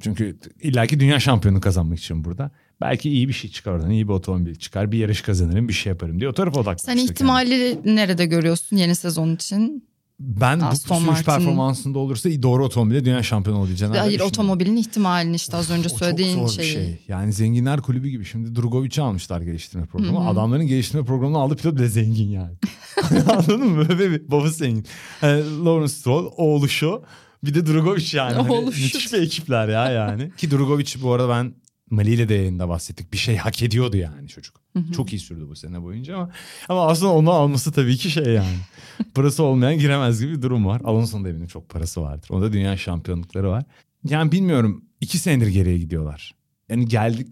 Çünkü 0.00 0.38
illaki 0.60 1.00
dünya 1.00 1.20
şampiyonu 1.20 1.60
kazanmak 1.60 1.98
için 1.98 2.24
burada. 2.24 2.50
Belki 2.80 3.10
iyi 3.10 3.28
bir 3.28 3.32
şey 3.32 3.50
çıkar 3.50 3.72
oradan. 3.72 3.90
iyi 3.90 4.08
bir 4.08 4.12
otomobil 4.12 4.54
çıkar. 4.54 4.92
Bir 4.92 4.98
yarış 4.98 5.22
kazanırım 5.22 5.68
bir 5.68 5.72
şey 5.72 5.90
yaparım 5.90 6.20
diye 6.20 6.30
o 6.30 6.32
tarafa 6.32 6.60
odaklanmıştır. 6.60 6.92
Sen 6.92 6.98
ihtimali 6.98 7.80
nerede 7.84 8.26
görüyorsun 8.26 8.76
yeni 8.76 8.94
sezon 8.94 9.34
için? 9.34 9.87
Ben 10.20 10.60
Aston 10.60 10.96
bu 10.96 11.00
sürüş 11.00 11.10
Martin- 11.18 11.24
performansında 11.24 11.98
olursa 11.98 12.28
doğru 12.42 12.64
otomobile 12.64 13.04
dünya 13.04 13.22
şampiyonu 13.22 13.60
olabileceğini 13.60 13.96
Hayır 13.96 14.20
otomobilin 14.20 14.76
ihtimalini 14.76 15.36
işte 15.36 15.56
az 15.56 15.70
önce 15.70 15.86
O 15.86 15.90
çok 15.90 15.98
söylediğin 15.98 16.34
zor 16.36 16.48
bir 16.48 16.52
şeyi. 16.52 16.72
şey. 16.72 16.98
Yani 17.08 17.32
zenginler 17.32 17.80
kulübü 17.80 18.08
gibi. 18.08 18.24
Şimdi 18.24 18.56
Drogovic'i 18.56 19.02
almışlar 19.02 19.40
geliştirme 19.40 19.86
programı. 19.86 20.18
Hı 20.20 20.24
hı. 20.24 20.28
Adamların 20.28 20.66
geliştirme 20.66 21.04
programını 21.04 21.38
aldı 21.38 21.56
pilot 21.56 21.74
bile 21.76 21.88
zengin 21.88 22.28
yani. 22.28 22.54
Anladın 23.30 23.66
mı? 23.66 23.88
Böyle 23.88 24.10
bir 24.10 24.30
babası 24.30 24.54
zengin. 24.54 24.86
Yani 25.22 25.64
Lawrence 25.64 25.92
Stroll, 25.92 26.30
oğlu 26.36 26.68
şu. 26.68 27.02
Bir 27.44 27.54
de 27.54 27.66
Drogovic 27.66 28.16
yani. 28.16 28.32
Hani 28.48 28.64
müthiş 28.64 29.12
bir 29.12 29.22
ekipler 29.22 29.68
ya 29.68 29.90
yani. 29.90 30.30
Ki 30.36 30.50
Drogovic 30.50 30.94
bu 31.02 31.12
arada 31.12 31.28
ben 31.28 31.54
Mali 31.90 32.14
ile 32.14 32.28
de 32.28 32.34
yayında 32.34 32.68
bahsettik. 32.68 33.12
Bir 33.12 33.18
şey 33.18 33.36
hak 33.36 33.62
ediyordu 33.62 33.96
yani 33.96 34.28
çocuk. 34.28 34.60
Çok 34.96 35.12
iyi 35.12 35.18
sürdü 35.18 35.48
bu 35.48 35.56
sene 35.56 35.82
boyunca 35.82 36.16
ama 36.16 36.30
ama 36.68 36.86
aslında 36.86 37.12
onu 37.12 37.30
alması 37.30 37.72
tabii 37.72 37.96
ki 37.96 38.10
şey 38.10 38.24
yani. 38.24 38.56
Parası 39.14 39.42
olmayan 39.42 39.78
giremez 39.78 40.20
gibi 40.20 40.32
bir 40.32 40.42
durum 40.42 40.66
var. 40.66 40.80
Alonso'nun 40.84 41.24
da 41.24 41.28
eminim 41.28 41.46
çok 41.46 41.68
parası 41.68 42.02
vardır. 42.02 42.28
Onda 42.30 42.52
dünya 42.52 42.76
şampiyonlukları 42.76 43.48
var. 43.50 43.64
Yani 44.04 44.32
bilmiyorum 44.32 44.84
iki 45.00 45.18
senedir 45.18 45.46
geriye 45.46 45.78
gidiyorlar. 45.78 46.34
Yani 46.68 46.88
geldik 46.88 47.26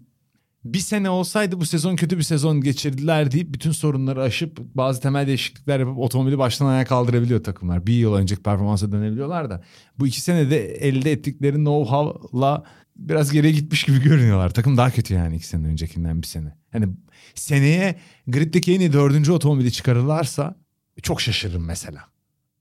bir 0.75 0.79
sene 0.79 1.11
olsaydı 1.11 1.61
bu 1.61 1.67
sezon 1.67 1.97
kötü 1.97 2.19
bir 2.19 2.23
sezon 2.23 2.61
geçirdiler 2.61 3.31
deyip 3.33 3.55
bütün 3.55 3.73
sorunları 3.73 4.23
aşıp 4.23 4.59
bazı 4.75 5.01
temel 5.01 5.27
değişiklikler 5.27 5.81
yapıp 5.81 5.99
otomobili 5.99 6.39
baştan 6.39 6.67
ayağa 6.67 6.85
kaldırabiliyor 6.85 7.45
takımlar. 7.45 7.87
Bir 7.87 7.93
yıl 7.93 8.15
önceki 8.15 8.43
performansa 8.43 8.93
dönebiliyorlar 8.93 9.51
da 9.51 9.63
bu 9.99 10.07
iki 10.07 10.21
senede 10.21 10.75
elde 10.75 11.13
ettikleri 11.13 11.57
know-how'la 11.57 12.63
biraz 12.99 13.33
geriye 13.33 13.53
gitmiş 13.53 13.85
gibi 13.85 14.03
görünüyorlar. 14.03 14.51
Takım 14.51 14.77
daha 14.77 14.91
kötü 14.91 15.15
yani 15.15 15.37
iki 15.37 15.47
sene 15.47 15.67
öncekinden 15.67 16.23
bir 16.23 16.27
sene. 16.27 16.57
Hani 16.73 16.89
seneye 17.35 17.99
griddeki 18.27 18.75
en 18.75 18.81
iyi 18.81 18.93
dördüncü 18.93 19.33
otomobili 19.33 19.73
çıkarırlarsa 19.73 20.57
çok 21.03 21.21
şaşırırım 21.21 21.65
mesela. 21.65 22.05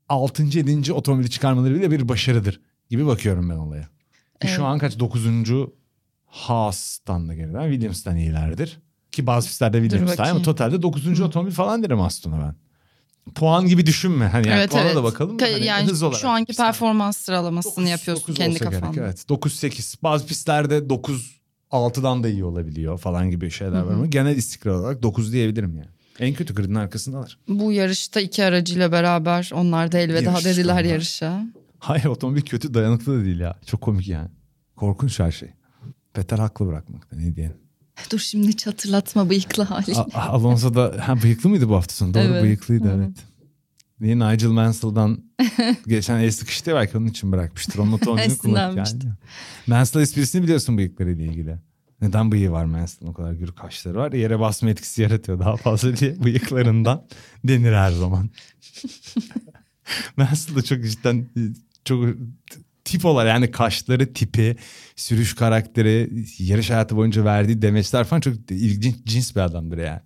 Altıncı, 0.09 0.59
yedinci 0.59 0.93
otomobili 0.93 1.29
çıkarmaları 1.29 1.75
bile 1.75 1.91
bir 1.91 2.09
başarıdır 2.09 2.61
gibi 2.89 3.05
bakıyorum 3.05 3.49
ben 3.49 3.55
olaya. 3.55 3.89
Evet. 4.41 4.55
Şu 4.55 4.65
an 4.65 4.77
kaç? 4.77 4.99
Dokuzuncu 4.99 5.75
Haas'tan 6.25 7.29
da 7.29 7.33
geriden 7.33 7.69
Williams'tan 7.71 8.17
iyilerdir. 8.17 8.79
Ki 9.11 9.27
bazı 9.27 9.47
pistlerde 9.47 9.81
Williams'tan 9.81 10.25
ama 10.25 10.41
totalde 10.41 10.81
dokuzuncu 10.81 11.25
otomobil 11.25 11.51
falan 11.51 11.83
derim 11.83 12.01
Aston'a 12.01 12.39
ben. 12.39 12.55
Puan 13.35 13.67
gibi 13.67 13.85
düşünme. 13.85 14.27
Hani 14.27 14.47
yani 14.47 14.59
evet 14.59 14.71
puana 14.71 14.83
evet. 14.85 14.95
da 14.95 15.03
bakalım. 15.03 15.37
Ka- 15.37 15.53
Hani 15.53 15.65
yani 15.65 15.89
hız 15.89 16.03
olarak 16.03 16.19
şu 16.21 16.29
anki 16.29 16.53
performans 16.57 17.17
sıralamasını 17.17 17.71
Dokuz- 17.73 17.89
yapıyorsun 17.89 18.21
dokuz 18.23 18.35
kendi 18.35 18.53
olsa 18.55 18.65
gerek, 18.65 18.79
kafanda. 18.79 19.01
evet. 19.01 19.25
9-8. 19.29 19.95
Bazı 20.03 20.25
pistlerde 20.27 20.89
9 20.89 21.35
6'dan 21.71 22.23
da 22.23 22.29
iyi 22.29 22.43
olabiliyor 22.43 22.97
falan 22.97 23.31
gibi 23.31 23.51
şeyler 23.51 23.79
var 23.81 23.85
Hı 23.85 23.89
hı. 23.89 23.93
ama 23.93 24.05
genel 24.05 24.35
istikrar 24.37 24.71
olarak 24.73 25.03
9 25.03 25.33
diyebilirim 25.33 25.75
yani. 25.77 25.87
En 26.19 26.33
kötü 26.33 26.55
gridin 26.55 26.75
arkasındalar. 26.75 27.37
Bu 27.47 27.71
yarışta 27.71 28.19
iki 28.21 28.43
aracıyla 28.43 28.91
beraber 28.91 29.49
onlar 29.53 29.91
da 29.91 29.97
elveda 29.97 30.31
Yarış 30.31 30.45
dediler 30.45 30.73
onlar. 30.73 30.83
yarışa. 30.83 31.45
Hayır 31.79 32.05
otomobil 32.05 32.41
kötü 32.41 32.73
dayanıklı 32.73 33.21
da 33.21 33.25
değil 33.25 33.39
ya. 33.39 33.55
Çok 33.65 33.81
komik 33.81 34.07
yani. 34.07 34.29
Korkunç 34.75 35.19
her 35.19 35.31
şey. 35.31 35.49
Peter 36.13 36.37
haklı 36.39 36.67
bırakmakta 36.67 37.15
ne 37.15 37.35
diyelim. 37.35 37.57
Dur 38.11 38.19
şimdi 38.19 38.47
hiç 38.47 38.67
hatırlatma 38.67 39.29
bıyıklı 39.29 39.63
hali. 39.63 39.95
Alonso 40.13 40.73
da 40.75 40.95
ha, 41.07 41.21
bıyıklı 41.21 41.49
mıydı 41.49 41.69
bu 41.69 41.75
hafta 41.75 41.93
sonu? 41.93 42.13
Doğru 42.13 42.23
Evet. 42.23 42.43
bıyıklıydı 42.43 42.87
Hı. 42.87 42.93
evet. 42.97 43.17
Niye 43.99 44.15
Nigel 44.15 44.47
Mansell'dan 44.47 45.23
geçen 45.87 46.19
el 46.19 46.31
sıkıştı 46.31 46.69
ya, 46.69 46.75
belki 46.75 46.97
onun 46.97 47.05
için 47.05 47.31
bırakmıştır. 47.31 47.79
Onun 47.79 47.91
otomobilini 47.91 48.37
kullanıp 48.37 48.75
geldi. 48.75 49.13
Mansell 49.67 50.01
esprisini 50.01 50.43
biliyorsun 50.43 50.77
bıyıklarıyla 50.77 51.25
ilgili. 51.25 51.57
Neden 52.01 52.31
bıyığı 52.31 52.51
var 52.51 52.65
Mansell'ın 52.65 53.11
o 53.11 53.13
kadar 53.13 53.33
gür 53.33 53.51
kaşları 53.51 53.97
var. 53.97 54.11
Yere 54.11 54.39
basma 54.39 54.69
etkisi 54.69 55.01
yaratıyor 55.01 55.39
daha 55.39 55.57
fazla 55.57 55.97
diye 55.97 56.15
bıyıklarından 56.23 57.05
denir 57.43 57.73
her 57.73 57.91
zaman. 57.91 58.29
Mansell 60.17 60.55
da 60.55 60.61
çok 60.61 60.83
cidden 60.83 61.29
çok 61.85 62.05
tip 62.85 63.05
olarak 63.05 63.29
yani 63.29 63.51
kaşları 63.51 64.13
tipi, 64.13 64.55
sürüş 64.95 65.35
karakteri, 65.35 66.25
yarış 66.39 66.69
hayatı 66.69 66.95
boyunca 66.95 67.25
verdiği 67.25 67.61
demeçler 67.61 68.03
falan 68.03 68.21
çok 68.21 68.33
ilginç 68.49 68.95
cins 69.05 69.35
bir 69.35 69.41
adamdır 69.41 69.77
yani. 69.77 69.99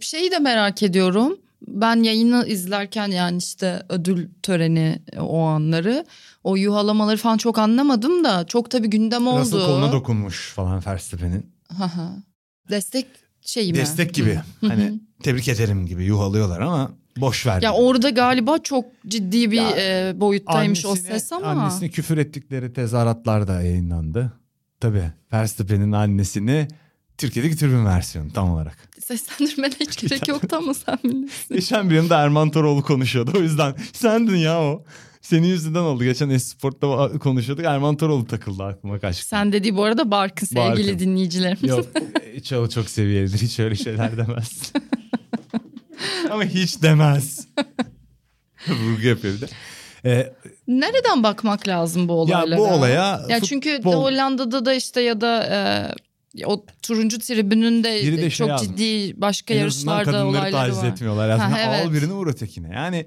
Şeyi 0.00 0.30
de 0.30 0.38
merak 0.38 0.82
ediyorum. 0.82 1.38
Ben 1.68 2.02
yayını 2.02 2.46
izlerken 2.46 3.08
yani 3.08 3.38
işte 3.38 3.82
ödül 3.88 4.28
töreni 4.42 5.02
o 5.18 5.40
anları 5.40 6.06
o 6.44 6.56
yuhalamaları 6.56 7.16
falan 7.16 7.36
çok 7.36 7.58
anlamadım 7.58 8.24
da 8.24 8.46
çok 8.46 8.70
tabii 8.70 8.90
gündem 8.90 9.26
oldu. 9.26 9.40
Russell 9.40 9.60
koluna 9.66 9.92
dokunmuş 9.92 10.52
falan 10.52 10.82
Verstappen'in. 10.86 11.46
Destek 12.70 13.06
şeyi 13.40 13.72
mi? 13.72 13.78
Destek 13.78 14.14
gibi. 14.14 14.40
Hı. 14.60 14.66
Hani 14.66 15.00
tebrik 15.22 15.48
ederim 15.48 15.86
gibi 15.86 16.04
yuhalıyorlar 16.04 16.60
ama 16.60 16.90
boş 17.20 17.46
ver. 17.46 17.62
Ya 17.62 17.72
orada 17.72 18.10
galiba 18.10 18.58
çok 18.58 18.84
ciddi 19.08 19.50
bir 19.50 19.56
Ya, 19.56 19.70
e, 20.08 20.20
boyuttaymış 20.20 20.86
o 20.86 20.88
Annesine- 20.92 21.12
ses 21.12 21.32
ama. 21.32 21.46
Annesine 21.46 21.88
küfür 21.88 22.18
ettikleri 22.18 22.72
tezahüratlar 22.72 23.48
da 23.48 23.62
yayınlandı. 23.62 24.32
Tabii 24.80 25.04
Verstappen'in 25.32 25.92
annesini 25.92 26.68
Türkiye'deki 27.18 27.56
tribün 27.56 27.84
versiyonu 27.86 28.32
tam 28.32 28.50
olarak. 28.50 28.88
Seslendirmene 29.04 29.74
hiç 29.80 29.96
gerek 29.96 30.28
yoktu 30.28 30.56
ama 30.56 30.74
sen 30.74 30.98
bilirsin. 31.04 31.54
Geçen 31.54 31.90
bölümde 31.90 32.14
Erman 32.14 32.50
Toroğlu 32.50 32.82
konuşuyordu. 32.82 33.32
O 33.36 33.40
yüzden 33.40 33.74
sendin 33.92 34.36
ya 34.36 34.60
o. 34.62 34.84
Senin 35.22 35.46
yüzünden 35.46 35.80
oldu. 35.80 36.04
Geçen 36.04 36.30
Esport'ta 36.30 37.18
konuşuyorduk. 37.18 37.64
Erman 37.64 37.96
Toroğlu 37.96 38.26
takıldı 38.26 38.62
aklıma 38.64 38.98
kaç. 38.98 39.16
Sen 39.16 39.52
dediği 39.52 39.76
bu 39.76 39.84
arada 39.84 40.10
Barkın 40.10 40.46
sevgili 40.46 40.84
Barkın. 40.88 40.98
dinleyicilerimiz. 40.98 41.62
Yok 41.70 41.86
Çağıl 42.42 42.68
çok 42.68 42.90
seviyelidir. 42.90 43.38
Hiç 43.38 43.58
öyle 43.60 43.74
şeyler 43.76 44.16
demez. 44.16 44.72
Ama 46.30 46.44
hiç 46.44 46.82
demez. 46.82 47.46
Vurgu 48.68 49.06
yapıyor 49.06 49.34
bir 49.34 49.40
de. 49.40 49.46
Ee, 50.04 50.32
Nereden 50.68 51.22
bakmak 51.22 51.68
lazım 51.68 52.08
bu 52.08 52.12
olaylara? 52.12 52.50
ya 52.50 52.58
bu 52.58 52.66
olaya 52.66 53.22
Ya 53.28 53.40
çünkü 53.40 53.70
futbol- 53.76 53.94
Hollanda'da 53.94 54.64
da 54.64 54.74
işte 54.74 55.00
ya 55.00 55.20
da 55.20 55.44
e, 56.38 56.44
o 56.44 56.64
turuncu 56.82 57.18
tribününde 57.18 58.00
Biri 58.02 58.16
de 58.16 58.20
şey 58.20 58.30
çok 58.30 58.48
yazmış. 58.48 58.68
ciddi 58.78 59.20
başka 59.20 59.54
yarışlarda 59.54 60.26
olayları 60.26 60.52
taciz 60.52 60.78
var. 60.78 60.88
etmiyorlar. 60.88 61.28
Aslında 61.28 61.50
Ha, 61.52 61.58
evet. 61.60 61.86
al 61.86 61.92
birini 61.92 62.12
vur 62.12 62.26
ötekine. 62.26 62.74
Yani 62.74 63.06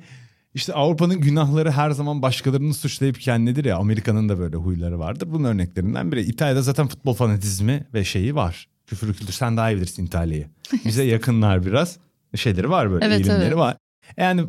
işte 0.53 0.73
Avrupa'nın 0.73 1.19
günahları 1.21 1.71
her 1.71 1.91
zaman 1.91 2.21
başkalarını 2.21 2.73
suçlayıp 2.73 3.21
kendidir 3.21 3.65
ya. 3.65 3.77
Amerika'nın 3.77 4.29
da 4.29 4.39
böyle 4.39 4.56
huyları 4.58 4.99
vardır. 4.99 5.27
Bunun 5.32 5.43
örneklerinden 5.43 6.12
biri. 6.12 6.21
İtalya'da 6.21 6.62
zaten 6.62 6.88
futbol 6.88 7.13
fanatizmi 7.13 7.86
ve 7.93 8.06
şeyi 8.06 8.36
var. 8.36 8.67
Küfür 8.88 9.13
kültür 9.13 9.34
sen 9.34 9.58
daha 9.58 9.71
iyi 9.71 9.77
bilirsin 9.77 10.06
İtalya'yı. 10.06 10.47
Bize 10.86 11.03
yakınlar 11.15 11.65
biraz. 11.65 11.97
Şeyleri 12.36 12.69
var 12.69 12.91
böyle 12.91 13.06
Evet, 13.06 13.15
eğilimleri 13.17 13.46
evet. 13.46 13.58
var. 13.58 13.78
Yani 14.17 14.43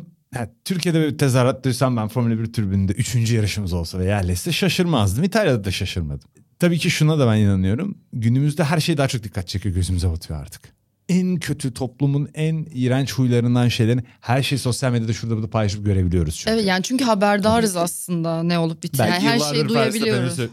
Türkiye'de 0.65 1.01
bir 1.07 1.17
tezahürat 1.17 1.65
duysam 1.65 1.97
ben 1.97 2.07
Formula 2.07 2.39
1 2.39 2.53
tribünde 2.53 2.91
üçüncü 2.91 3.35
yarışımız 3.35 3.73
olsa 3.73 3.99
ve 3.99 4.05
yerleşse 4.05 4.51
şaşırmazdım. 4.51 5.23
İtalya'da 5.23 5.63
da 5.63 5.71
şaşırmadım. 5.71 6.29
Tabii 6.59 6.79
ki 6.79 6.91
şuna 6.91 7.19
da 7.19 7.27
ben 7.27 7.37
inanıyorum. 7.37 7.97
Günümüzde 8.13 8.63
her 8.63 8.79
şey 8.79 8.97
daha 8.97 9.07
çok 9.07 9.23
dikkat 9.23 9.47
çekiyor 9.47 9.75
gözümüze 9.75 10.09
batıyor 10.09 10.39
artık. 10.39 10.61
En 11.09 11.35
kötü 11.35 11.73
toplumun 11.73 12.29
en 12.33 12.67
iğrenç 12.73 13.13
huylarından 13.13 13.67
şeylerin 13.67 14.03
her 14.21 14.43
şeyi 14.43 14.59
sosyal 14.59 14.91
medyada 14.91 15.13
şurada 15.13 15.35
burada 15.35 15.49
paylaşıp 15.49 15.85
görebiliyoruz 15.85 16.35
çünkü. 16.35 16.51
Evet 16.55 16.65
yani 16.65 16.83
çünkü 16.83 17.03
haberdarız 17.03 17.75
aslında 17.75 18.43
ne 18.43 18.59
olup 18.59 18.83
bittiğini. 18.83 19.11
Yani 19.11 19.23
her 19.23 19.39
şeyi 19.39 19.69
duyabiliyoruz. 19.69 20.39
Sö- 20.39 20.49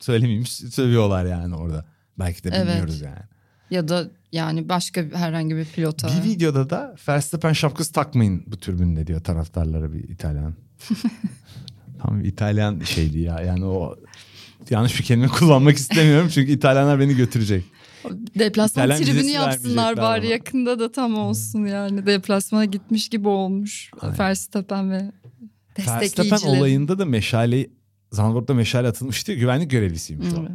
söylemeyeyim 0.00 0.46
sövüyorlar 0.46 1.24
yani 1.24 1.54
orada. 1.54 1.84
Belki 2.18 2.44
de 2.44 2.50
Evet. 2.54 2.66
bilmiyoruz 2.68 3.00
yani. 3.00 3.18
Ya 3.70 3.88
da 3.88 4.10
yani 4.32 4.68
başka 4.68 5.00
herhangi 5.14 5.56
bir 5.56 5.64
pilota. 5.64 6.08
Bir 6.08 6.30
videoda 6.30 6.70
da 6.70 6.96
Verstappen 7.08 7.52
şapkası 7.52 7.92
takmayın 7.92 8.44
bu 8.46 8.56
türbünde 8.56 9.06
diyor 9.06 9.20
taraftarlara 9.20 9.92
bir 9.92 10.08
İtalyan. 10.08 10.54
Tam 12.02 12.20
bir 12.20 12.28
İtalyan 12.28 12.80
şeydi 12.80 13.18
ya 13.18 13.40
yani 13.40 13.64
o 13.64 13.96
yanlış 14.70 14.98
bir 14.98 15.04
kelime 15.04 15.28
kullanmak 15.28 15.76
istemiyorum 15.76 16.30
çünkü 16.34 16.52
İtalyanlar 16.52 17.00
beni 17.00 17.16
götürecek. 17.16 17.64
Deplasman 18.38 18.86
İtalyan 18.86 19.04
tribünü 19.04 19.30
yapsınlar 19.30 19.96
bari 19.96 20.20
ama. 20.20 20.32
yakında 20.32 20.78
da 20.78 20.92
tam 20.92 21.18
olsun 21.18 21.66
yani. 21.66 22.06
Deplasmana 22.06 22.64
gitmiş 22.64 23.08
gibi 23.08 23.28
olmuş. 23.28 23.90
Verstappen 24.18 24.90
ve 24.90 25.12
Verstappen 25.78 26.00
destekleyicileri. 26.00 26.58
olayında 26.58 26.98
da 26.98 27.04
meşale 27.04 27.66
Zandvoort'ta 28.12 28.54
meşale 28.54 28.88
atılmıştı 28.88 29.32
güvenlik 29.32 29.70
görevlisiymiş 29.70 30.28
o. 30.34 30.48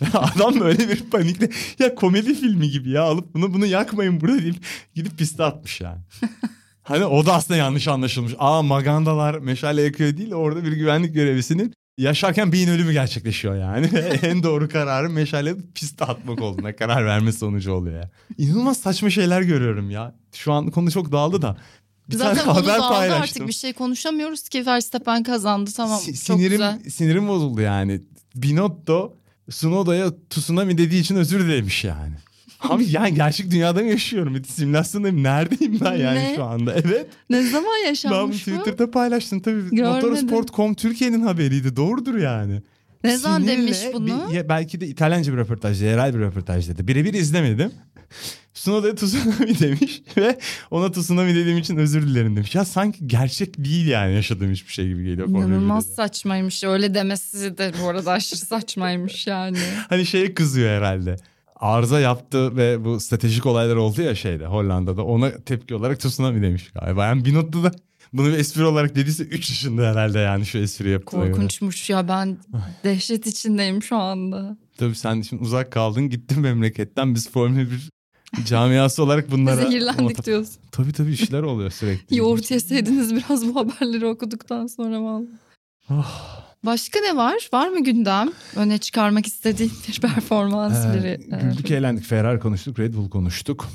Adam 0.14 0.60
böyle 0.60 0.88
bir 0.88 1.02
panikle 1.10 1.50
ya 1.78 1.94
komedi 1.94 2.34
filmi 2.34 2.70
gibi 2.70 2.90
ya 2.90 3.02
alıp 3.02 3.34
bunu 3.34 3.54
bunu 3.54 3.66
yakmayın 3.66 4.20
burada 4.20 4.42
deyip 4.42 4.56
gidip 4.94 5.18
piste 5.18 5.44
atmış 5.44 5.80
yani. 5.80 6.00
hani 6.82 7.04
o 7.04 7.26
da 7.26 7.34
aslında 7.34 7.58
yanlış 7.58 7.88
anlaşılmış. 7.88 8.32
Aa 8.38 8.62
magandalar 8.62 9.38
meşale 9.38 9.82
yakıyor 9.82 10.16
değil 10.16 10.32
orada 10.32 10.64
bir 10.64 10.72
güvenlik 10.72 11.14
görevlisinin 11.14 11.74
yaşarken 11.98 12.52
beyin 12.52 12.68
ölümü 12.68 12.92
gerçekleşiyor 12.92 13.56
yani. 13.56 13.86
en 14.22 14.42
doğru 14.42 14.68
kararı 14.68 15.10
meşale 15.10 15.54
piste 15.74 16.04
atmak 16.04 16.42
olduğuna 16.42 16.76
karar 16.76 17.06
verme 17.06 17.32
sonucu 17.32 17.72
oluyor 17.72 18.00
ya. 18.00 18.10
İnanılmaz 18.38 18.78
saçma 18.78 19.10
şeyler 19.10 19.42
görüyorum 19.42 19.90
ya. 19.90 20.14
Şu 20.34 20.52
an 20.52 20.70
konu 20.70 20.90
çok 20.90 21.12
dağıldı 21.12 21.42
da. 21.42 21.56
Bir 22.10 22.16
Zaten 22.16 22.44
tane 22.44 22.60
haber 22.60 22.78
paylaştım. 22.78 23.22
artık 23.22 23.48
bir 23.48 23.52
şey 23.52 23.72
konuşamıyoruz 23.72 24.48
ki 24.48 24.66
Verstappen 24.66 25.22
kazandı 25.22 25.70
tamam 25.76 26.00
çok 26.06 26.16
sinirim, 26.16 26.50
güzel. 26.50 26.90
Sinirim 26.90 27.28
bozuldu 27.28 27.60
yani. 27.60 28.00
Binotto 28.34 29.16
Tsunoda'ya 29.50 30.12
tsunami 30.30 30.78
dediği 30.78 31.00
için 31.00 31.16
özür 31.16 31.40
dilemiş 31.40 31.84
yani. 31.84 32.14
Abi 32.60 32.86
yani 32.90 33.14
gerçek 33.14 33.50
dünyada 33.50 33.80
mı 33.82 33.88
yaşıyorum? 33.88 34.44
Simülasyondayım. 34.44 35.22
Neredeyim 35.22 35.80
ben 35.80 35.92
yani 35.96 36.18
Ne? 36.18 36.32
şu 36.36 36.44
anda? 36.44 36.74
Evet. 36.74 37.06
Ne 37.30 37.42
zaman 37.42 37.64
Ben 37.64 37.70
bunu 37.80 37.86
yaşanmış 37.86 38.46
bu? 38.46 38.50
Twitter'da 38.50 38.90
paylaştım 38.90 39.40
tabii. 39.40 39.70
Görmedim. 39.70 40.08
Motorsport.com 40.10 40.74
Türkiye'nin 40.74 41.20
haberiydi. 41.20 41.76
Doğrudur 41.76 42.18
yani. 42.18 42.62
Ne 43.04 43.18
zaman 43.18 43.46
demiş 43.46 43.78
bunu? 43.92 44.32
bir- 44.32 44.48
belki 44.48 44.80
de 44.80 44.86
İtalyanca 44.86 45.32
bir 45.32 45.38
röportajda, 45.38 45.84
yerel 45.84 46.14
bir 46.14 46.20
röportajda. 46.20 46.88
Birebir 46.88 47.14
izlemedim. 47.14 47.72
Tsunoda'ya 48.54 48.94
tsunami 48.94 49.58
demiş 49.60 50.02
ve 50.16 50.38
ona 50.70 50.92
tsunami 50.92 51.34
dediğim 51.34 51.58
için 51.58 51.76
özür 51.76 52.06
dilerim 52.06 52.36
demiş. 52.36 52.54
Ya 52.54 52.64
sanki 52.64 53.06
gerçek 53.08 53.58
değil 53.64 53.86
yani 53.86 54.14
yaşadığım 54.14 54.50
hiçbir 54.50 54.72
şey 54.72 54.86
gibi 54.88 55.04
geliyor. 55.04 55.28
İnanılmaz 55.28 55.86
1'de. 55.86 55.94
saçmaymış. 55.94 56.64
Öyle 56.64 56.94
demesi 56.94 57.58
de 57.58 57.72
bu 57.82 57.88
arada 57.88 58.12
aşırı 58.12 58.40
saçmaymış 58.40 59.26
yani. 59.26 59.58
Hani 59.88 60.06
şeye 60.06 60.34
kızıyor 60.34 60.70
herhalde. 60.70 61.16
Arıza 61.56 62.00
yaptı 62.00 62.56
ve 62.56 62.84
bu 62.84 63.00
stratejik 63.00 63.46
olaylar 63.46 63.76
oldu 63.76 64.02
ya 64.02 64.14
şeyde 64.14 64.46
Hollanda'da. 64.46 65.04
Ona 65.04 65.30
tepki 65.30 65.74
olarak 65.74 66.00
tsunami 66.00 66.42
demiş 66.42 66.70
galiba. 66.80 67.06
Yani 67.06 67.24
Binotto 67.24 67.62
da 67.62 67.72
bunu 68.14 68.28
bir 68.28 68.32
espri 68.38 68.64
olarak 68.64 68.96
dediyse 68.96 69.22
3 69.22 69.50
yaşında 69.50 69.82
herhalde 69.90 70.18
yani 70.18 70.46
şu 70.46 70.58
espri 70.58 70.90
yaptı. 70.90 71.06
Korkunçmuş 71.16 71.90
ya 71.90 72.08
ben 72.08 72.36
dehşet 72.84 73.26
içindeyim 73.26 73.82
şu 73.82 73.96
anda. 73.96 74.56
Tabii 74.76 74.94
sen 74.94 75.22
şimdi 75.22 75.42
uzak 75.42 75.72
kaldın 75.72 76.08
gittin 76.10 76.40
memleketten. 76.40 77.14
Biz 77.14 77.30
Formula 77.30 77.60
1 77.70 77.90
camiası 78.46 79.02
olarak 79.02 79.30
bunlara... 79.30 79.56
Zehirlendik 79.62 80.24
diyorsun. 80.26 80.56
Tabii 80.72 80.92
tabii 80.92 81.12
işler 81.12 81.42
oluyor 81.42 81.70
sürekli. 81.70 82.16
Yoğurt 82.16 82.50
yeseydiniz 82.50 83.14
biraz 83.14 83.46
bu 83.46 83.56
haberleri 83.56 84.06
okuduktan 84.06 84.66
sonra 84.66 85.02
vallahi. 85.02 85.28
Oh. 85.90 86.44
Başka 86.64 87.00
ne 87.00 87.16
var? 87.16 87.48
Var 87.52 87.68
mı 87.68 87.84
gündem? 87.84 88.30
Öne 88.56 88.78
çıkarmak 88.78 89.26
istediğin 89.26 89.72
bir 89.88 90.00
performans 90.00 90.86
Ee, 90.86 90.98
biri. 90.98 91.20
güldük 91.42 91.70
eğlendik. 91.70 92.04
Ferrari 92.04 92.40
konuştuk. 92.40 92.78
Red 92.78 92.94
Bull 92.94 93.10
konuştuk. 93.10 93.66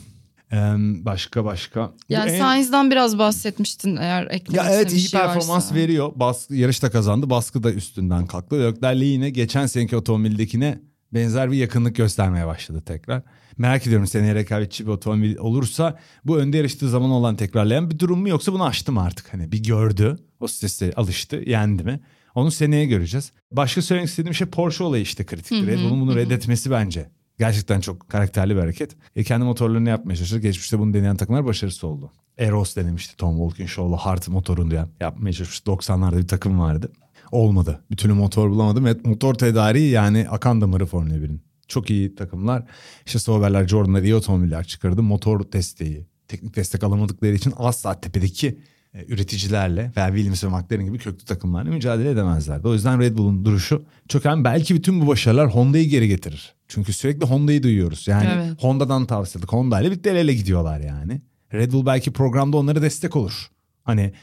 Başka 1.05 1.45
başka. 1.45 1.91
Yani 2.09 2.31
en- 2.31 2.39
Sainz'dan 2.39 2.91
biraz 2.91 3.17
bahsetmiştin 3.17 3.95
eğer 3.95 4.23
eklemek 4.29 4.53
Ya 4.65 4.71
evet 4.75 4.91
iyi 4.93 4.99
şey 5.01 5.19
performans 5.19 5.49
varsa. 5.49 5.75
veriyor. 5.75 6.11
Baskı, 6.15 6.55
yarışta 6.55 6.91
kazandı. 6.91 7.29
Baskı 7.29 7.63
da 7.63 7.71
üstünden 7.73 8.27
kalktı. 8.27 8.59
Leclerc 8.59 9.05
yine 9.05 9.29
geçen 9.29 9.65
seneki 9.65 9.95
otomobildekine 9.95 10.79
benzer 11.13 11.51
bir 11.51 11.57
yakınlık 11.57 11.95
göstermeye 11.95 12.47
başladı 12.47 12.83
tekrar. 12.85 13.21
Merak 13.57 13.87
ediyorum 13.87 14.07
seneye 14.07 14.35
rekabetçi 14.35 14.85
bir 14.85 14.91
otomobil 14.91 15.37
olursa 15.37 15.99
bu 16.25 16.37
önde 16.37 16.57
yarıştığı 16.57 16.89
zaman 16.89 17.09
olan 17.09 17.35
tekrarlayan 17.35 17.89
bir 17.91 17.99
durum 17.99 18.19
mu 18.19 18.29
yoksa 18.29 18.53
bunu 18.53 18.65
aştı 18.65 18.91
mı 18.91 19.03
artık? 19.03 19.33
Hani 19.33 19.51
bir 19.51 19.63
gördü. 19.63 20.15
O 20.39 20.47
strese 20.47 20.93
alıştı. 20.95 21.43
Yendi 21.47 21.83
mi? 21.83 21.99
Onu 22.35 22.51
seneye 22.51 22.85
göreceğiz. 22.85 23.31
Başka 23.51 23.81
söylemek 23.81 24.09
istediğim 24.09 24.33
şey 24.33 24.47
Porsche 24.47 24.83
olayı 24.83 25.03
işte 25.03 25.25
kritik. 25.25 25.51
Hı 25.57 25.61
hı, 25.61 25.67
Red 25.67 25.79
Bull'un 25.79 26.01
bunu 26.01 26.15
reddetmesi 26.15 26.71
bence. 26.71 27.09
Gerçekten 27.39 27.79
çok 27.79 28.09
karakterli 28.09 28.55
bir 28.55 28.59
hareket. 28.59 28.95
E 29.15 29.23
kendi 29.23 29.45
motorlarını 29.45 29.89
yapmaya 29.89 30.15
çalışıyor. 30.15 30.41
Geçmişte 30.41 30.79
bunu 30.79 30.93
deneyen 30.93 31.15
takımlar 31.17 31.45
başarısız 31.45 31.83
oldu. 31.83 32.11
Eros 32.37 32.75
denemişti 32.75 33.17
Tom 33.17 33.37
Walkinshaw'la 33.37 33.97
Hart 33.97 34.27
motorunu 34.27 34.73
ya- 34.73 34.87
yapmaya 34.99 35.33
çalışmıştı. 35.33 35.71
90'larda 35.71 36.17
bir 36.17 36.27
takım 36.27 36.59
vardı. 36.59 36.91
Olmadı. 37.31 37.83
Bir 37.91 37.97
türlü 37.97 38.13
motor 38.13 38.49
bulamadım. 38.49 38.85
Ve 38.85 38.95
motor 39.05 39.33
tedariği 39.33 39.91
yani 39.91 40.27
akan 40.29 40.61
damarı 40.61 40.85
Formula 40.85 41.13
1'in. 41.15 41.41
Çok 41.67 41.89
iyi 41.89 42.15
takımlar. 42.15 42.63
İşte 43.05 43.19
Sauber'ler, 43.19 43.67
Jordan'lar 43.67 44.03
iyi 44.03 44.15
otomobiller 44.15 44.63
çıkardı. 44.63 45.03
Motor 45.03 45.51
desteği, 45.51 46.07
teknik 46.27 46.55
destek 46.55 46.83
alamadıkları 46.83 47.31
için 47.35 47.53
asla 47.57 48.01
tepedeki 48.01 48.59
üreticilerle 48.93 49.91
veya 49.97 50.07
Williams 50.07 50.43
ve 50.43 50.47
McLaren 50.47 50.85
gibi 50.85 50.97
köklü 50.97 51.25
takımlarla 51.25 51.69
mücadele 51.69 52.09
edemezlerdi. 52.09 52.67
O 52.67 52.73
yüzden 52.73 52.99
Red 52.99 53.17
Bull'un 53.17 53.45
duruşu 53.45 53.83
önemli. 54.25 54.43
Belki 54.43 54.75
bütün 54.75 55.01
bu 55.01 55.07
başarılar 55.07 55.47
Honda'yı 55.55 55.89
geri 55.89 56.07
getirir. 56.07 56.53
Çünkü 56.67 56.93
sürekli 56.93 57.25
Honda'yı 57.25 57.63
duyuyoruz. 57.63 58.07
Yani 58.07 58.29
Evet. 58.33 58.63
Honda'dan 58.63 59.05
tavsiyelik. 59.05 59.53
Honda 59.53 59.81
ile 59.81 59.91
birlikte 59.91 60.09
el 60.09 60.15
ele 60.15 60.33
gidiyorlar 60.33 60.79
yani. 60.79 61.21
Red 61.53 61.71
Bull 61.71 61.85
belki 61.85 62.13
programda 62.13 62.57
onlara 62.57 62.81
destek 62.81 63.15
olur. 63.15 63.49
Hani 63.83 64.13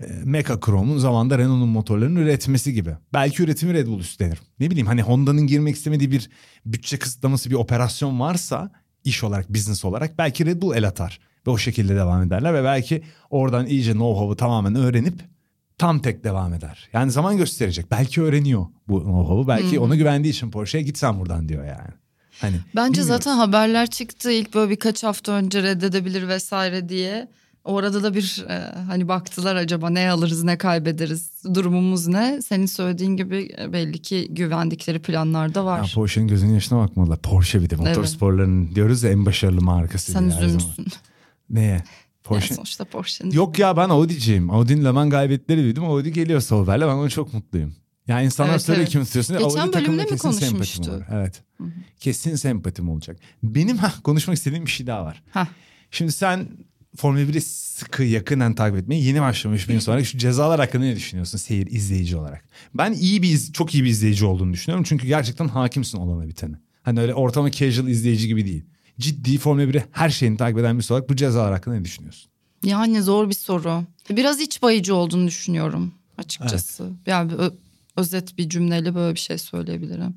e, 0.00 0.06
Mecha 0.24 0.60
Chrome'un 0.60 0.98
zamanında 0.98 1.38
Renault'un 1.38 1.68
motorlarını 1.68 2.20
üretmesi 2.20 2.72
gibi. 2.72 2.90
Belki 3.12 3.42
üretimi 3.42 3.74
Red 3.74 3.86
Bull 3.86 4.00
üstlenir. 4.00 4.38
Ne 4.60 4.70
bileyim 4.70 4.86
hani 4.86 5.02
Honda'nın 5.02 5.46
girmek 5.46 5.76
istemediği 5.76 6.10
bir 6.10 6.30
bütçe 6.66 6.98
kısıtlaması 6.98 7.50
bir 7.50 7.54
operasyon 7.54 8.20
varsa 8.20 8.70
iş 9.04 9.24
olarak, 9.24 9.54
business 9.54 9.84
olarak 9.84 10.18
belki 10.18 10.46
Red 10.46 10.62
Bull 10.62 10.74
el 10.74 10.88
atar. 10.88 11.20
Ve 11.46 11.50
o 11.50 11.58
şekilde 11.58 11.96
devam 11.96 12.22
ederler 12.22 12.54
ve 12.54 12.64
belki 12.64 13.02
oradan 13.30 13.66
iyice 13.66 13.92
know-how'u 13.92 14.36
tamamen 14.36 14.74
öğrenip 14.74 15.24
tam 15.78 15.98
tek 15.98 16.24
devam 16.24 16.54
eder. 16.54 16.88
Yani 16.92 17.10
zaman 17.10 17.36
gösterecek. 17.36 17.90
Belki 17.90 18.22
öğreniyor 18.22 18.66
bu 18.88 19.00
know-how'u. 19.00 19.48
Belki 19.48 19.80
ona 19.80 19.94
güvendiği 19.94 20.34
için 20.34 20.50
Porsche'ye 20.50 20.84
git 20.84 20.98
sen 20.98 21.20
buradan 21.20 21.48
diyor 21.48 21.64
yani. 21.64 21.90
Hani 22.40 22.56
Bence 22.76 23.00
bilmiyoruz. 23.00 23.24
zaten 23.24 23.36
haberler 23.36 23.86
çıktı 23.90 24.32
ilk 24.32 24.54
böyle 24.54 24.70
birkaç 24.70 25.04
hafta 25.04 25.32
önce 25.32 25.62
reddedebilir 25.62 26.28
vesaire 26.28 26.88
diye. 26.88 27.28
Orada 27.64 28.02
da 28.02 28.14
bir 28.14 28.44
e, 28.48 28.74
hani 28.86 29.08
baktılar 29.08 29.56
acaba 29.56 29.90
ne 29.90 30.10
alırız 30.10 30.44
ne 30.44 30.58
kaybederiz 30.58 31.30
durumumuz 31.54 32.06
ne? 32.06 32.42
Senin 32.42 32.66
söylediğin 32.66 33.16
gibi 33.16 33.54
e, 33.58 33.72
belli 33.72 33.98
ki 34.02 34.28
güvendikleri 34.30 34.98
planlar 34.98 35.54
da 35.54 35.58
Ya 35.58 35.64
var. 35.64 35.92
Porsche'nin 35.94 36.28
gözünün 36.28 36.54
yaşına 36.54 36.78
bakmalılar. 36.78 37.18
Porsche 37.18 37.62
bir 37.62 37.70
de 37.70 37.76
motorsporların 37.76 38.74
diyoruz 38.74 39.02
ya 39.02 39.10
en 39.10 39.26
başarılı 39.26 39.60
markası. 39.60 40.12
Sen 40.12 40.24
üzülmüşsün. 40.24 40.86
Neye? 41.50 41.82
Porsche. 42.24 42.46
Yani 42.46 42.56
sonuçta 42.56 42.84
Porsche'nin. 42.84 43.30
Yok 43.30 43.58
ya 43.58 43.76
ben 43.76 43.88
Audi'ciyim. 43.88 44.50
Audi'nin 44.50 44.84
Le 44.84 44.90
Mans 44.90 45.10
galibiyetleri 45.10 45.62
büyüdüm. 45.62 45.84
Audi 45.84 46.12
geliyor 46.12 46.40
Sauber'le 46.40 46.80
ben 46.80 46.86
ona 46.86 47.08
çok 47.08 47.34
mutluyum. 47.34 47.74
Yani 48.06 48.24
insanlar 48.24 48.50
Evet, 48.50 48.62
soruyor 48.62 48.82
evet. 48.82 48.92
kim 48.92 49.04
tutuyorsun? 49.04 49.38
Geçen 49.38 49.60
Audi 49.60 49.72
bölümde 49.72 50.04
mi 50.04 50.18
konuşmuştu? 50.18 51.06
Evet. 51.10 51.42
Kesin 52.00 52.36
sempatim 52.36 52.88
olacak. 52.88 53.16
Benim 53.42 53.76
ha, 53.76 53.92
konuşmak 54.04 54.36
istediğim 54.36 54.66
bir 54.66 54.70
şey 54.70 54.86
daha 54.86 55.04
var. 55.04 55.22
Hah. 55.30 55.46
Şimdi 55.90 56.12
sen 56.12 56.48
Formula 56.96 57.22
1'i 57.22 57.40
sıkı 57.40 58.02
yakından 58.02 58.54
takip 58.54 58.78
etmeye 58.78 59.02
yeni 59.02 59.20
başlamış 59.20 59.68
bir 59.68 59.74
insan 59.74 59.92
olarak 59.92 60.06
şu 60.06 60.18
cezalar 60.18 60.60
hakkında 60.60 60.84
ne 60.84 60.96
düşünüyorsun 60.96 61.38
seyir 61.38 61.66
izleyici 61.66 62.16
olarak? 62.16 62.44
Ben 62.74 62.92
iyi 62.92 63.22
bir 63.22 63.38
çok 63.52 63.74
iyi 63.74 63.84
bir 63.84 63.88
izleyici 63.88 64.24
olduğunu 64.24 64.52
düşünüyorum 64.52 64.84
çünkü 64.88 65.06
gerçekten 65.06 65.48
hakimsin 65.48 65.98
olana 65.98 66.28
bitene. 66.28 66.56
Hani 66.82 67.00
öyle 67.00 67.14
ortama 67.14 67.50
casual 67.50 67.88
izleyici 67.88 68.26
gibi 68.28 68.46
değil. 68.46 68.64
Ciddi 68.98 69.38
Formula 69.38 69.64
1'i 69.64 69.84
her 69.92 70.10
şeyini 70.10 70.36
takip 70.36 70.58
eden 70.58 70.76
birisi 70.76 70.92
olarak 70.92 71.08
bu 71.10 71.16
cezalar 71.16 71.52
hakkında 71.52 71.74
ne 71.74 71.84
düşünüyorsun? 71.84 72.30
Yani 72.64 73.02
zor 73.02 73.28
bir 73.28 73.34
soru. 73.34 73.82
Biraz 74.10 74.40
iç 74.40 74.62
bayıcı 74.62 74.94
olduğunu 74.94 75.26
düşünüyorum 75.26 75.92
açıkçası. 76.18 76.90
Yani 77.06 77.30
bir 77.32 77.36
ö- 77.38 77.54
özet 77.96 78.38
bir 78.38 78.48
cümleyle 78.48 78.94
böyle 78.94 79.14
bir 79.14 79.20
şey 79.20 79.38
söyleyebilirim. 79.38 80.14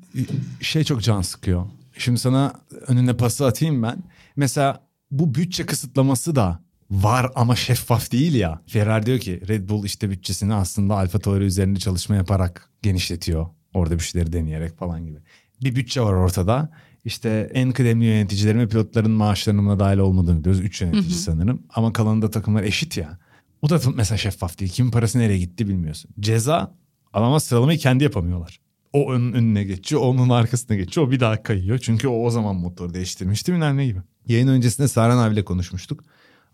şey 0.60 0.84
çok 0.84 1.02
can 1.02 1.22
sıkıyor. 1.22 1.66
Şimdi 1.98 2.18
sana 2.18 2.54
önüne 2.86 3.16
pası 3.16 3.46
atayım 3.46 3.82
ben. 3.82 4.02
Mesela 4.36 4.80
bu 5.10 5.34
bütçe 5.34 5.66
kısıtlaması 5.66 6.36
da 6.36 6.60
var 6.90 7.30
ama 7.34 7.56
şeffaf 7.56 8.12
değil 8.12 8.34
ya. 8.34 8.60
Ferrari 8.66 9.06
diyor 9.06 9.18
ki 9.18 9.42
Red 9.48 9.68
Bull 9.68 9.84
işte 9.84 10.10
bütçesini 10.10 10.54
aslında 10.54 10.94
Alfa 10.94 11.18
Tauri 11.18 11.44
üzerinde 11.44 11.78
çalışma 11.78 12.16
yaparak 12.16 12.70
genişletiyor. 12.82 13.46
Orada 13.74 13.94
bir 13.94 14.04
şeyleri 14.04 14.32
deneyerek 14.32 14.78
falan 14.78 15.06
gibi. 15.06 15.18
Bir 15.62 15.76
bütçe 15.76 16.00
var 16.00 16.12
ortada. 16.12 16.70
İşte 17.04 17.50
en 17.54 17.72
kıdemli 17.72 18.04
yöneticilerin 18.04 18.58
ve 18.58 18.68
pilotların 18.68 19.10
maaşlarının 19.10 19.66
buna 19.66 19.78
dahil 19.78 19.98
olmadığını 19.98 20.40
biliyoruz. 20.40 20.60
Üç 20.60 20.80
yönetici 20.80 21.14
sanırım. 21.14 21.62
Ama 21.74 21.92
kalanında 21.92 22.30
takımlar 22.30 22.62
eşit 22.62 22.96
ya. 22.96 23.18
O 23.62 23.70
da 23.70 23.80
mesela 23.94 24.18
şeffaf 24.18 24.58
değil. 24.58 24.70
Kimin 24.70 24.90
parası 24.90 25.18
nereye 25.18 25.38
gitti 25.38 25.68
bilmiyorsun. 25.68 26.10
Ceza 26.20 26.74
ama 27.12 27.40
sıralamayı 27.40 27.78
kendi 27.78 28.04
yapamıyorlar. 28.04 28.60
O 28.92 29.12
ön, 29.12 29.32
önüne 29.32 29.64
geçiyor, 29.64 30.02
onun 30.02 30.28
arkasına 30.28 30.76
geçiyor. 30.76 31.06
O 31.06 31.10
bir 31.10 31.20
daha 31.20 31.42
kayıyor. 31.42 31.78
Çünkü 31.78 32.08
o 32.08 32.24
o 32.24 32.30
zaman 32.30 32.56
motor 32.56 32.94
değiştirmişti 32.94 33.52
bilmem 33.52 33.76
ne 33.76 33.86
gibi. 33.86 34.00
Yayın 34.26 34.48
öncesinde 34.48 34.88
Saran 34.88 35.18
abiyle 35.18 35.44
konuşmuştuk. 35.44 36.04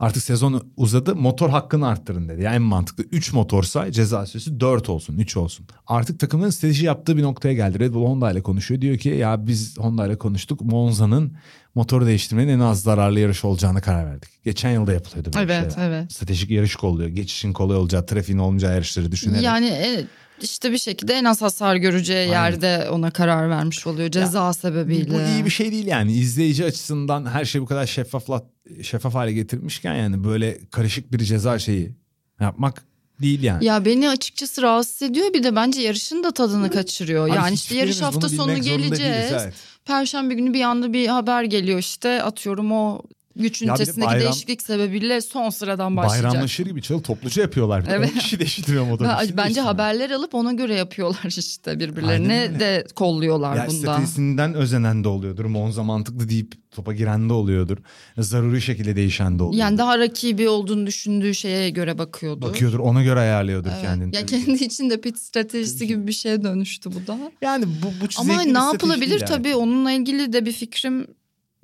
Artık 0.00 0.22
sezon 0.22 0.72
uzadı 0.76 1.16
motor 1.16 1.50
hakkını 1.50 1.86
arttırın 1.88 2.28
dedi. 2.28 2.42
Yani 2.42 2.56
en 2.56 2.62
mantıklı 2.62 3.04
3 3.12 3.32
motorsa 3.32 3.92
ceza 3.92 4.26
süresi 4.26 4.60
4 4.60 4.88
olsun 4.88 5.18
3 5.18 5.36
olsun. 5.36 5.66
Artık 5.86 6.20
takımın 6.20 6.50
strateji 6.50 6.84
yaptığı 6.86 7.16
bir 7.16 7.22
noktaya 7.22 7.54
geldi. 7.54 7.78
Red 7.78 7.94
Bull 7.94 8.06
Honda 8.06 8.32
ile 8.32 8.42
konuşuyor. 8.42 8.80
Diyor 8.80 8.98
ki 8.98 9.08
ya 9.08 9.46
biz 9.46 9.78
Honda 9.78 10.06
ile 10.06 10.18
konuştuk. 10.18 10.60
Monza'nın 10.60 11.32
motoru 11.74 12.06
değiştirmenin 12.06 12.52
en 12.52 12.60
az 12.60 12.82
zararlı 12.82 13.20
yarış 13.20 13.44
olacağına 13.44 13.80
karar 13.80 14.06
verdik. 14.06 14.30
Geçen 14.44 14.70
yılda 14.70 14.92
yapılıyordu 14.92 15.30
böyle 15.34 15.52
Evet, 15.54 15.74
şeyler. 15.74 15.88
evet. 15.90 16.12
Stratejik 16.12 16.50
yarış 16.50 16.76
kolluyor. 16.76 17.08
Geçişin 17.08 17.52
kolay 17.52 17.76
olacağı, 17.76 18.06
trafiğin 18.06 18.38
olmayacağı 18.38 18.74
yarışları 18.74 19.12
düşünerek. 19.12 19.42
Yani 19.42 19.66
e, 19.66 20.04
işte 20.42 20.72
bir 20.72 20.78
şekilde 20.78 21.14
en 21.14 21.24
az 21.24 21.42
hasar 21.42 21.76
göreceği 21.76 22.28
yerde 22.28 22.88
ona 22.90 23.10
karar 23.10 23.50
vermiş 23.50 23.86
oluyor 23.86 24.10
ceza 24.10 24.52
sebebiyle. 24.52 25.14
Bu 25.14 25.20
iyi 25.20 25.44
bir 25.44 25.50
şey 25.50 25.72
değil 25.72 25.86
yani. 25.86 26.12
İzleyici 26.12 26.64
açısından 26.64 27.26
her 27.26 27.44
şey 27.44 27.60
bu 27.60 27.66
kadar 27.66 27.86
şeffafla, 27.86 28.42
şeffaf 28.82 29.14
hale 29.14 29.32
getirmişken 29.32 29.94
yani 29.94 30.24
böyle 30.24 30.58
karışık 30.70 31.12
bir 31.12 31.18
ceza 31.18 31.58
şeyi 31.58 31.94
yapmak 32.40 32.84
değil 33.22 33.42
yani. 33.42 33.64
Ya 33.64 33.84
beni 33.84 34.08
açıkçası 34.08 34.62
rahatsız 34.62 35.02
ediyor 35.02 35.34
bir 35.34 35.42
de 35.42 35.56
bence 35.56 35.82
yarışın 35.82 36.24
da 36.24 36.30
tadını 36.30 36.70
kaçırıyor. 36.70 37.28
Abi 37.28 37.36
yani 37.36 37.54
işte 37.54 37.74
yarış 37.74 38.02
hafta 38.02 38.28
sonu 38.28 38.36
zorunda 38.36 38.54
değiliz, 38.54 38.68
geleceğiz. 38.98 39.32
evet. 39.32 39.54
Perşembe 39.84 40.34
günü 40.34 40.54
bir 40.54 40.60
anda 40.60 40.92
bir 40.92 41.08
haber 41.08 41.44
geliyor 41.44 41.78
işte 41.78 42.22
atıyorum 42.22 42.72
o 42.72 43.02
güç 43.36 43.62
Ya 43.62 43.66
bir 43.66 43.68
de 43.68 43.72
ünitesindeki 43.82 44.06
bayram- 44.10 44.20
değişiklik 44.20 44.62
sebebiyle 44.62 45.20
son 45.20 45.50
sıradan 45.50 45.96
başlayacak. 45.96 46.30
Bayramlaşır 46.30 46.66
gibi 46.66 46.82
çalı 46.82 47.02
topluca 47.02 47.42
yapıyorlar. 47.42 47.86
Bir 47.86 47.90
Evet. 47.90 48.10
10 48.14 48.18
kişi 48.18 48.38
değiştiriyor 48.38 48.84
motoru. 48.86 49.08
Ben- 49.08 49.20
kişi 49.20 49.36
Bence 49.36 49.60
haberler 49.60 50.10
alıp 50.10 50.34
ona 50.34 50.52
göre 50.52 50.74
yapıyorlar 50.74 51.24
işte 51.38 51.78
birbirlerini 51.80 52.60
de 52.60 52.86
kolluyorlar 52.94 53.56
Ya 53.56 53.66
bunda. 53.68 53.78
stratejisinden 53.78 54.54
özenen 54.54 55.04
de 55.04 55.08
oluyordur. 55.08 55.44
Monza 55.44 55.82
mantıklı 55.82 56.28
deyip 56.28 56.52
topa 56.70 56.92
giren 56.92 57.28
de 57.28 57.32
oluyordur. 57.32 57.78
Zaruri 58.18 58.62
şekilde 58.62 58.96
değişen 58.96 59.38
de 59.38 59.42
oluyordur. 59.42 59.58
Yani 59.58 59.78
daha 59.78 59.98
rakibi 59.98 60.48
olduğunu 60.48 60.86
düşündüğü 60.86 61.34
şeye 61.34 61.70
göre 61.70 61.98
bakıyordu. 61.98 62.42
Bakıyordur 62.42 62.78
ona 62.78 63.02
göre 63.02 63.20
ayarlıyordur 63.20 63.70
Evet. 63.72 63.82
kendini. 63.82 64.16
Ya 64.16 64.26
kendi 64.26 64.64
içinde 64.64 65.00
pit 65.00 65.18
stratejisi 65.18 65.86
gibi 65.86 66.06
bir 66.06 66.12
şeye 66.12 66.42
dönüştü 66.42 66.90
bu 66.92 67.06
da. 67.06 67.18
Yani 67.42 67.64
bu, 67.66 67.86
bu 67.86 68.08
Ama 68.18 68.42
ne 68.42 68.58
yapılabilir 68.58 69.20
yani. 69.20 69.28
tabii 69.28 69.54
onunla 69.54 69.92
ilgili 69.92 70.32
de 70.32 70.46
bir 70.46 70.52
fikrim 70.52 71.06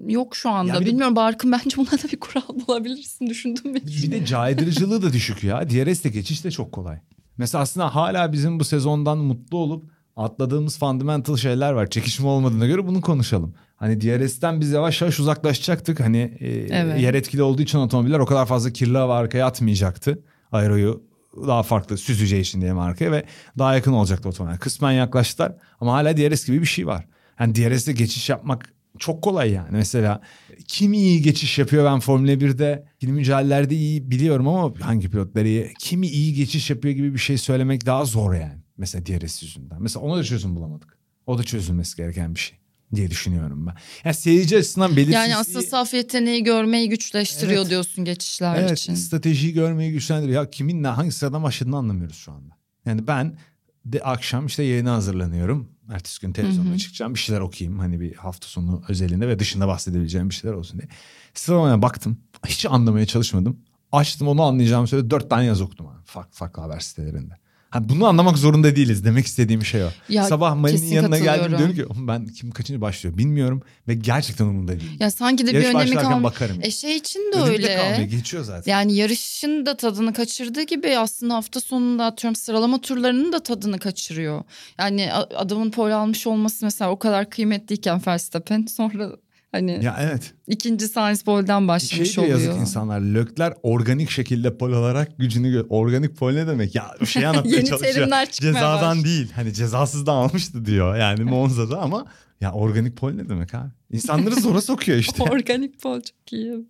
yok 0.06 0.36
şu 0.36 0.50
anda. 0.50 0.72
Ya 0.74 0.80
de- 0.80 0.86
Bilmiyorum 0.86 1.16
Barkın 1.16 1.52
bence 1.52 1.76
buna 1.76 1.90
da 1.90 2.08
bir 2.12 2.20
kural 2.20 2.66
bulabilirsin 2.68 3.26
düşündüm. 3.26 3.74
Bir 3.74 4.10
de 4.10 4.24
caydırıcılığı 4.26 5.02
da 5.02 5.12
düşük 5.12 5.44
ya. 5.44 5.70
DRS'de 5.70 6.08
geçiş 6.08 6.44
de 6.44 6.50
çok 6.50 6.72
kolay. 6.72 6.98
Mesela 7.36 7.62
aslında 7.62 7.94
hala 7.94 8.32
bizim 8.32 8.60
bu 8.60 8.64
sezondan 8.64 9.18
mutlu 9.18 9.58
olup 9.58 9.84
atladığımız 10.16 10.78
fundamental 10.78 11.36
şeyler 11.36 11.72
var. 11.72 11.90
Çekişme 11.90 12.26
olmadığına 12.26 12.66
göre 12.66 12.86
bunu 12.86 13.00
konuşalım. 13.00 13.54
Hani 13.76 14.00
DRS'ten 14.00 14.60
biz 14.60 14.70
yavaş 14.70 15.00
yavaş 15.02 15.20
uzaklaşacaktık. 15.20 16.00
Hani 16.00 16.18
e, 16.40 16.48
Evet. 16.50 17.00
yer 17.00 17.14
etkili 17.14 17.42
olduğu 17.42 17.62
için 17.62 17.78
otomobiller 17.78 18.18
o 18.18 18.26
kadar 18.26 18.46
fazla 18.46 18.70
kirli 18.70 18.98
hava 18.98 19.16
arkaya 19.16 19.46
atmayacaktı. 19.46 20.22
Aeroyu 20.52 21.02
daha 21.46 21.62
farklı 21.62 21.98
süzeceği 21.98 22.42
için 22.42 22.60
diye 22.60 22.72
arkaya 22.72 23.12
ve 23.12 23.24
daha 23.58 23.74
yakın 23.74 23.92
olacaktı 23.92 24.28
otomobiller. 24.28 24.60
Kısmen 24.60 24.92
yaklaştılar 24.92 25.52
ama 25.80 25.92
hala 25.92 26.16
DRS 26.16 26.46
gibi 26.46 26.60
bir 26.60 26.66
şey 26.66 26.86
var. 26.86 27.06
Yani 27.40 27.54
DRS'de 27.54 27.92
geçiş 27.92 28.28
yapmak 28.28 28.71
çok 28.98 29.22
kolay 29.22 29.50
yani. 29.52 29.68
Mesela 29.70 30.20
kim 30.68 30.92
iyi 30.92 31.22
geçiş 31.22 31.58
yapıyor 31.58 31.84
ben 31.84 32.00
Formula 32.00 32.32
1'de 32.32 32.86
ikili 32.96 33.12
mücadelelerde 33.12 33.74
iyi 33.74 34.10
biliyorum 34.10 34.48
ama 34.48 34.74
hangi 34.80 35.10
pilotları 35.10 35.48
iyi. 35.48 35.72
Kimi 35.78 36.06
iyi 36.06 36.34
geçiş 36.34 36.70
yapıyor 36.70 36.94
gibi 36.94 37.14
bir 37.14 37.18
şey 37.18 37.38
söylemek 37.38 37.86
daha 37.86 38.04
zor 38.04 38.34
yani. 38.34 38.62
Mesela 38.76 39.06
DRS 39.06 39.42
yüzünden. 39.42 39.82
Mesela 39.82 40.04
ona 40.04 40.16
da 40.16 40.24
çözüm 40.24 40.56
bulamadık. 40.56 40.98
O 41.26 41.38
da 41.38 41.42
çözülmesi 41.42 41.96
gereken 41.96 42.34
bir 42.34 42.40
şey 42.40 42.58
diye 42.94 43.10
düşünüyorum 43.10 43.66
ben. 43.66 43.74
Yani 44.04 44.14
seyirci 44.14 44.58
açısından 44.58 44.90
belirsizliği... 44.90 45.16
Yani 45.16 45.36
aslında 45.36 45.62
saf 45.62 45.94
yeteneği 45.94 46.44
görmeyi 46.44 46.88
güçleştiriyor 46.88 47.60
Evet. 47.60 47.70
diyorsun 47.70 48.04
geçişler 48.04 48.56
Evet 48.60 48.78
için. 48.78 48.94
stratejiyi 48.94 49.52
görmeyi 49.52 49.92
güçlendiriyor. 49.92 50.42
Ya 50.42 50.50
kimin 50.50 50.82
ne 50.82 50.88
hangi 50.88 51.12
sıradan 51.12 51.42
başladığını 51.42 51.76
anlamıyoruz 51.76 52.16
şu 52.16 52.32
anda. 52.32 52.54
Yani 52.86 53.06
ben 53.06 53.36
de 53.84 54.02
akşam 54.02 54.46
işte 54.46 54.62
yayına 54.62 54.92
hazırlanıyorum. 54.92 55.68
Ertesi 55.92 56.20
gün 56.20 56.32
televizyonda 56.32 56.78
çıkacağım. 56.78 57.14
Bir 57.14 57.18
şeyler 57.18 57.40
okuyayım. 57.40 57.78
Hani 57.78 58.00
bir 58.00 58.14
hafta 58.14 58.46
sonu 58.46 58.82
özelinde 58.88 59.28
ve 59.28 59.38
dışında 59.38 59.68
bahsedebileceğim 59.68 60.30
bir 60.30 60.34
şeyler 60.34 60.54
olsun 60.56 60.80
diye. 60.80 60.88
Sıralamaya 61.34 61.82
baktım. 61.82 62.18
Hiç 62.46 62.66
anlamaya 62.66 63.06
çalışmadım. 63.06 63.58
Açtım 63.92 64.28
onu 64.28 64.42
anlayacağım 64.42 64.86
söyle 64.86 65.10
dört 65.10 65.30
tane 65.30 65.44
yaz 65.44 65.60
okudum. 65.60 65.86
Farklı 66.04 66.32
farklı 66.32 66.62
haber 66.62 66.80
sitelerinde. 66.80 67.41
Ha, 67.72 67.88
bunu 67.88 68.06
anlamak 68.06 68.38
zorunda 68.38 68.76
değiliz. 68.76 69.04
Demek 69.04 69.26
istediğim 69.26 69.64
şey 69.64 69.84
o. 69.84 69.88
Ya, 70.08 70.24
Sabah 70.24 70.54
Mali'nin 70.54 70.86
yanına 70.86 71.18
geldim 71.18 71.58
diyorum 71.58 71.74
ki 71.74 71.84
ben 71.96 72.26
kim 72.26 72.50
kaçıncı 72.50 72.80
başlıyor 72.80 73.18
bilmiyorum. 73.18 73.62
Ve 73.88 73.94
gerçekten 73.94 74.44
umurumda 74.44 74.72
değil. 74.80 74.90
Ya 75.00 75.10
sanki 75.10 75.46
de 75.46 75.48
bir 75.50 75.54
Yarış 75.54 75.66
önemi 75.66 75.78
başlarken 75.80 76.02
kalmıyor. 76.10 76.22
bakarım. 76.30 76.56
E 76.62 76.70
şey 76.70 76.96
için 76.96 77.20
de 77.32 77.36
Önümde 77.36 77.76
kalmıyor, 77.76 77.92
öyle. 77.98 78.04
geçiyor 78.04 78.44
zaten. 78.44 78.72
Yani 78.72 78.94
yarışın 78.94 79.66
da 79.66 79.76
tadını 79.76 80.12
kaçırdığı 80.12 80.62
gibi 80.62 80.98
aslında 80.98 81.34
hafta 81.34 81.60
sonunda 81.60 82.04
atıyorum 82.04 82.36
sıralama 82.36 82.80
turlarının 82.80 83.32
da 83.32 83.42
tadını 83.42 83.78
kaçırıyor. 83.78 84.42
Yani 84.78 85.12
adamın 85.12 85.70
pol 85.70 85.90
almış 85.90 86.26
olması 86.26 86.64
mesela 86.64 86.90
o 86.90 86.98
kadar 86.98 87.30
kıymetliyken 87.30 88.00
Verstappen 88.06 88.66
sonra 88.66 89.10
hani 89.52 89.84
Ya 89.84 89.96
evet. 90.00 90.34
ikinci 90.46 90.92
polden 91.24 91.58
Şey 91.60 91.68
başlamış 91.68 92.18
yazık 92.18 92.18
oluyor. 92.50 92.60
insanlar. 92.60 93.00
Lökler 93.00 93.54
organik 93.62 94.10
şekilde 94.10 94.56
pol 94.58 94.72
alarak 94.72 95.18
gücünü 95.18 95.60
Organik 95.68 96.16
pol 96.16 96.32
ne 96.32 96.46
demek? 96.46 96.74
Ya 96.74 96.94
bir 97.00 97.06
şey 97.06 97.26
anlatmaya 97.26 97.56
Yeni 97.56 97.66
çalışıyor. 97.68 97.94
terimler 97.94 98.30
Cezadan 98.30 98.88
başladı. 98.90 99.04
değil. 99.04 99.32
Hani 99.34 99.54
cezasız 99.54 100.06
da 100.06 100.12
almıştı 100.12 100.64
diyor. 100.64 100.96
Yani 100.96 101.24
Monza'da 101.24 101.80
ama 101.80 102.04
ya 102.40 102.52
organik 102.52 102.96
pol 102.96 103.10
ne 103.12 103.28
demek 103.28 103.54
abi? 103.54 103.68
İnsanları 103.92 104.34
zora 104.34 104.60
sokuyor 104.60 104.98
işte. 104.98 105.22
Organik 105.22 105.80
pol 105.82 106.00
çok 106.00 106.32
iyi. 106.32 106.66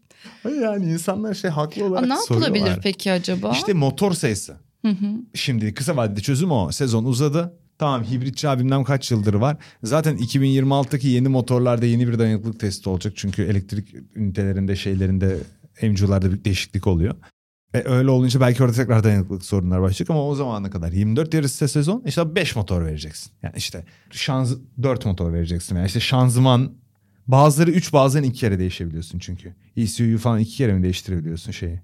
yani 0.63 0.93
insanlar 0.93 1.35
şey 1.35 1.51
haklı 1.51 1.83
Aa, 1.85 1.87
olarak 1.87 2.09
ne 2.09 2.15
yapılabilir 2.15 2.59
soruyorlar. 2.61 2.81
peki 2.83 3.13
acaba? 3.13 3.51
İşte 3.53 3.73
motor 3.73 4.13
sayısı. 4.13 4.57
Hı 4.83 4.89
hı. 4.89 5.07
Şimdi 5.35 5.75
kısa 5.75 5.97
vadede 5.97 6.21
çözüm 6.21 6.51
o. 6.51 6.73
Sezon 6.73 7.05
uzadı. 7.05 7.55
Tamam 7.79 8.05
hibritçi 8.05 8.49
abimden 8.49 8.85
kaç 8.85 9.11
yıldır 9.11 9.35
var. 9.35 9.57
Zaten 9.83 10.17
2026'daki 10.17 11.09
yeni 11.09 11.29
motorlarda 11.29 11.87
yeni 11.87 12.09
bir 12.09 12.19
dayanıklılık 12.19 12.61
testi 12.61 12.89
olacak. 12.89 13.13
Çünkü 13.17 13.43
elektrik 13.43 13.95
ünitelerinde 14.17 14.77
şeylerinde 14.77 15.39
emcularda 15.81 16.33
bir 16.33 16.45
değişiklik 16.45 16.87
oluyor. 16.87 17.15
E 17.75 17.83
öyle 17.85 18.11
olunca 18.11 18.41
belki 18.41 18.63
orada 18.63 18.75
tekrar 18.75 19.05
dayanıklılık 19.05 19.45
sorunlar 19.45 19.83
başlayacak 19.83 20.11
ama 20.11 20.27
o 20.29 20.35
zamana 20.35 20.71
kadar 20.71 20.93
24 20.93 21.35
yarışsa 21.35 21.69
sezon 21.69 22.03
işte 22.07 22.35
5 22.35 22.57
motor 22.57 22.85
vereceksin. 22.85 23.33
Yani 23.43 23.55
işte 23.57 23.85
şanz 24.11 24.57
4 24.83 25.07
motor 25.07 25.33
vereceksin. 25.33 25.77
Yani 25.77 25.87
işte 25.87 26.01
şanzıman 26.01 26.73
bazıları 27.27 27.71
3 27.71 27.93
bazen 27.93 28.23
2 28.23 28.41
kere 28.41 28.59
değişebiliyorsun 28.59 29.19
çünkü. 29.19 29.55
ECU'yu 29.77 30.19
falan 30.19 30.39
2 30.39 30.57
kere 30.57 30.75
mi 30.75 30.83
değiştirebiliyorsun 30.83 31.53
şeyi? 31.53 31.81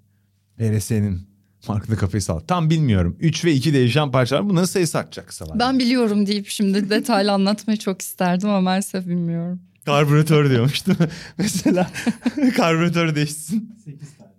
RS'nin 0.61 1.28
farklı 1.61 1.96
kafayı 1.96 2.22
sal. 2.22 2.38
Tam 2.38 2.70
bilmiyorum. 2.70 3.16
3 3.20 3.44
ve 3.44 3.52
2 3.52 3.74
değişen 3.74 4.11
parçalar 4.11 4.48
bunların 4.48 4.64
sayısı 4.66 4.98
artacak 4.98 5.28
kısa 5.28 5.44
vadede. 5.44 5.59
Ben 5.59 5.78
biliyorum 5.78 6.26
deyip 6.26 6.48
şimdi 6.48 6.90
detaylı 6.90 7.32
anlatmayı 7.32 7.78
çok 7.78 8.02
isterdim 8.02 8.48
ama 8.48 8.61
maalesef 8.61 9.06
bilmiyorum. 9.06 9.61
Karbüratör 9.84 10.50
diyormuş 10.50 10.86
değil 10.86 11.00
mi? 11.00 11.09
Mesela 11.38 11.90
karbüratör 12.56 13.14
değişsin. 13.14 13.76
8 13.84 14.09
tane. 14.18 14.30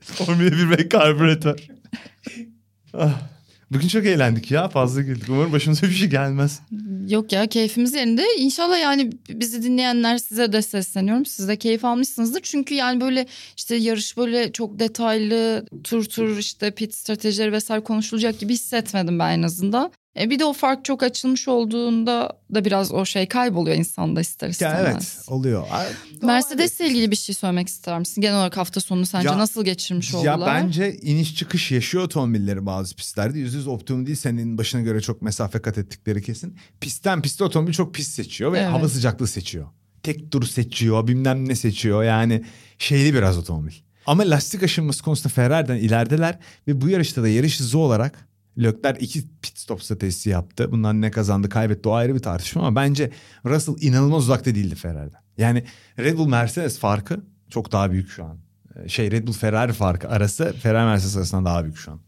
Formula 0.00 0.52
1 0.52 0.70
ve 0.70 0.88
karbüratör. 0.88 1.58
Ah. 2.94 3.33
Bugün 3.70 3.88
çok 3.88 4.06
eğlendik 4.06 4.50
ya 4.50 4.68
fazla 4.68 5.02
güldük. 5.02 5.28
Umarım 5.28 5.52
başımıza 5.52 5.86
bir 5.86 5.92
şey 5.92 6.08
gelmez. 6.08 6.60
Yok 7.08 7.32
ya 7.32 7.46
keyfimiz 7.46 7.94
yerinde. 7.94 8.24
İnşallah 8.38 8.80
yani 8.80 9.10
bizi 9.28 9.62
dinleyenler 9.62 10.18
size 10.18 10.52
de 10.52 10.62
sesleniyorum. 10.62 11.26
Siz 11.26 11.48
de 11.48 11.56
keyif 11.56 11.84
almışsınızdır. 11.84 12.40
Çünkü 12.42 12.74
yani 12.74 13.00
böyle 13.00 13.26
işte 13.56 13.76
yarış 13.76 14.16
böyle 14.16 14.52
çok 14.52 14.78
detaylı 14.78 15.66
tur 15.84 16.04
tur 16.04 16.38
işte 16.38 16.70
pit 16.70 16.94
stratejileri 16.94 17.52
vesaire 17.52 17.84
konuşulacak 17.84 18.38
gibi 18.38 18.52
hissetmedim 18.52 19.18
ben 19.18 19.38
en 19.38 19.42
azından. 19.42 19.92
E 20.20 20.30
bir 20.30 20.38
de 20.38 20.44
o 20.44 20.52
fark 20.52 20.84
çok 20.84 21.02
açılmış 21.02 21.48
olduğunda 21.48 22.38
da 22.54 22.64
biraz 22.64 22.92
o 22.92 23.04
şey 23.04 23.28
kayboluyor 23.28 23.76
insanda 23.76 24.20
ister 24.20 24.46
Ya 24.46 24.50
istemez. 24.50 24.84
evet 24.86 25.28
oluyor. 25.28 25.66
Mercedes'le 26.22 26.80
ilgili 26.80 27.10
bir 27.10 27.16
şey 27.16 27.34
söylemek 27.34 27.68
ister 27.68 27.98
misin? 27.98 28.20
Genel 28.20 28.36
olarak 28.36 28.56
hafta 28.56 28.80
sonunu 28.80 29.06
sence 29.06 29.28
Ya- 29.28 29.38
nasıl 29.38 29.64
geçirmiş 29.64 30.14
oldular? 30.14 30.38
Ya 30.38 30.46
bence 30.46 30.96
iniş 30.96 31.36
çıkış 31.36 31.70
yaşıyor 31.72 32.04
otomobilleri 32.04 32.66
bazı 32.66 32.96
pistlerde. 32.96 33.38
Yüzde 33.38 33.56
yüz 33.56 33.66
optimum 33.66 34.06
değil. 34.06 34.16
Senin 34.16 34.58
başına 34.58 34.80
göre 34.80 35.00
çok 35.00 35.22
mesafe 35.22 35.58
kat 35.62 35.78
ettikleri 35.78 36.22
kesin. 36.22 36.56
Pistten 36.80 37.22
piste 37.22 37.44
otomobil 37.44 37.72
çok 37.72 37.94
pis 37.94 38.08
seçiyor 38.08 38.52
ve 38.52 38.58
Evet. 38.58 38.70
hava 38.72 38.88
sıcaklığı 38.88 39.26
seçiyor. 39.28 39.66
Tek 40.02 40.32
dur 40.32 40.42
seçiyor, 40.46 41.06
bilmem 41.08 41.48
ne 41.48 41.54
seçiyor. 41.56 42.04
Yani 42.04 42.44
şeyli 42.78 43.14
biraz 43.14 43.38
otomobil. 43.38 43.72
Ama 44.06 44.22
lastik 44.30 44.62
aşınması 44.62 45.02
konusunda 45.04 45.28
Ferrari'den 45.28 45.76
ilerideler 45.76 46.38
ve 46.68 46.80
bu 46.80 46.88
yarışta 46.88 47.22
da 47.22 47.28
yarış 47.28 47.60
hızı 47.60 47.78
olarak 47.78 48.28
Leclerc 48.58 49.00
iki 49.00 49.24
pit 49.42 49.58
stop 49.58 49.82
stratejisi 49.82 50.30
yaptı. 50.30 50.72
Bundan 50.72 51.00
ne 51.02 51.10
kazandı 51.10 51.48
kaybetti 51.48 51.88
o 51.88 51.92
ayrı 51.92 52.14
bir 52.14 52.20
tartışma 52.20 52.66
ama 52.66 52.76
bence 52.76 53.10
Russell 53.46 53.74
inanılmaz 53.80 54.22
uzakta 54.22 54.54
değildi 54.54 54.74
Ferrari'den. 54.74 55.20
Yani 55.38 55.64
Red 55.98 56.18
Bull 56.18 56.28
Mercedes 56.28 56.78
farkı 56.78 57.20
çok 57.50 57.72
daha 57.72 57.90
büyük 57.90 58.10
şu 58.10 58.24
an. 58.24 58.38
Ee, 58.76 58.88
Şey 58.88 59.10
Red 59.10 59.26
Bull 59.26 59.32
Ferrari 59.32 59.72
farkı 59.72 60.08
arası 60.08 60.54
Ferrari 60.62 60.86
Mercedes 60.86 61.16
arasında 61.16 61.44
daha 61.44 61.64
büyük 61.64 61.76
şu 61.76 61.92
an. 61.92 62.00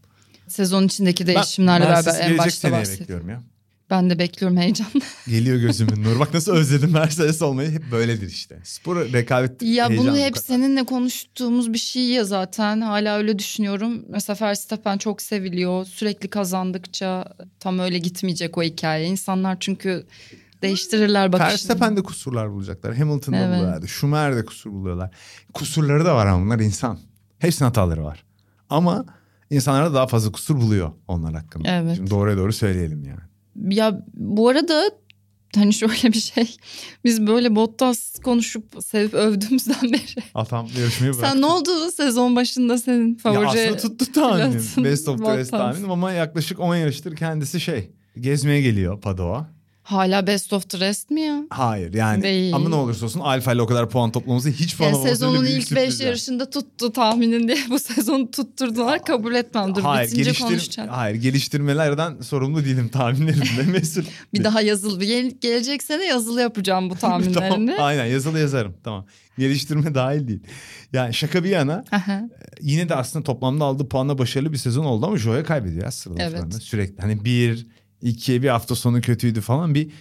Sezon 0.47 0.83
içindeki 0.83 1.27
Ben 1.27 1.35
değişimlerle 1.35 1.85
beraber 1.85 2.05
Mercedes 2.05 2.31
en 2.31 2.37
başta 2.37 2.71
bekliyorum 2.71 3.29
ya. 3.29 3.43
Ben 3.89 4.09
de 4.09 4.19
bekliyorum 4.19 4.57
heyecanla. 4.57 4.91
Geliyor 5.27 5.57
gözümün 5.57 6.03
nuru. 6.03 6.19
Bak 6.19 6.33
nasıl 6.33 6.51
özledim 6.55 6.91
Mercedes 6.91 7.41
olmayı. 7.41 7.71
Hep 7.71 7.83
böyledir 7.91 8.27
işte. 8.29 8.59
Spor 8.63 9.13
rekabet 9.13 9.61
Ya 9.61 9.89
bunu 9.97 10.11
bu 10.11 10.17
hep 10.17 10.33
kadar. 10.33 10.45
seninle 10.45 10.83
konuştuğumuz 10.85 11.73
bir 11.73 11.77
şey 11.77 12.03
ya 12.07 12.23
zaten. 12.23 12.81
Hala 12.81 13.17
öyle 13.17 13.39
düşünüyorum. 13.39 14.05
Mesela 14.09 14.47
Verstappen 14.47 14.97
çok 14.97 15.21
seviliyor. 15.21 15.85
Sürekli 15.85 16.29
kazandıkça 16.29 17.33
tam 17.59 17.79
öyle 17.79 17.97
gitmeyecek 17.97 18.57
o 18.57 18.63
hikaye. 18.63 19.05
İnsanlar 19.07 19.57
çünkü 19.59 20.05
değiştirirler 20.61 21.33
bakışını. 21.33 21.49
Verstappen'de 21.51 22.03
kusurlar 22.03 22.51
bulacaklar. 22.51 22.95
Hamilton'da 22.95 23.37
Evet. 23.37 23.47
buluyorlardı. 23.49 23.87
Schumacher'de 23.87 24.45
kusur 24.45 24.71
buluyorlar. 24.71 25.09
Kusurları 25.53 26.05
da 26.05 26.15
var 26.15 26.25
ama 26.27 26.45
bunlar 26.45 26.59
insan. 26.59 26.99
Hepsinin 27.39 27.67
hataları 27.67 28.03
var. 28.03 28.23
Ama 28.69 29.05
insanlar 29.49 29.85
da 29.85 29.93
daha 29.93 30.07
fazla 30.07 30.31
kusur 30.31 30.55
buluyor 30.55 30.91
onlar 31.07 31.33
hakkında. 31.33 31.69
Evet. 31.69 31.95
Şimdi 31.95 32.09
doğruya 32.09 32.37
doğru 32.37 32.53
söyleyelim 32.53 33.03
yani. 33.03 33.19
Ya 33.69 34.05
bu 34.13 34.49
arada 34.49 34.83
hani 35.55 35.73
şöyle 35.73 36.13
bir 36.13 36.19
şey. 36.19 36.55
Biz 37.05 37.27
böyle 37.27 37.55
Bottas 37.55 38.19
konuşup 38.23 38.65
sevip 38.85 39.13
övdüğümüzden 39.13 39.81
beri. 39.93 40.23
Atam 40.33 40.67
yarışmayı 40.79 41.13
bıraktı. 41.13 41.29
Sen 41.31 41.41
ne 41.41 41.45
oldu 41.45 41.91
sezon 41.91 42.35
başında 42.35 42.77
senin 42.77 43.09
Ya 43.09 43.15
favori? 43.17 43.47
aslında 43.47 43.77
tuttu 43.77 44.11
tahminim. 44.11 44.51
pilotun 44.51 44.83
Best 44.83 45.07
of 45.07 45.25
the 45.25 45.37
rest 45.37 45.51
tahminim 45.51 45.91
ama 45.91 46.11
yaklaşık 46.11 46.59
10 46.59 46.75
yarıştır 46.75 47.15
kendisi 47.15 47.59
şey 47.59 47.91
gezmeye 48.19 48.61
geliyor 48.61 49.01
Padova. 49.01 49.56
Hala 49.87 50.27
best 50.27 50.53
of 50.53 50.69
the 50.69 50.79
rest 50.79 51.09
mi 51.11 51.21
ya? 51.21 51.43
Hayır 51.49 51.93
yani 51.93 52.23
Değil. 52.23 52.55
ama 52.55 52.69
ne 52.69 52.75
olursa 52.75 53.05
olsun 53.05 53.19
Alfa 53.19 53.53
ile 53.53 53.61
o 53.61 53.65
kadar 53.65 53.89
puan 53.89 54.11
toplaması 54.11 54.49
hiç 54.49 54.77
puan 54.77 54.89
Yani 54.89 55.03
sezonun 55.03 55.45
ilk 55.45 55.63
sürpriz 55.63 55.75
5 55.85 55.99
yani. 55.99 56.07
yarışında 56.07 56.49
tuttu 56.49 56.91
tahminin 56.93 57.47
diye 57.47 57.57
bu 57.69 57.79
sezonu 57.95 58.31
tutturdular. 58.31 59.05
Kabul 59.05 59.35
etmem. 59.35 59.75
Dur 59.75 59.81
Hayır, 59.81 60.11
bitince 60.11 60.31
geliştir- 60.31 60.43
konuşacağım. 60.47 60.89
hayır 60.89 61.15
geliştirmelerden 61.15 62.21
sorumlu 62.21 62.65
değilim 62.65 62.89
tahminlerimde 62.89 63.63
mesul. 63.71 64.03
Bir 64.33 64.43
daha 64.43 64.61
yazılı. 64.61 65.03
Gel, 65.05 65.31
gelecek 65.41 65.83
sene 65.83 66.05
yazılı 66.05 66.41
yapacağım 66.41 66.89
bu 66.89 66.95
tahminlerini. 66.99 67.65
tamam, 67.67 67.85
aynen 67.85 68.05
yazılı 68.05 68.39
yazarım 68.39 68.75
tamam. 68.83 69.05
Geliştirme 69.37 69.95
dahil 69.95 70.27
değil. 70.27 70.43
Yani 70.93 71.13
şaka 71.13 71.43
bir 71.43 71.49
yana 71.49 71.83
Aha. 71.91 72.21
yine 72.61 72.89
de 72.89 72.95
aslında 72.95 73.23
toplamda 73.23 73.65
aldığı 73.65 73.89
puanla 73.89 74.17
başarılı 74.17 74.51
bir 74.53 74.57
sezon 74.57 74.85
oldu 74.85 75.05
ama 75.05 75.17
Joya 75.17 75.43
kaybediyor 75.43 75.83
ya. 75.83 75.89
Evet. 76.19 76.53
Sürekli 76.63 77.01
hani 77.01 77.25
bir, 77.25 77.67
iki, 78.01 78.43
bir 78.43 78.49
hafta 78.49 78.75
sonu 78.75 79.01
kötüydü 79.01 79.41
falan 79.41 79.75
bir, 79.75 79.91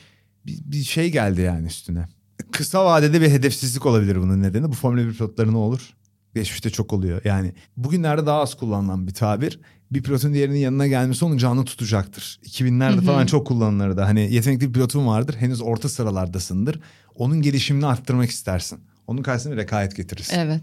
bir, 0.47 0.59
bir 0.65 0.83
şey 0.83 1.13
geldi 1.13 1.41
yani 1.41 1.67
üstüne. 1.67 2.09
Kısa 2.53 2.85
vadede 2.85 3.21
bir 3.21 3.31
hedefsizlik 3.31 3.87
olabilir 3.87 4.17
bunun 4.17 4.43
nedeni. 4.43 4.69
Bu 4.69 4.73
Formula 4.73 5.07
1 5.07 5.13
pilotları 5.13 5.53
ne 5.53 5.57
olur? 5.57 5.95
Geçmişte 6.35 6.71
çok 6.71 6.93
oluyor. 6.93 7.21
Yani 7.25 7.53
bugünlerde 7.77 8.27
daha 8.27 8.41
az 8.41 8.55
kullanılan 8.55 9.07
bir 9.07 9.15
tabir. 9.15 9.61
Bir 9.91 10.03
pilotun 10.03 10.35
diğerinin 10.35 10.59
yanına 10.59 10.87
gelmesi 10.87 11.25
onun 11.25 11.39
canını 11.39 11.65
tutacaktır. 11.65 12.41
2000'lerde 12.45 12.97
Hı 12.97 13.01
hı. 13.01 13.05
falan 13.05 13.27
çok 13.27 13.47
kullanılırdı. 13.47 14.01
Hani 14.01 14.35
yetenekli 14.35 14.69
bir 14.69 14.73
pilotun 14.73 15.07
vardır. 15.07 15.37
Henüz 15.39 15.61
orta 15.63 15.89
sıralardasındır. 15.89 16.81
Onun 17.15 17.43
gelişimini 17.43 17.87
arttırmak 17.87 18.31
istersin. 18.31 18.81
Onun 19.07 19.23
karşısına 19.23 19.53
bir 19.53 19.57
rekabet 19.57 19.97
getirirsin 19.97 20.39
Evet. 20.39 20.63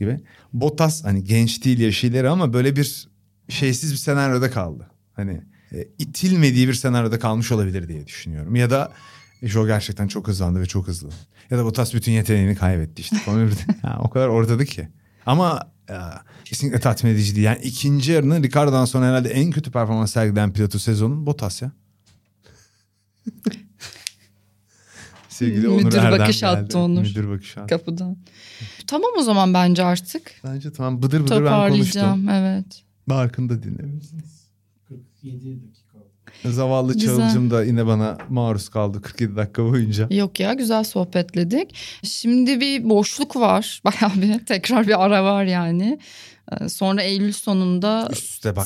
gibi. 0.00 0.20
Bottas 0.52 1.04
hani 1.04 1.24
genç 1.24 1.64
değil 1.64 1.78
yaşıyları 1.80 2.30
ama 2.30 2.52
böyle 2.52 2.76
bir 2.76 3.08
şeysiz 3.48 3.92
bir 3.92 3.96
senaryoda 3.96 4.50
kaldı. 4.50 4.90
Hani 5.12 5.42
e, 5.74 5.88
itilmediği 5.98 6.68
bir 6.68 6.74
senaryoda 6.74 7.18
kalmış 7.18 7.52
olabilir 7.52 7.88
diye 7.88 8.06
düşünüyorum. 8.06 8.56
Ya 8.56 8.70
da 8.70 8.92
Joe 9.42 9.66
gerçekten 9.66 10.08
çok 10.08 10.28
hızlandı 10.28 10.60
ve 10.60 10.66
çok 10.66 10.86
hızlı. 10.86 11.08
Ya 11.50 11.58
da 11.58 11.64
Bottas 11.64 11.94
bütün 11.94 12.12
yeteneğini 12.12 12.54
kaybetti 12.56 13.02
işte. 13.02 13.16
Formula 13.16 13.44
1'de. 13.50 13.72
Ha, 13.82 13.98
o 14.04 14.10
kadar 14.10 14.28
ortada 14.28 14.64
ki. 14.64 14.88
Ama 15.26 15.60
e, 15.90 15.94
kesinlikle 16.44 16.80
tatmin 16.80 17.10
edici 17.10 17.34
değil. 17.36 17.46
Yani 17.46 17.58
ikinci 17.62 18.12
yarının 18.12 18.42
Ricardo'dan 18.42 18.84
sonra 18.84 19.06
herhalde 19.06 19.28
en 19.28 19.50
kötü 19.50 19.70
performans 19.70 20.12
sergileyen 20.12 20.52
pilotu 20.52 20.78
sezonun 20.78 21.26
Bottas 21.26 21.62
ya. 21.62 21.72
Sevgili 25.28 25.68
Onur 25.68 25.84
Müdür 25.84 25.98
Erdem 25.98 26.18
bakış 26.20 26.40
geldi. 26.40 26.56
attı 26.58 26.78
Onur. 26.78 27.02
Müdür 27.02 27.28
bakış 27.28 27.58
attı. 27.58 27.66
Kapıdan. 27.76 28.16
Tamam 28.86 29.10
o 29.18 29.22
zaman 29.22 29.54
bence 29.54 29.84
artık. 29.84 30.32
Bence 30.44 30.72
tamam 30.72 31.02
bıdır 31.02 31.20
bıdır 31.20 31.44
ben 31.44 31.68
konuştum. 31.68 32.02
Toparlayacağım. 32.02 32.28
Evet. 32.28 32.82
Barkın 33.06 33.48
da 33.48 33.62
dinlemiş. 33.62 34.06
47 35.22 35.62
dakika 35.68 35.98
oldu. 35.98 36.54
Zavallı 36.54 36.94
Güzel. 36.94 37.16
Çağılcım 37.16 37.50
da 37.50 37.64
yine 37.64 37.86
bana 37.86 38.18
maruz 38.28 38.68
kaldı 38.68 39.02
47 39.02 39.36
dakika 39.36 39.64
boyunca. 39.64 40.06
Yok 40.10 40.40
ya 40.40 40.54
güzel 40.54 40.84
sohbetledik. 40.84 41.74
Şimdi 42.02 42.60
bir 42.60 42.88
boşluk 42.88 43.36
var. 43.36 43.82
Bayağı 43.84 44.22
bir 44.22 44.46
tekrar 44.46 44.86
bir 44.86 45.04
ara 45.04 45.24
var 45.24 45.44
yani. 45.44 45.98
Ee, 46.52 46.68
Sonra 46.68 47.02
Eylül 47.02 47.32
sonunda. 47.32 48.08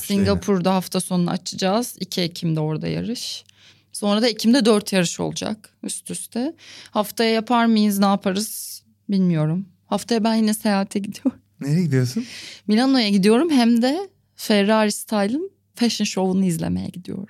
Singapur'da 0.03 0.75
hafta 0.75 1.01
sonunu 1.01 1.31
açacağız. 1.31 1.97
2 2.01 2.21
Ekim'de 2.21 2.61
orada 2.61 2.89
yarış. 2.89 3.45
Sonra 3.93 4.23
da 4.23 4.29
Ekim'de 4.29 4.65
4 4.65 4.93
yarış 4.93 5.21
olacak 5.21 5.71
üst 5.83 6.11
üste. 6.11 6.55
Haftaya 6.91 7.31
yapar 7.31 7.67
mıyız 7.67 7.99
ne 7.99 8.07
yaparız 8.07 8.83
bilmiyorum. 9.09 9.67
Haftaya 9.87 10.25
ben 10.25 10.35
yine 10.35 10.55
seyahate 10.55 10.99
gidiyorum. 10.99 11.41
Nereye 11.61 11.83
gidiyorsun? 11.83 12.25
Milano'ya 12.67 13.09
gidiyorum 13.09 13.51
hem 13.51 13.83
de 13.83 14.09
Ferrari 14.37 14.93
Style'ın 14.93 15.56
fashion 15.77 16.05
show'unu 16.05 16.45
izlemeye 16.45 16.89
gidiyorum. 16.89 17.27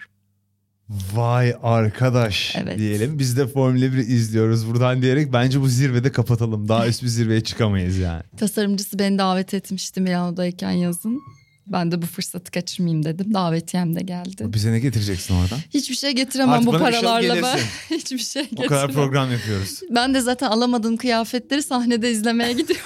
Vay 1.15 1.55
arkadaş 1.63 2.57
Evet. 2.59 2.79
diyelim. 2.79 3.19
Biz 3.19 3.37
de 3.37 3.47
Formula 3.47 3.85
1'i 3.85 4.01
izliyoruz 4.13 4.67
buradan 4.67 5.03
diyerek 5.03 5.33
bence 5.33 5.61
bu 5.61 5.69
zirvede 5.69 6.13
kapatalım. 6.13 6.69
Daha 6.69 6.89
üst 6.89 7.03
bir 7.03 7.09
zirveye 7.09 7.41
çıkamayız 7.41 7.99
yani. 7.99 8.23
Tasarımcısı 8.37 8.99
beni 8.99 9.19
davet 9.19 9.55
etmişti 9.55 10.01
Milano'dayken 10.01 10.71
yazın. 10.71 11.21
Ben 11.67 11.93
de 11.93 12.03
bu 12.03 12.07
fırsatı 12.07 12.51
kaçırmayayım 12.51 13.05
dedim. 13.05 13.35
Davetiyem 13.35 13.95
de 13.95 14.01
geldi. 14.01 14.45
Bize 14.53 14.73
ne 14.73 14.81
getireceksin 14.81 15.35
oradan? 15.35 15.59
Hiçbir 15.75 15.95
şey 15.95 16.13
getiremem 16.13 16.53
Artık 16.55 16.67
bu 16.67 16.73
şov 16.73 16.79
paralarla 16.79 17.35
ben. 17.43 17.59
Hiçbir 17.97 18.19
şey 18.19 18.43
O 18.43 18.45
getiremem. 18.45 18.69
kadar 18.69 18.93
program 18.93 19.33
yapıyoruz. 19.33 19.81
Ben 19.91 20.15
de 20.15 20.21
zaten 20.21 20.47
alamadığım 20.51 20.97
kıyafetleri 20.97 21.63
sahnede 21.63 22.11
izlemeye 22.11 22.53
gidiyorum. 22.53 22.85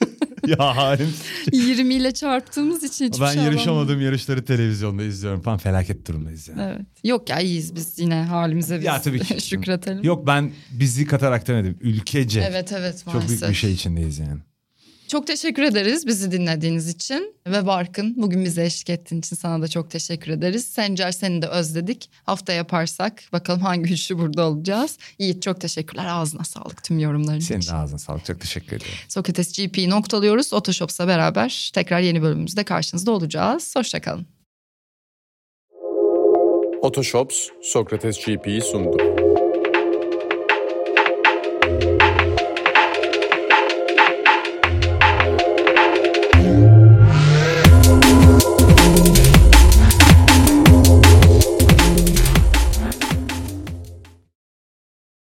ya 0.58 0.76
halim. 0.76 1.14
20 1.52 1.94
ile 1.94 2.12
çarptığımız 2.12 2.82
için 2.84 3.06
hiçbir 3.06 3.20
ben 3.20 3.32
şey 3.34 3.42
yarışamadığım 3.42 4.00
yarışları 4.00 4.44
televizyonda 4.44 5.02
izliyorum 5.02 5.40
falan 5.40 5.58
felaket 5.58 6.08
durumdayız 6.08 6.48
yani. 6.48 6.62
Evet. 6.62 6.86
Yok 7.04 7.30
ya 7.30 7.40
iyiyiz 7.40 7.74
biz 7.74 7.98
yine 7.98 8.14
halimize 8.14 8.78
biz 8.78 8.84
Ya 8.84 9.02
tabii 9.02 9.20
ki. 9.20 9.40
şükretelim. 9.48 10.02
Yok 10.04 10.26
ben 10.26 10.52
bizi 10.70 11.06
katarak 11.06 11.48
demedim. 11.48 11.78
Ülkece. 11.80 12.40
Evet 12.50 12.72
evet 12.72 13.02
Çok 13.04 13.14
maalesef. 13.14 13.40
büyük 13.40 13.50
bir 13.50 13.54
şey 13.54 13.72
içindeyiz 13.72 14.18
yani. 14.18 14.40
Çok 15.10 15.26
teşekkür 15.26 15.62
ederiz 15.62 16.06
bizi 16.06 16.32
dinlediğiniz 16.32 16.88
için. 16.88 17.34
Ve 17.46 17.66
Barkın 17.66 18.14
bugün 18.16 18.44
bize 18.44 18.64
eşlik 18.64 18.90
ettiğin 18.90 19.20
için 19.20 19.36
sana 19.36 19.62
da 19.62 19.68
çok 19.68 19.90
teşekkür 19.90 20.30
ederiz. 20.32 20.64
Sencer 20.64 21.12
seni 21.12 21.42
de 21.42 21.46
özledik. 21.46 22.10
Hafta 22.26 22.52
yaparsak 22.52 23.22
bakalım 23.32 23.60
hangi 23.60 23.92
üçlü 23.92 24.18
burada 24.18 24.48
olacağız. 24.48 24.98
Yiğit 25.18 25.42
çok 25.42 25.60
teşekkürler. 25.60 26.06
Ağzına 26.08 26.44
sağlık 26.44 26.84
tüm 26.84 26.98
yorumların 26.98 27.38
Senin 27.38 27.58
için. 27.60 27.72
de 27.72 27.76
ağzına 27.76 27.98
sağlık. 27.98 28.24
Çok 28.24 28.40
teşekkür 28.40 28.76
ederim. 28.76 28.92
Sokrates 29.08 29.58
GP'yi 29.58 29.90
noktalıyoruz. 29.90 30.52
Otoshops'la 30.52 31.08
beraber 31.08 31.70
tekrar 31.74 32.00
yeni 32.00 32.22
bölümümüzde 32.22 32.64
karşınızda 32.64 33.10
olacağız. 33.10 33.76
Hoşçakalın. 33.76 34.26
Otoshops, 36.82 37.48
Sokrates 37.62 38.26
GP'yi 38.26 38.60
sundu. 38.60 39.19